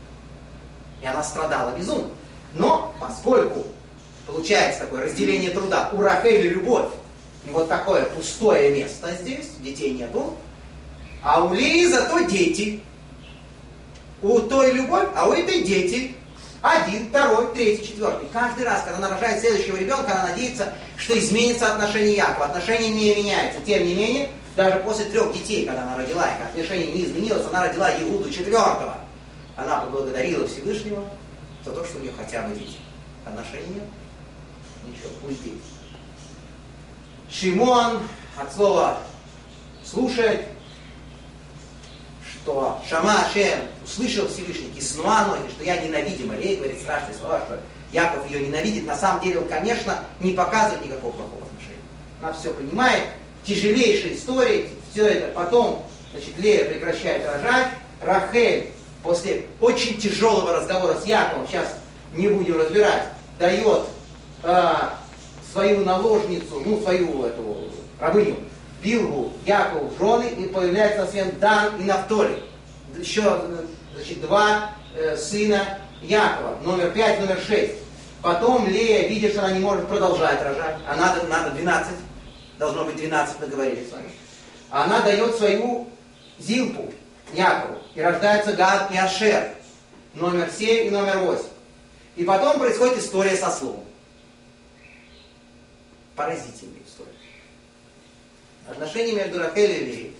И 1.00 1.06
она 1.06 1.22
страдала 1.22 1.70
безумно. 1.76 2.10
Но 2.54 2.94
поскольку 3.00 3.66
получается 4.26 4.80
такое 4.80 5.04
разделение 5.04 5.50
труда, 5.50 5.90
у 5.92 6.00
Рахели 6.00 6.48
любовь, 6.48 6.90
и 7.46 7.50
вот 7.50 7.68
такое 7.68 8.04
пустое 8.06 8.76
место 8.76 9.12
здесь, 9.20 9.50
детей 9.60 9.92
нету, 9.92 10.36
а 11.22 11.44
у 11.44 11.54
Лии 11.54 11.86
зато 11.86 12.20
дети. 12.20 12.80
У 14.22 14.38
той 14.40 14.72
любовь, 14.72 15.08
а 15.14 15.28
у 15.28 15.32
этой 15.32 15.62
дети. 15.62 16.14
Один, 16.62 17.08
второй, 17.08 17.54
третий, 17.54 17.86
четвертый. 17.86 18.28
Каждый 18.32 18.64
раз, 18.64 18.82
когда 18.82 18.98
она 18.98 19.08
рожает 19.08 19.40
следующего 19.40 19.76
ребенка, 19.76 20.12
она 20.12 20.28
надеется, 20.28 20.74
что 20.98 21.18
изменится 21.18 21.72
отношение 21.72 22.16
Якова. 22.16 22.46
Отношение 22.46 22.90
не 22.90 23.14
меняется. 23.14 23.60
Тем 23.64 23.86
не 23.86 23.94
менее, 23.94 24.30
даже 24.56 24.78
после 24.80 25.06
трех 25.06 25.32
детей, 25.32 25.64
когда 25.64 25.82
она 25.84 25.96
родила 25.96 26.26
их, 26.26 26.44
отношение 26.44 26.92
не 26.92 27.04
изменилось, 27.04 27.46
она 27.46 27.66
родила 27.66 27.90
Иуду 28.02 28.30
четвертого. 28.30 28.98
Она 29.56 29.80
поблагодарила 29.80 30.46
Всевышнего 30.46 31.02
за 31.64 31.72
то, 31.72 31.84
что 31.84 31.98
у 31.98 32.00
нее 32.02 32.12
хотя 32.16 32.42
бы 32.42 32.54
дети. 32.54 32.76
Отношений 33.24 33.74
нет. 33.74 33.84
Ничего, 34.86 35.10
пусть 35.22 35.42
дети. 35.42 35.60
Шимон 37.30 38.00
от 38.38 38.52
слова 38.52 38.98
слушает, 39.84 40.46
что 42.50 42.80
Шама 42.88 43.22
Ашем 43.22 43.60
услышал 43.84 44.26
Всевышний 44.28 44.70
Киснуану, 44.70 45.36
и 45.36 45.50
что 45.50 45.64
я 45.64 45.80
ненавидим 45.80 46.30
Алей, 46.32 46.56
говорит 46.56 46.80
страшные 46.80 47.14
слова, 47.14 47.40
что 47.46 47.60
Яков 47.92 48.28
ее 48.28 48.46
ненавидит. 48.46 48.86
На 48.86 48.96
самом 48.96 49.22
деле 49.22 49.40
он, 49.40 49.48
конечно, 49.48 50.00
не 50.20 50.32
показывает 50.32 50.84
никакого 50.84 51.12
плохого 51.12 51.42
отношения. 51.44 51.82
Она 52.20 52.32
все 52.32 52.52
понимает, 52.52 53.04
тяжелейшая 53.44 54.14
история, 54.14 54.66
все 54.90 55.06
это. 55.06 55.32
Потом, 55.32 55.84
значит, 56.12 56.36
Лея 56.38 56.64
прекращает 56.64 57.24
рожать, 57.26 57.68
Рахель 58.02 58.70
после 59.02 59.46
очень 59.60 59.98
тяжелого 59.98 60.52
разговора 60.52 60.98
с 60.98 61.06
Яковом, 61.06 61.46
сейчас 61.46 61.68
не 62.14 62.28
будем 62.28 62.58
разбирать, 62.58 63.04
дает 63.38 63.82
э, 64.42 64.72
свою 65.52 65.84
наложницу, 65.84 66.60
ну, 66.64 66.80
свою 66.82 67.24
эту 67.24 67.70
рабыню, 67.98 68.36
Билгу, 68.82 69.32
Якову 69.44 69.92
жены, 69.98 70.28
и 70.28 70.48
появляется 70.48 71.02
на 71.02 71.06
свет 71.06 71.38
Дан 71.38 71.80
и 71.80 71.84
Нафтоли. 71.84 72.42
Еще 72.98 73.22
значит, 73.94 74.20
два 74.22 74.72
э, 74.94 75.16
сына 75.16 75.78
Якова, 76.02 76.58
номер 76.62 76.90
пять, 76.90 77.20
номер 77.20 77.38
шесть. 77.46 77.74
Потом 78.22 78.66
Лея, 78.68 79.08
видит, 79.08 79.32
что 79.32 79.44
она 79.44 79.52
не 79.52 79.60
может 79.60 79.88
продолжать 79.88 80.42
рожать, 80.42 80.76
а 80.86 80.96
надо, 80.96 81.26
надо 81.26 81.50
12, 81.50 81.92
должно 82.58 82.84
быть 82.84 82.96
12, 82.96 83.40
мы 83.40 83.46
говорили 83.46 83.86
с 83.86 83.92
вами. 83.92 84.10
Она 84.70 85.00
дает 85.00 85.34
свою 85.36 85.88
Зилпу, 86.38 86.92
Якову, 87.32 87.78
и 87.94 88.00
рождается 88.00 88.52
Гад 88.52 88.90
и 88.92 88.96
Ашер, 88.96 89.54
номер 90.14 90.50
7 90.50 90.86
и 90.86 90.90
номер 90.90 91.18
8. 91.18 91.44
И 92.16 92.24
потом 92.24 92.58
происходит 92.58 92.98
история 92.98 93.36
со 93.36 93.50
словом. 93.50 93.84
Поразительная 96.14 96.74
история. 96.74 96.79
Отношения 98.68 99.12
между 99.12 99.38
Рахель 99.38 99.70
и 99.70 99.84
Леей. 99.84 100.16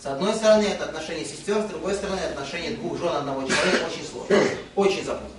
С 0.00 0.06
одной 0.06 0.34
стороны, 0.34 0.64
это 0.64 0.84
отношения 0.84 1.24
сестер, 1.24 1.60
с 1.60 1.66
другой 1.66 1.94
стороны, 1.94 2.20
отношения 2.20 2.70
двух 2.70 2.98
жен 2.98 3.08
одного 3.08 3.42
человека 3.42 3.86
очень 3.86 4.06
сложно, 4.06 4.36
очень 4.74 5.04
запутанно. 5.04 5.34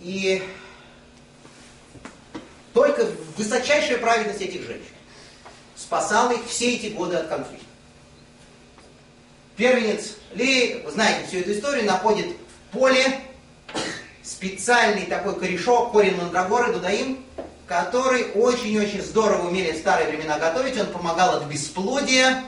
И 0.00 0.42
только 2.74 3.06
высочайшая 3.38 3.98
праведность 3.98 4.42
этих 4.42 4.66
женщин 4.66 4.84
спасала 5.76 6.32
их 6.32 6.46
все 6.46 6.74
эти 6.74 6.92
годы 6.92 7.16
от 7.16 7.28
конфликта. 7.28 7.64
Первенец 9.56 10.16
Ли, 10.32 10.82
вы 10.84 10.90
знаете 10.90 11.26
всю 11.26 11.38
эту 11.38 11.52
историю, 11.52 11.86
находит 11.86 12.36
поле 12.70 13.20
специальный 14.22 15.06
такой 15.06 15.38
корешок, 15.38 15.92
корень 15.92 16.16
мандрагоры, 16.16 16.72
дудаим, 16.72 17.24
который 17.66 18.30
очень-очень 18.34 19.02
здорово 19.02 19.48
умели 19.48 19.72
в 19.72 19.78
старые 19.78 20.08
времена 20.08 20.38
готовить. 20.38 20.78
Он 20.78 20.86
помогал 20.86 21.36
от 21.36 21.44
бесплодия 21.44 22.44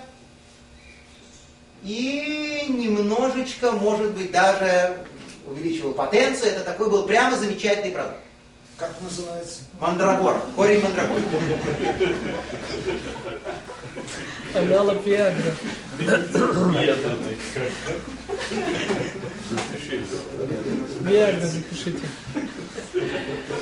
и 1.82 2.66
немножечко, 2.68 3.72
может 3.72 4.12
быть, 4.12 4.30
даже 4.30 4.98
увеличивал 5.46 5.92
потенцию. 5.92 6.52
Это 6.52 6.64
такой 6.64 6.90
был 6.90 7.04
прямо 7.06 7.36
замечательный 7.36 7.92
продукт. 7.92 8.18
Как 8.76 8.92
называется? 9.00 9.60
Мандрагор, 9.80 10.38
корень 10.54 10.82
мандрагор. 10.82 11.18
Анала 14.54 14.94
Пиагра. 14.96 15.54
Пиагра 21.06 21.46
запишите. 21.46 22.08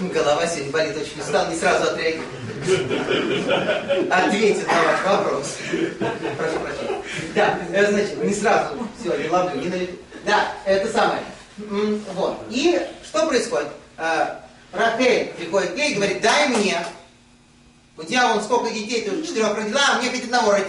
Голова 0.00 0.46
сегодня 0.46 0.72
болит 0.72 0.96
очень 0.96 1.20
устал, 1.20 1.50
не 1.50 1.56
сразу 1.56 1.90
отреагирует. 1.90 2.28
Ответит 4.10 4.66
на 4.66 4.82
ваш 4.82 5.04
вопрос. 5.04 5.56
Прошу 6.38 6.58
прощения. 6.60 7.02
Да, 7.34 7.58
э, 7.72 7.90
значит, 7.90 8.24
не 8.24 8.34
сразу 8.34 8.76
сегодня 9.02 9.30
ловлю, 9.30 9.60
не 9.60 9.68
налету. 9.68 9.98
Да, 10.24 10.52
это 10.64 10.90
самое. 10.90 11.22
Вот. 12.14 12.38
И 12.50 12.80
что 13.04 13.26
происходит? 13.26 13.68
Э, 13.98 14.36
Рахель 14.72 15.32
приходит 15.34 15.72
к 15.72 15.76
ней 15.76 15.92
и 15.92 15.94
говорит, 15.94 16.20
дай 16.22 16.48
мне. 16.48 16.78
У 17.96 18.02
тебя 18.02 18.32
вон 18.32 18.42
сколько 18.42 18.70
детей, 18.72 19.02
ты 19.02 19.12
уже 19.12 19.26
четырех 19.26 19.54
родила, 19.56 19.80
а 19.92 19.98
мне 19.98 20.10
хоть 20.10 20.24
одного 20.24 20.52
родить. 20.52 20.66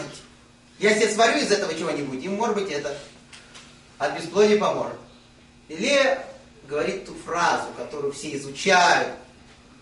Я 0.77 0.93
себе 0.93 1.09
сварю 1.09 1.39
из 1.39 1.51
этого 1.51 1.73
чего-нибудь, 1.73 2.23
и 2.23 2.29
может 2.29 2.55
быть 2.55 2.69
это 2.69 2.95
от 3.97 4.17
бесплодия 4.17 4.59
поможет. 4.59 4.97
Или 5.67 6.19
говорит 6.67 7.05
ту 7.05 7.13
фразу, 7.13 7.67
которую 7.77 8.13
все 8.13 8.35
изучают 8.35 9.13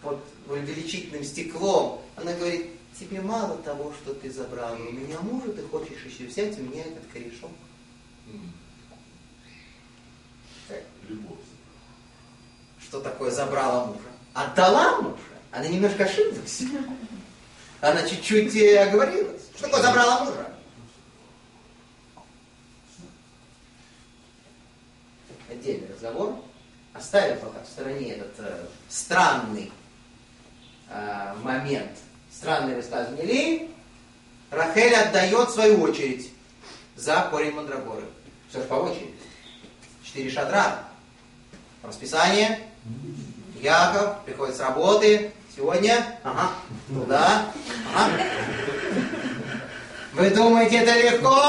под 0.01 0.19
увеличительным 0.47 1.23
стеклом. 1.23 2.01
Она 2.15 2.33
говорит, 2.33 2.67
тебе 2.99 3.21
мало 3.21 3.57
того, 3.57 3.93
что 3.93 4.13
ты 4.13 4.31
забрала 4.31 4.75
у 4.75 4.91
меня 4.91 5.19
мужа, 5.19 5.51
ты 5.51 5.63
хочешь 5.63 6.03
еще 6.05 6.25
взять 6.25 6.57
у 6.59 6.61
меня 6.61 6.81
этот 6.81 7.05
корешок. 7.11 7.51
Любовь. 11.07 11.39
Что 12.79 13.01
такое 13.01 13.31
забрала 13.31 13.85
мужа? 13.85 13.99
Отдала 14.33 15.01
мужа? 15.01 15.17
Она 15.51 15.67
немножко 15.67 16.05
ошиблась. 16.05 16.63
Она 17.81 18.07
чуть-чуть 18.07 18.55
э, 18.55 18.79
оговорилась. 18.79 19.41
Что 19.55 19.65
такое 19.65 19.81
забрала 19.81 20.23
мужа? 20.23 20.52
Разговор. 26.03 26.35
Оставим 26.93 27.39
пока 27.39 27.63
в 27.63 27.67
стороне 27.67 28.13
этот 28.13 28.33
э, 28.39 28.65
странный 28.87 29.71
э, 30.89 31.33
момент, 31.41 31.91
странное 32.31 32.75
высказывание 32.75 33.25
Леи. 33.25 33.71
Рахель 34.51 34.93
отдает 34.93 35.49
свою 35.49 35.81
очередь 35.81 36.31
за 36.95 37.27
корень 37.31 37.53
мандрагоры. 37.53 38.03
Все 38.49 38.59
же 38.61 38.67
по 38.67 38.75
очереди. 38.75 39.15
Четыре 40.03 40.29
шатра. 40.29 40.83
Расписание. 41.81 42.59
Яков 43.59 44.23
приходит 44.25 44.55
с 44.55 44.59
работы. 44.59 45.31
Сегодня. 45.55 46.19
Ага. 46.23 46.51
Туда. 46.89 47.45
Ага. 47.95 48.23
Вы 50.13 50.29
думаете, 50.29 50.77
это 50.77 50.99
легко? 50.99 51.43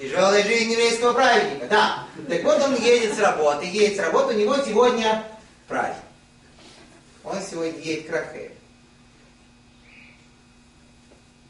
Тяжелая 0.00 0.42
жизнь 0.42 0.72
еврейского 0.72 1.12
праведника, 1.12 1.68
да. 1.68 2.06
Так 2.26 2.42
вот 2.42 2.58
он 2.62 2.74
едет 2.76 3.14
с 3.14 3.18
работы, 3.18 3.66
едет 3.66 3.96
с 3.96 4.00
работы, 4.00 4.34
у 4.34 4.38
него 4.38 4.56
сегодня 4.64 5.26
праздник. 5.68 6.02
Он 7.22 7.36
сегодня 7.42 7.78
едет 7.80 8.06
к 8.06 8.10
Рахель. 8.10 8.54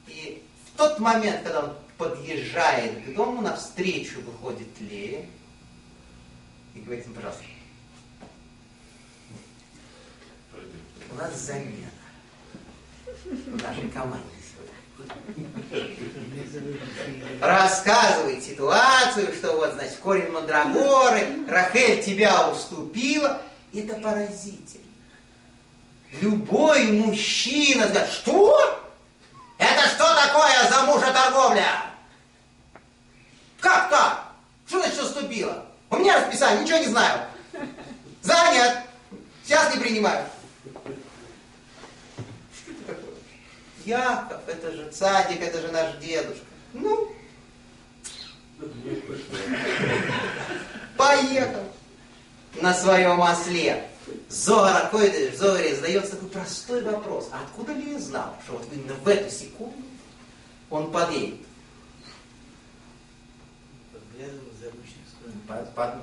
И 0.09 0.43
в 0.67 0.77
тот 0.77 0.99
момент, 0.99 1.45
когда 1.45 1.61
он 1.61 1.77
подъезжает 1.97 3.05
к 3.05 3.15
дому, 3.15 3.41
навстречу 3.41 4.21
выходит 4.23 4.69
Лея 4.81 5.25
и 6.75 6.81
говорит 6.81 7.05
ему, 7.05 7.15
пожалуйста, 7.15 7.45
у 11.13 11.15
нас 11.15 11.39
замена 11.39 11.91
в 13.25 13.63
нашей 13.63 13.89
команде 13.91 14.40
рассказывает 17.41 18.45
ситуацию, 18.45 19.33
что 19.35 19.57
вот, 19.57 19.73
значит, 19.75 19.97
корень 19.97 20.31
мандрагоры, 20.31 21.27
Рахель 21.49 22.03
тебя 22.03 22.49
уступила. 22.49 23.41
Это 23.73 23.95
поразительно. 23.95 24.85
Любой 26.21 26.87
мужчина 26.93 27.89
скажет, 27.89 28.13
что? 28.13 28.81
Это 29.59 29.89
что 29.89 30.15
такое 30.15 30.69
за 30.69 30.83
мужа 30.83 31.13
торговля? 31.13 31.85
Как 33.61 33.91
так? 33.91 34.33
Что 34.67 34.81
значит 34.81 35.01
уступила? 35.01 35.67
У 35.91 35.97
меня 35.97 36.21
расписание, 36.21 36.63
ничего 36.65 36.79
не 36.79 36.87
знаю. 36.87 37.21
Занят. 38.23 38.79
Сейчас 39.45 39.75
не 39.75 39.81
принимаю. 39.81 40.25
Что 42.55 42.73
это 42.73 42.95
такое? 42.95 43.15
Яков, 43.91 44.41
это 44.47 44.71
же 44.71 44.89
цадик, 44.91 45.43
это 45.43 45.61
же 45.61 45.69
наш 45.73 45.97
дедушка. 45.97 46.45
Ну, 46.73 47.13
поехал 50.97 51.65
на 52.61 52.73
своем 52.73 53.21
осле. 53.21 53.89
Зора, 54.29 54.83
какой-то 54.83 55.33
в 55.33 55.37
Зоре 55.37 55.75
задается 55.75 56.13
такой 56.13 56.29
простой 56.29 56.83
вопрос. 56.83 57.31
Откуда 57.33 57.73
ли 57.73 57.93
я 57.93 57.99
знал, 57.99 58.37
что 58.45 58.55
вот 58.55 58.67
именно 58.73 58.95
в 58.95 59.09
эту 59.09 59.31
секунду 59.31 59.77
он 60.69 60.91
подъедет? 60.93 61.41
Под-. 65.75 65.97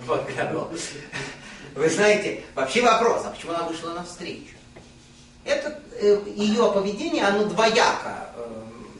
Вы 1.76 1.90
знаете, 1.90 2.44
вообще 2.54 2.82
вопрос, 2.82 3.24
а 3.26 3.32
почему 3.32 3.54
она 3.54 3.64
вышла 3.64 3.94
навстречу? 3.94 4.57
Это 5.48 5.80
э, 6.00 6.20
ее 6.36 6.72
поведение, 6.74 7.24
оно 7.24 7.46
двояко 7.46 8.30
э, 8.36 8.48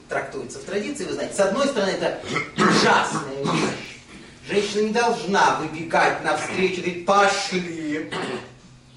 трактуется 0.08 0.60
в 0.60 0.64
традиции, 0.64 1.04
вы 1.04 1.14
знаете. 1.14 1.36
С 1.36 1.40
одной 1.40 1.68
стороны, 1.68 1.90
это 1.90 2.20
ужасная 2.56 3.44
вещь. 3.44 3.88
Женщина 4.48 4.82
не 4.82 4.94
должна 4.94 5.60
выбегать 5.60 6.24
навстречу, 6.24 6.82
говорить, 6.82 7.06
пошли. 7.06 8.10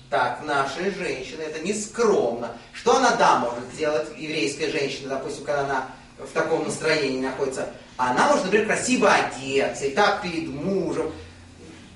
Так, 0.09 0.42
наши 0.44 0.92
женщины, 0.94 1.42
это 1.42 1.61
не 1.61 1.74
скромно. 1.74 2.57
Что 2.72 2.96
она, 2.96 3.16
да, 3.16 3.38
может 3.38 3.64
сделать, 3.74 4.09
еврейская 4.16 4.70
женщина, 4.70 5.11
допустим, 5.11 5.44
когда 5.44 5.61
она 5.62 5.88
в 6.18 6.32
таком 6.32 6.64
настроении 6.64 7.20
находится? 7.20 7.68
Она 7.96 8.28
может, 8.28 8.44
например, 8.44 8.66
красиво 8.66 9.12
одеться, 9.12 9.86
и 9.86 9.90
так 9.90 10.22
перед 10.22 10.48
мужем, 10.48 11.12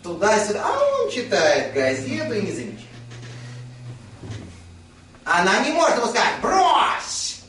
туда-сюда, 0.03 0.65
а 0.65 1.03
он 1.03 1.11
читает 1.11 1.73
газету 1.73 2.35
и 2.35 2.43
не 2.43 2.53
замечает. 2.53 2.94
Она 5.25 5.61
не 5.61 5.73
может 5.73 5.97
ему 5.97 6.07
сказать, 6.07 6.41
брось! 6.43 7.41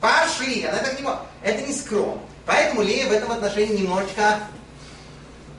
Пошли! 0.00 0.64
Она 0.64 0.78
так 0.78 0.96
не 0.98 1.02
может. 1.02 1.20
Это 1.42 1.62
не 1.62 1.72
скромно. 1.72 2.20
Поэтому 2.44 2.82
Лея 2.82 3.08
в 3.08 3.12
этом 3.12 3.32
отношении 3.32 3.78
немножечко 3.78 4.40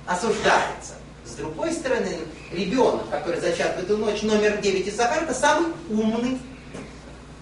осуждается. 0.06 0.94
С 1.26 1.32
другой 1.32 1.72
стороны, 1.74 2.18
ребенок, 2.52 3.10
который 3.10 3.40
зачат 3.40 3.76
в 3.76 3.80
эту 3.80 3.98
ночь, 3.98 4.22
номер 4.22 4.58
9 4.58 4.88
из 4.88 4.96
Захара, 4.96 5.24
это 5.24 5.34
самый 5.34 5.74
умный, 5.90 6.40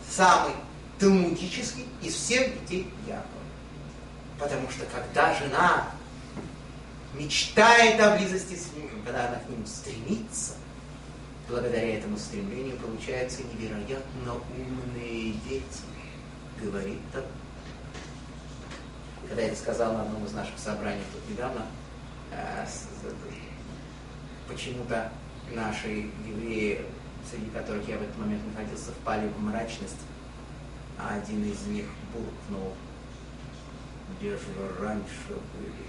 самый 0.09 0.53
талмудический 0.99 1.85
из 2.01 2.15
всех 2.15 2.51
детей 2.61 2.91
Якова. 3.05 3.25
Потому 4.39 4.69
что 4.69 4.85
когда 4.85 5.33
жена 5.35 5.87
мечтает 7.13 7.99
о 8.01 8.17
близости 8.17 8.55
с 8.55 8.73
мужем, 8.75 9.01
когда 9.05 9.27
она 9.27 9.37
к 9.37 9.49
нему 9.49 9.65
стремится, 9.65 10.53
благодаря 11.47 11.97
этому 11.97 12.17
стремлению 12.17 12.77
получаются 12.77 13.43
невероятно 13.43 14.33
умные 14.57 15.33
дети, 15.47 15.63
говорит 16.61 16.99
так. 17.13 17.25
Когда 19.27 19.41
я 19.41 19.47
это 19.49 19.57
сказал 19.57 19.93
на 19.93 20.01
одном 20.03 20.25
из 20.25 20.33
наших 20.33 20.57
собраний 20.57 21.01
тут 21.13 21.21
недавно, 21.29 21.65
э, 22.31 22.65
почему-то 24.47 25.11
наши 25.53 26.09
евреи, 26.27 26.85
среди 27.29 27.49
которых 27.49 27.87
я 27.87 27.97
в 27.97 28.03
этот 28.03 28.17
момент 28.17 28.41
находился, 28.47 28.91
впали 28.91 29.27
в 29.27 29.41
мрачность, 29.41 29.97
а 30.97 31.15
один 31.15 31.43
из 31.43 31.65
них 31.67 31.85
буркнул, 32.13 32.73
где 34.19 34.31
же 34.31 34.45
вы 34.57 34.85
раньше 34.85 35.33
были? 35.53 35.85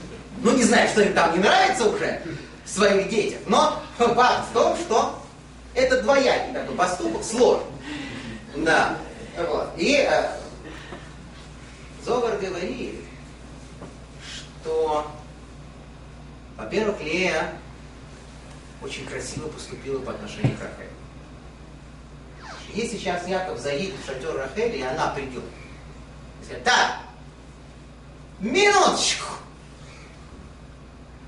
Ну, 0.42 0.56
не 0.56 0.64
знаю, 0.64 0.88
что 0.88 1.02
им 1.02 1.12
там 1.12 1.32
не 1.32 1.38
нравится 1.38 1.84
уже 1.84 2.22
своих 2.64 3.08
детях, 3.08 3.40
но 3.46 3.82
факт 3.98 4.48
в 4.50 4.52
том, 4.52 4.76
что 4.76 5.22
это 5.74 6.02
двоякий 6.02 6.52
такой 6.52 6.74
поступок, 6.76 7.24
сложный. 7.24 7.66
Да. 8.56 8.96
Вот. 9.36 9.70
И 9.76 9.96
э, 9.96 10.30
Зовар 12.04 12.36
говорит, 12.38 12.96
что, 14.62 15.10
во-первых, 16.56 17.00
Лея 17.00 17.52
очень 18.82 19.06
красиво 19.06 19.48
поступила 19.48 20.00
по 20.00 20.12
отношению 20.12 20.56
к 20.56 20.60
Рахель. 20.60 20.90
Если 22.72 22.96
сейчас 22.96 23.26
Яков 23.26 23.58
заедет 23.58 23.96
в 24.00 24.06
шатер 24.06 24.36
Рахели, 24.36 24.78
и 24.78 24.82
она 24.82 25.08
придет, 25.08 25.44
и 26.40 26.44
скажет, 26.44 26.64
так, 26.64 26.98
минуточку, 28.38 29.26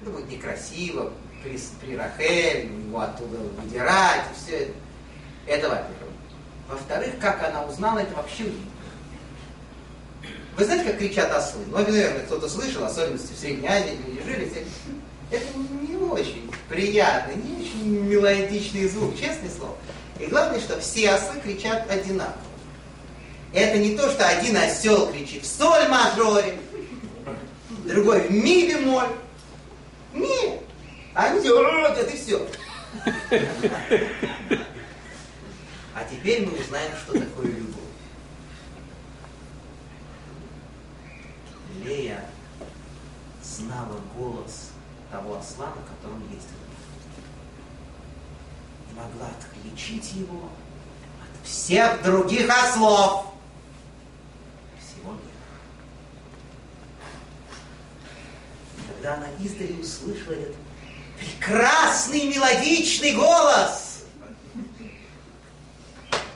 это 0.03 0.11
будет 0.11 0.28
некрасиво, 0.28 1.12
при, 1.42 1.59
при 1.80 1.96
Рахель, 1.96 2.70
его 2.86 3.00
оттуда 3.00 3.38
выдирать, 3.61 4.24
и 4.32 4.44
все 4.44 4.57
это. 4.59 4.72
Это 5.46 5.68
во-первых. 5.68 5.96
Во-вторых, 6.68 7.14
как 7.20 7.42
она 7.42 7.64
узнала, 7.64 8.00
это 8.00 8.14
вообще. 8.14 8.44
Вы 10.57 10.64
знаете, 10.64 10.84
как 10.84 10.98
кричат 10.98 11.32
ослы? 11.32 11.62
Ну, 11.66 11.78
наверное, 11.78 12.24
кто-то 12.24 12.48
слышал, 12.48 12.84
особенности 12.84 13.32
в 13.32 13.38
Средней 13.38 13.68
Азии, 13.68 13.98
люди 14.07 14.22
жили. 14.24 14.53
Это 15.30 15.46
не 15.57 15.96
очень 15.96 16.50
приятный, 16.68 17.36
не 17.36 17.64
очень 17.64 18.00
мелодичный 18.07 18.86
звук, 18.86 19.18
честное 19.18 19.50
слово. 19.50 19.76
И 20.20 20.26
главное, 20.26 20.61
что 20.61 20.78
все 20.78 21.11
ослы 21.11 21.40
кричат 21.40 21.90
одинаково. 21.90 22.36
Это 23.53 23.78
не 23.78 23.96
то, 23.96 24.11
что 24.11 24.26
один 24.28 24.57
осел 24.57 25.11
кричит 25.11 25.42
в 25.42 25.46
соль 25.46 25.88
мажоре, 25.88 26.59
другой 27.84 28.28
в 28.28 28.30
ми 28.30 28.68
бемоль. 28.68 29.09
Нет. 30.12 30.60
Они 31.14 31.40
все, 31.40 31.62
это 31.86 32.10
и 32.10 32.16
все. 32.16 32.48
А 35.94 36.04
теперь 36.04 36.46
мы 36.46 36.58
узнаем, 36.58 36.92
что 36.96 37.12
такое 37.12 37.46
любовь. 37.46 37.82
Лея 41.84 42.24
знала 43.42 44.00
голос 44.16 44.70
того 45.10 45.38
осла, 45.38 45.66
на 45.66 45.82
котором 45.82 46.22
ездила. 46.22 46.62
И 48.90 48.94
могла 48.94 49.28
отличить 49.28 50.12
его 50.12 50.48
от 51.20 51.46
всех 51.46 52.02
других 52.02 52.48
ослов. 52.48 53.26
Всего 54.78 55.12
мира. 55.12 55.22
Когда 59.03 59.16
она 59.16 59.26
издали 59.40 59.72
услышала 59.80 60.34
этот 60.34 60.55
прекрасный 61.18 62.22
мелодичный 62.28 63.16
голос 63.16 64.05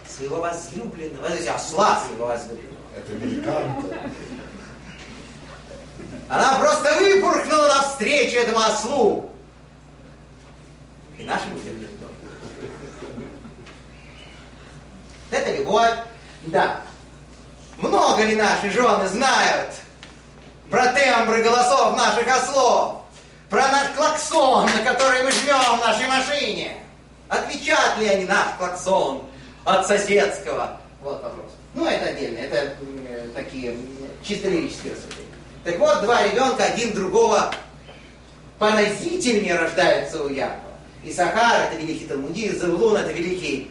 своего 0.08 0.40
возлюбленного, 0.40 1.28
осла 1.28 2.02
своего 2.04 2.26
возлюбленного. 2.26 2.76
Это 2.96 3.12
великан 3.12 3.84
она 6.28 6.58
просто 6.58 6.92
выпорхнула 6.98 7.68
навстречу 7.68 8.36
этому 8.38 8.58
ослу. 8.58 9.30
И 11.18 11.22
нашим 11.22 11.54
людям 11.54 11.88
Это 15.30 15.56
любовь. 15.56 15.94
Да. 16.46 16.80
Много 17.76 18.24
ли 18.24 18.34
наши 18.34 18.70
жены 18.70 19.06
знают 19.06 19.70
про 20.70 20.92
тембры 20.92 21.42
голосов 21.42 21.96
наших 21.96 22.28
ослов? 22.28 23.02
Про 23.48 23.68
наш 23.68 23.88
клаксон, 23.96 24.66
на 24.66 24.90
который 24.90 25.22
мы 25.22 25.30
жмем 25.30 25.78
в 25.78 25.80
нашей 25.80 26.08
машине? 26.08 26.76
Отличат 27.28 27.98
ли 27.98 28.08
они 28.08 28.24
наш 28.24 28.54
клаксон 28.58 29.22
от 29.64 29.86
соседского? 29.86 30.80
Вот 31.00 31.22
вопрос. 31.22 31.52
Ну, 31.74 31.86
это 31.86 32.06
отдельно. 32.06 32.38
Это 32.38 32.74
э, 33.08 33.28
такие 33.34 33.76
чисто 34.22 34.48
лирические 34.48 34.94
рассуждения. 34.94 35.26
Так 35.64 35.78
вот, 35.78 36.02
два 36.02 36.22
ребенка 36.22 36.64
один 36.64 36.92
другого 36.94 37.52
поразительнее 38.58 39.56
рождаются 39.56 40.22
у 40.24 40.28
Якова. 40.28 40.60
И 41.04 41.12
Сахар 41.12 41.68
это 41.70 41.80
великий 41.80 42.06
талмудист, 42.06 42.60
Завулон 42.60 42.96
это 42.96 43.12
великий 43.12 43.70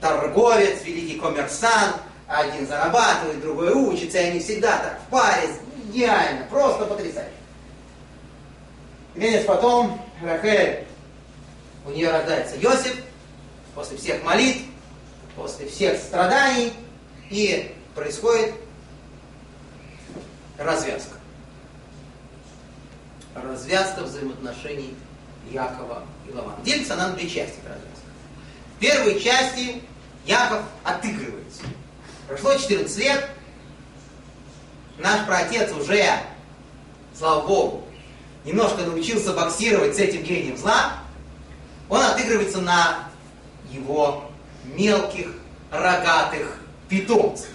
торговец, 0.00 0.82
великий 0.84 1.18
коммерсант. 1.18 1.96
Один 2.26 2.66
зарабатывает, 2.66 3.40
другой 3.40 3.72
учится, 3.72 4.18
и 4.18 4.30
они 4.30 4.40
всегда 4.40 4.78
так 4.78 4.98
в 5.06 5.10
паре, 5.10 5.48
идеально, 5.88 6.46
просто 6.46 6.86
потрясающе. 6.86 7.30
Конечно, 9.14 9.46
потом 9.46 10.00
Рахель, 10.22 10.86
у 11.86 11.90
нее 11.90 12.10
рождается 12.10 12.56
Йосиф, 12.56 12.96
после 13.74 13.96
всех 13.96 14.22
молитв, 14.24 14.62
после 15.36 15.68
всех 15.68 15.98
страданий, 15.98 16.72
и 17.30 17.74
происходит 17.94 18.54
развязка 20.58 21.14
развязка 23.34 24.02
взаимоотношений 24.02 24.94
Якова 25.50 26.04
и 26.28 26.32
Лавана. 26.32 26.62
Делится 26.64 26.94
она 26.94 27.08
на 27.08 27.14
две 27.14 27.28
части 27.28 27.58
развязка. 27.64 27.90
В 28.76 28.80
первой 28.80 29.20
части 29.20 29.82
Яков 30.26 30.62
отыгрывается. 30.82 31.62
Прошло 32.28 32.56
14 32.56 32.96
лет, 32.98 33.28
наш 34.98 35.26
праотец 35.26 35.72
уже, 35.72 36.04
слава 37.16 37.46
Богу, 37.46 37.84
немножко 38.44 38.82
научился 38.82 39.32
боксировать 39.32 39.96
с 39.96 39.98
этим 39.98 40.22
гением 40.22 40.56
зла, 40.56 40.94
он 41.88 42.00
отыгрывается 42.02 42.60
на 42.60 43.08
его 43.70 44.30
мелких 44.64 45.34
рогатых 45.70 46.58
питомцев. 46.88 47.48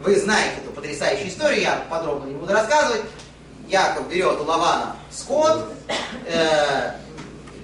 Вы 0.00 0.18
знаете 0.18 0.56
эту 0.62 0.72
потрясающую 0.72 1.28
историю, 1.28 1.62
я 1.62 1.86
подробно 1.88 2.28
не 2.28 2.34
буду 2.34 2.52
рассказывать. 2.52 3.02
Яков 3.68 4.08
берет 4.10 4.40
у 4.40 4.44
Лавана 4.44 4.96
скот, 5.10 5.72
э, 6.26 6.90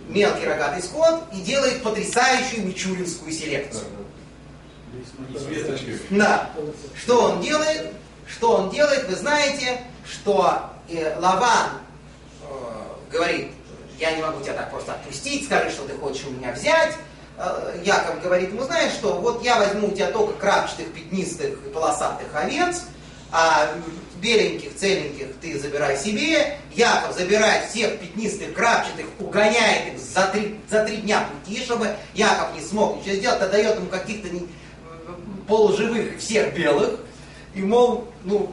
мелкий 0.09 0.47
рогатый 0.47 0.83
скот, 0.83 1.25
и 1.35 1.41
делает 1.43 1.83
потрясающую 1.83 2.67
мичуринскую 2.67 3.31
селекцию. 3.33 3.85
Да. 6.11 6.51
Что 6.97 7.25
он 7.25 7.43
делает? 7.43 7.93
Что 8.41 8.53
он 8.53 8.70
делает? 8.70 9.07
Вы 9.07 9.16
знаете, 9.16 9.82
что 10.11 10.62
э, 10.88 11.14
Лаван 11.20 11.72
э, 12.43 13.12
говорит, 13.12 13.49
я 13.99 14.12
не 14.12 14.22
могу 14.22 14.43
тебя 14.43 14.55
так 14.55 14.70
просто 14.70 14.93
отпустить, 14.93 15.45
скажи, 15.45 15.68
что 15.68 15.86
ты 15.86 15.93
хочешь 15.99 16.24
у 16.24 16.30
меня 16.30 16.51
взять. 16.53 16.95
Э, 17.36 17.78
Яков 17.84 18.22
говорит 18.22 18.49
ему, 18.49 18.62
знаешь 18.62 18.93
что, 18.93 19.20
вот 19.20 19.45
я 19.45 19.59
возьму 19.59 19.88
у 19.88 19.91
тебя 19.91 20.11
только 20.11 20.32
крапчатых, 20.41 20.91
пятнистых 20.91 21.51
и 21.66 21.68
полосатых 21.68 22.28
овец, 22.32 22.84
а 23.30 23.74
беленьких, 24.22 24.74
целеньких 24.74 25.36
ты 25.43 25.61
забирай 25.61 25.99
себе, 25.99 26.57
Яков 26.74 27.14
забирает 27.14 27.68
всех 27.68 27.99
пятнистых, 27.99 28.55
крапчатых, 28.55 29.05
угоняет 29.18 29.93
их 29.93 30.01
за 30.01 30.28
три, 30.28 30.59
за 30.70 30.82
три 30.86 30.97
дня 30.97 31.28
пути, 31.45 31.62
чтобы 31.62 31.95
Яков 32.14 32.55
не 32.55 32.62
смог 32.62 32.97
ничего 32.97 33.16
сделать, 33.16 33.43
а 33.43 33.49
дает 33.49 33.76
ему 33.76 33.88
каких-то 33.88 34.28
полуживых 35.47 36.18
всех 36.18 36.55
белых, 36.55 37.01
и 37.55 37.63
мол, 37.63 38.07
ну, 38.25 38.53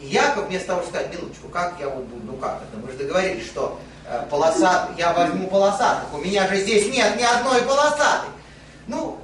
Яков 0.00 0.48
вместо 0.48 0.68
того, 0.68 0.82
чтобы 0.82 0.96
сказать, 0.96 1.14
минуточку, 1.14 1.48
как 1.48 1.76
я 1.80 1.88
вот 1.88 2.04
буду, 2.04 2.32
ну 2.32 2.36
как 2.36 2.62
это, 2.62 2.80
мы 2.84 2.90
же 2.90 2.98
договорились, 2.98 3.46
что 3.46 3.78
э, 4.06 4.26
полосат, 4.30 4.90
я 4.98 5.12
возьму 5.12 5.46
полосатых, 5.48 6.12
у 6.12 6.18
меня 6.18 6.46
же 6.48 6.60
здесь 6.60 6.92
нет 6.92 7.16
ни 7.16 7.22
одной 7.22 7.62
полосатой. 7.62 8.30
Ну, 8.86 9.18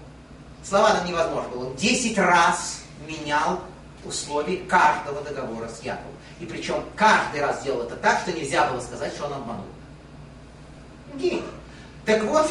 слова 0.62 0.94
нам 0.94 1.06
невозможно 1.06 1.50
было. 1.50 1.66
Он 1.66 1.76
10 1.76 2.16
раз 2.18 2.80
менял 3.06 3.60
условий 4.04 4.58
каждого 4.68 5.20
договора 5.22 5.68
с 5.68 5.82
Яковом. 5.82 6.14
И 6.38 6.46
причем 6.46 6.82
каждый 6.96 7.42
раз 7.42 7.62
делал 7.62 7.82
это 7.82 7.96
так, 7.96 8.20
что 8.20 8.32
нельзя 8.32 8.66
было 8.70 8.80
сказать, 8.80 9.12
что 9.12 9.26
он 9.26 9.34
обманул. 9.34 9.66
Гений. 11.14 11.44
Так 12.06 12.22
вот, 12.24 12.50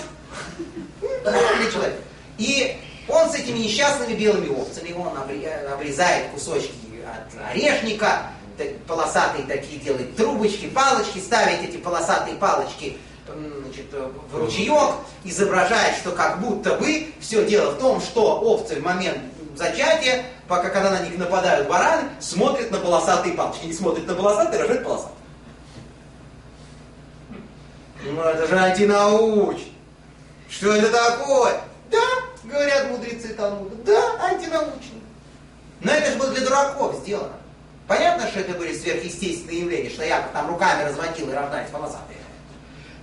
человек. 1.24 1.96
И 2.38 2.78
Он 3.10 3.30
с 3.30 3.36
этими 3.36 3.58
несчастными 3.58 4.14
белыми 4.14 4.50
овцами, 4.50 4.94
он 4.94 5.18
обрезает 5.18 6.30
кусочки 6.32 6.72
от 7.06 7.50
орешника, 7.52 8.32
полосатые 8.88 9.46
такие 9.46 9.80
делает 9.80 10.16
трубочки, 10.16 10.68
палочки, 10.68 11.20
ставит 11.20 11.64
эти 11.68 11.78
полосатые 11.78 12.36
палочки 12.36 12.98
значит, 13.64 13.86
в 14.32 14.38
ручеек, 14.38 14.96
изображает, 15.24 15.96
что 15.98 16.12
как 16.12 16.40
будто 16.40 16.76
бы 16.76 17.14
все 17.20 17.46
дело 17.46 17.72
в 17.72 17.80
том, 17.80 18.02
что 18.02 18.40
овцы 18.42 18.76
в 18.76 18.84
момент 18.84 19.20
зачатия, 19.56 20.26
пока 20.48 20.70
когда 20.70 20.92
на 20.92 21.02
них 21.02 21.18
нападают 21.18 21.68
бараны, 21.68 22.10
смотрят 22.20 22.72
на 22.72 22.78
полосатые 22.78 23.34
палочки. 23.34 23.66
Не 23.66 23.74
смотрят 23.74 24.08
на 24.08 24.16
полосатые, 24.16 24.62
рожают 24.62 24.84
полосатые. 24.84 25.16
Ну 28.04 28.22
это 28.22 28.48
же 28.48 28.58
антинаучно. 28.58 29.66
Что 30.50 30.74
это 30.74 30.92
такое? 30.92 31.62
Да, 31.92 32.00
говорят 32.50 32.90
мудрецы 32.90 33.34
Талмуда, 33.34 33.76
да, 33.86 34.30
антинаучно. 34.30 35.00
Но 35.82 35.92
это 35.92 36.12
же 36.12 36.18
было 36.18 36.32
для 36.32 36.46
дураков 36.46 36.96
сделано. 36.96 37.34
Понятно, 37.88 38.28
что 38.28 38.42
это 38.42 38.54
были 38.54 38.78
сверхъестественные 38.78 39.62
явления, 39.62 39.90
что 39.90 40.04
Яков 40.04 40.32
там 40.32 40.50
руками 40.50 40.84
разводил 40.84 41.30
и 41.30 41.34
рождались 41.34 41.70
полосатые. 41.70 42.20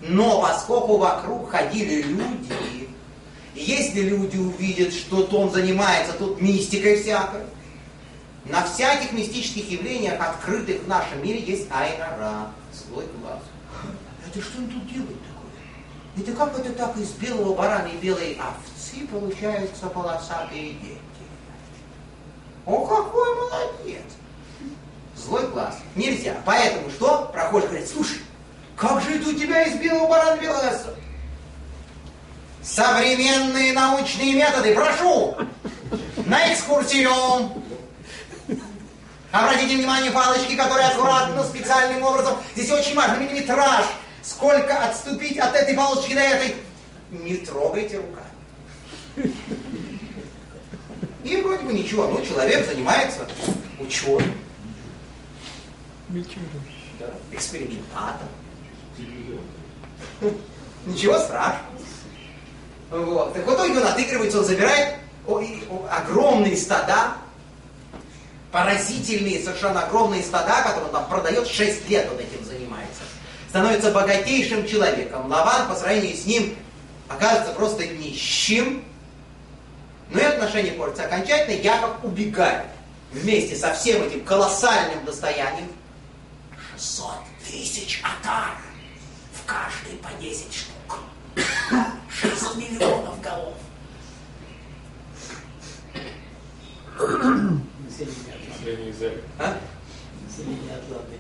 Но 0.03 0.41
поскольку 0.41 0.99
вокруг 0.99 1.51
ходили 1.51 2.03
люди, 2.03 2.89
если 3.55 4.03
люди 4.03 4.37
увидят, 4.37 4.93
что 4.93 5.25
он 5.25 5.51
занимается 5.51 6.13
тут 6.13 6.41
мистикой 6.41 7.03
всякой, 7.03 7.43
на 8.45 8.65
всяких 8.65 9.13
мистических 9.13 9.69
явлениях, 9.71 10.21
открытых 10.21 10.83
в 10.83 10.89
нашем 10.89 11.23
мире, 11.23 11.41
есть 11.41 11.67
айнара, 11.71 12.53
злой 12.73 13.07
глаз. 13.21 13.41
Это 14.29 14.45
что 14.45 14.59
он 14.59 14.69
тут 14.69 14.87
делает 14.87 15.17
такое? 15.23 16.23
Это 16.23 16.33
как 16.33 16.59
это 16.59 16.73
так 16.75 16.97
из 16.97 17.11
белого 17.13 17.55
барана 17.55 17.89
и 17.89 17.97
белой 17.97 18.39
овцы 18.39 18.76
получаются 19.03 19.87
полосатые 19.87 20.73
дети? 20.75 20.99
О, 22.65 22.85
какой 22.87 23.35
молодец! 23.37 24.03
Злой 25.17 25.47
глаз. 25.49 25.79
Нельзя. 25.95 26.35
Поэтому 26.45 26.91
что? 26.91 27.31
Прохожий 27.33 27.69
говорит, 27.69 27.89
слушай, 27.89 28.19
как 28.77 29.03
же 29.03 29.17
это 29.17 29.29
у 29.31 29.33
тебя 29.33 29.63
из 29.63 29.77
белого 29.81 30.09
барана 30.09 30.51
овца? 30.51 30.91
Современные 32.63 33.73
научные 33.73 34.35
методы, 34.35 34.75
прошу! 34.75 35.37
На 36.27 36.53
экскурсию! 36.53 37.11
Обратите 39.31 39.77
внимание, 39.77 40.11
палочки, 40.11 40.57
которые 40.57 40.89
аккуратно, 40.89 41.45
специальным 41.45 42.03
образом. 42.03 42.37
Здесь 42.55 42.71
очень 42.71 42.97
важно 42.97 43.19
миллиметраж. 43.19 43.85
Сколько 44.23 44.85
отступить 44.85 45.39
от 45.39 45.55
этой 45.55 45.75
палочки 45.75 46.15
до 46.15 46.21
этой. 46.21 46.57
Не 47.11 47.37
трогайте 47.37 47.99
руками. 47.99 48.26
И 51.25 51.37
вроде 51.43 51.65
бы 51.65 51.73
ничего. 51.73 52.07
Ну, 52.09 52.25
человек 52.25 52.67
занимается 52.67 53.27
ученым. 53.81 54.33
Да, 56.99 57.07
экспериментатор. 57.33 58.29
Ничего 60.87 61.19
страшного. 61.19 61.77
Вот. 62.91 63.35
Так 63.35 63.47
в 63.47 63.55
итоге 63.55 63.81
он 63.81 63.87
отыгрывается, 63.87 64.39
он 64.39 64.45
забирает 64.45 64.95
огромные 65.91 66.57
стада, 66.57 67.15
поразительные, 68.53 69.43
совершенно 69.43 69.85
огромные 69.85 70.23
стада, 70.23 70.63
которые 70.63 70.87
он 70.87 70.93
там 70.93 71.09
продает 71.09 71.49
6 71.49 71.89
лет, 71.91 72.09
он 72.11 72.19
этим 72.21 72.45
занимается. 72.45 73.03
Становится 73.49 73.91
богатейшим 73.91 74.67
человеком. 74.67 75.29
Лаван 75.29 75.69
по 75.69 75.75
сравнению 75.75 76.17
с 76.17 76.25
ним 76.27 76.55
оказывается 77.09 77.53
просто 77.55 77.87
нищим. 77.87 78.85
Но 80.11 80.21
и 80.21 80.25
отношения 80.25 80.73
портятся 80.73 81.05
окончательно. 81.05 81.61
Яков 81.61 82.05
убегает 82.05 82.67
вместе 83.13 83.57
со 83.57 83.73
всем 83.75 84.03
этим 84.03 84.25
колоссальным 84.25 85.05
достоянием 85.05 85.69
600 86.75 87.11
тысяч 87.49 88.03
атар. 88.03 88.57
В 89.33 89.45
каждой 89.45 89.97
по 90.03 90.11
10 90.21 90.53
штук. 90.53 90.99
6 92.09 92.57
миллионов 92.57 93.21
голов. 93.21 93.55
Население 97.85 98.91
Израиля. 98.91 99.23
А? 99.39 99.59
Население 100.27 100.77
Атланты 100.77 101.17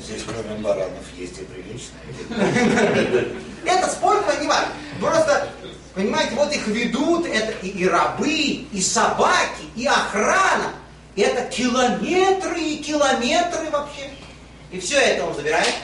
Здесь 0.00 0.22
кроме 0.24 0.60
баранов 0.60 1.04
есть 1.16 1.38
и 1.38 1.44
приличные. 1.44 2.00
Это 3.64 3.88
спорно 3.88 4.40
не 4.40 4.46
важно. 4.46 4.72
Просто, 5.00 5.48
понимаете, 5.96 6.34
вот 6.34 6.52
их 6.52 6.66
ведут, 6.68 7.26
это 7.26 7.52
и, 7.66 7.70
и 7.70 7.88
рабы, 7.88 8.28
и 8.28 8.80
собаки, 8.80 9.64
и 9.74 9.86
охрана. 9.86 10.74
Это 11.16 11.50
километры 11.50 12.60
и 12.60 12.82
километры 12.82 13.70
вообще. 13.70 14.10
И 14.70 14.78
все 14.78 14.98
это 14.98 15.24
он 15.24 15.34
забирает. 15.34 15.74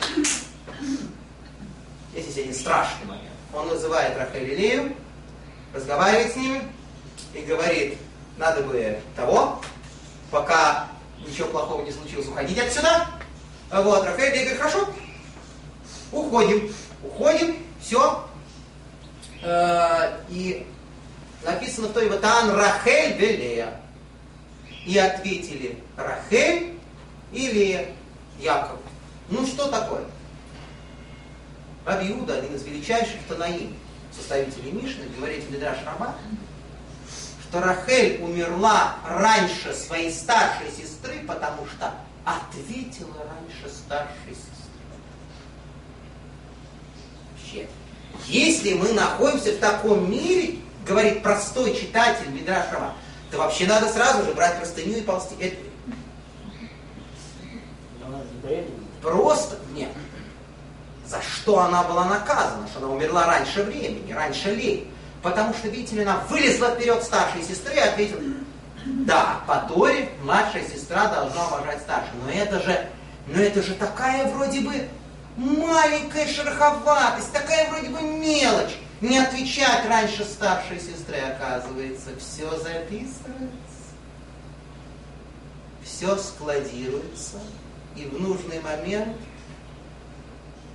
Здесь 2.12 2.26
есть 2.26 2.38
один 2.38 2.54
страшный 2.54 3.06
момент. 3.06 3.32
Он 3.54 3.68
называет 3.68 4.16
Рахель 4.18 4.52
и 4.52 4.56
Лею, 4.56 4.96
разговаривает 5.72 6.32
с 6.32 6.36
ними 6.36 6.62
и 7.32 7.40
говорит, 7.40 7.96
надо 8.36 8.62
бы 8.62 8.98
того, 9.16 9.62
пока 10.30 10.88
ничего 11.26 11.48
плохого 11.48 11.82
не 11.82 11.92
случилось, 11.92 12.28
уходить 12.28 12.58
отсюда. 12.58 13.06
Вот, 13.70 14.04
Лея 14.04 14.30
говорит, 14.30 14.58
хорошо, 14.58 14.86
уходим, 16.12 16.74
уходим, 17.02 17.56
все. 17.80 18.28
Э, 19.42 20.18
и 20.28 20.66
написано 21.44 21.88
в 21.88 21.92
той 21.92 22.08
вот 22.08 22.24
Ан 22.24 22.50
Рахель 22.50 23.16
Велея. 23.16 23.80
И 24.86 24.98
ответили 24.98 25.78
Рахель 25.96 26.78
или 27.32 27.94
Яков. 28.38 28.78
Ну 29.28 29.46
что 29.46 29.68
такое? 29.68 30.04
Раби 31.84 32.12
Иуда, 32.12 32.38
один 32.38 32.54
из 32.54 32.64
величайших 32.64 33.16
Танаим, 33.28 33.76
составителей 34.12 34.72
Мишны, 34.72 35.04
говорит 35.16 35.48
Мидраш 35.50 35.78
Раба, 35.84 36.14
что 37.42 37.60
Рахель 37.60 38.22
умерла 38.22 38.96
раньше 39.06 39.72
своей 39.74 40.12
старшей 40.12 40.70
сестры, 40.70 41.20
потому 41.26 41.66
что 41.66 41.94
ответила 42.24 43.18
раньше 43.18 43.68
старшей 43.74 44.30
сестры. 44.30 44.52
Вообще, 47.32 47.68
если 48.26 48.74
мы 48.74 48.92
находимся 48.92 49.52
в 49.52 49.58
таком 49.58 50.10
мире, 50.10 50.58
говорит 50.86 51.22
простой 51.22 51.74
читатель 51.74 52.28
Мидраш 52.30 52.66
Раба, 52.72 52.92
то 53.30 53.38
вообще 53.38 53.66
надо 53.66 53.88
сразу 53.88 54.24
же 54.24 54.32
брать 54.32 54.58
простыню 54.58 54.98
и 54.98 55.02
ползти. 55.02 55.34
Это... 55.40 55.56
Просто 59.00 59.56
нет. 59.74 59.90
За 61.06 61.20
что 61.20 61.60
она 61.60 61.82
была 61.82 62.04
наказана? 62.04 62.66
Что 62.68 62.78
она 62.78 62.88
умерла 62.88 63.26
раньше 63.26 63.62
времени, 63.62 64.12
раньше 64.12 64.54
лет. 64.54 64.84
Потому 65.22 65.54
что, 65.54 65.68
видите 65.68 65.96
ли, 65.96 66.02
она 66.02 66.18
вылезла 66.28 66.74
вперед 66.74 67.02
старшей 67.02 67.42
сестры 67.42 67.74
и 67.74 67.78
ответила, 67.78 68.20
да, 68.84 69.40
по 69.46 69.56
Торе 69.68 70.10
младшая 70.22 70.64
сестра 70.68 71.06
должна 71.06 71.46
уважать 71.46 71.80
старшую. 71.80 72.22
Но 72.24 72.30
это 72.30 72.60
же, 72.60 72.88
но 73.28 73.40
это 73.40 73.62
же 73.62 73.74
такая 73.74 74.26
вроде 74.28 74.60
бы 74.60 74.88
маленькая 75.36 76.26
шероховатость, 76.26 77.32
такая 77.32 77.70
вроде 77.70 77.88
бы 77.88 78.00
мелочь 78.02 78.76
не 79.00 79.18
отвечать 79.18 79.84
раньше 79.88 80.24
старшей 80.24 80.78
сестры, 80.78 81.18
оказывается, 81.18 82.10
все 82.18 82.48
записывается, 82.58 83.50
все 85.82 86.16
складируется, 86.16 87.40
и 87.96 88.04
в 88.04 88.20
нужный 88.20 88.60
момент 88.60 89.16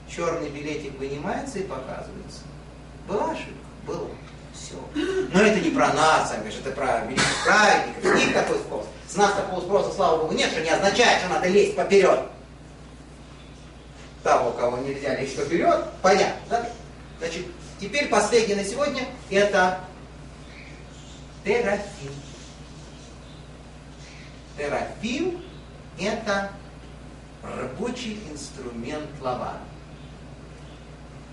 черный 0.09 0.49
билетик 0.49 0.97
вынимается 0.99 1.59
и 1.59 1.63
показывается. 1.63 2.41
Была 3.07 3.31
ошибка? 3.31 3.53
Была. 3.85 4.07
Все. 4.53 4.75
Но 5.31 5.41
это 5.41 5.59
не 5.59 5.69
про 5.69 5.93
нас, 5.93 6.33
Амиш, 6.33 6.55
это 6.55 6.71
про 6.71 7.01
великих 7.05 7.45
праведников. 7.45 8.03
С 8.03 8.25
них 8.25 8.33
такой 8.33 8.57
спрос. 8.57 8.85
С 9.07 9.15
нас 9.15 9.33
такого 9.33 9.61
спроса, 9.61 9.95
слава 9.95 10.17
Богу, 10.17 10.33
нет, 10.33 10.51
что 10.51 10.61
не 10.61 10.69
означает, 10.69 11.19
что 11.21 11.29
надо 11.29 11.47
лезть 11.47 11.75
поперед. 11.75 12.19
Того, 14.27 14.51
кого 14.51 14.77
нельзя 14.79 15.15
лезть 15.15 15.37
поперед, 15.37 15.85
понятно, 16.01 16.41
да? 16.49 16.69
Значит, 17.19 17.45
Теперь 17.79 18.09
последний 18.09 18.55
на 18.55 18.63
сегодня 18.63 19.07
это 19.29 19.79
терафим. 21.45 22.11
Терафим 24.57 25.43
это 25.99 26.51
рабочий 27.43 28.19
инструмент 28.31 29.07
Лавана. 29.21 29.59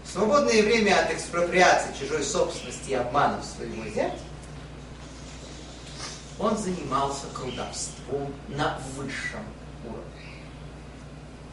В 0.05 0.11
свободное 0.11 0.63
время 0.63 1.01
от 1.01 1.13
экспроприации 1.13 1.95
чужой 1.99 2.23
собственности 2.23 2.91
и 2.91 2.95
обманов 2.95 3.43
своего 3.45 3.89
зятя 3.89 4.19
он 6.39 6.59
занимался 6.59 7.27
колдовством 7.33 8.35
на 8.49 8.79
высшем. 8.97 9.41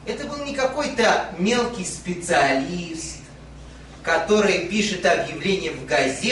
Это 0.05 0.25
был 0.25 0.43
не 0.43 0.55
какой-то 0.55 1.27
мелкий 1.37 1.85
специалист, 1.85 3.17
который 4.01 4.67
пишет 4.67 5.05
объявление 5.05 5.71
в 5.71 5.85
газете, 5.85 6.29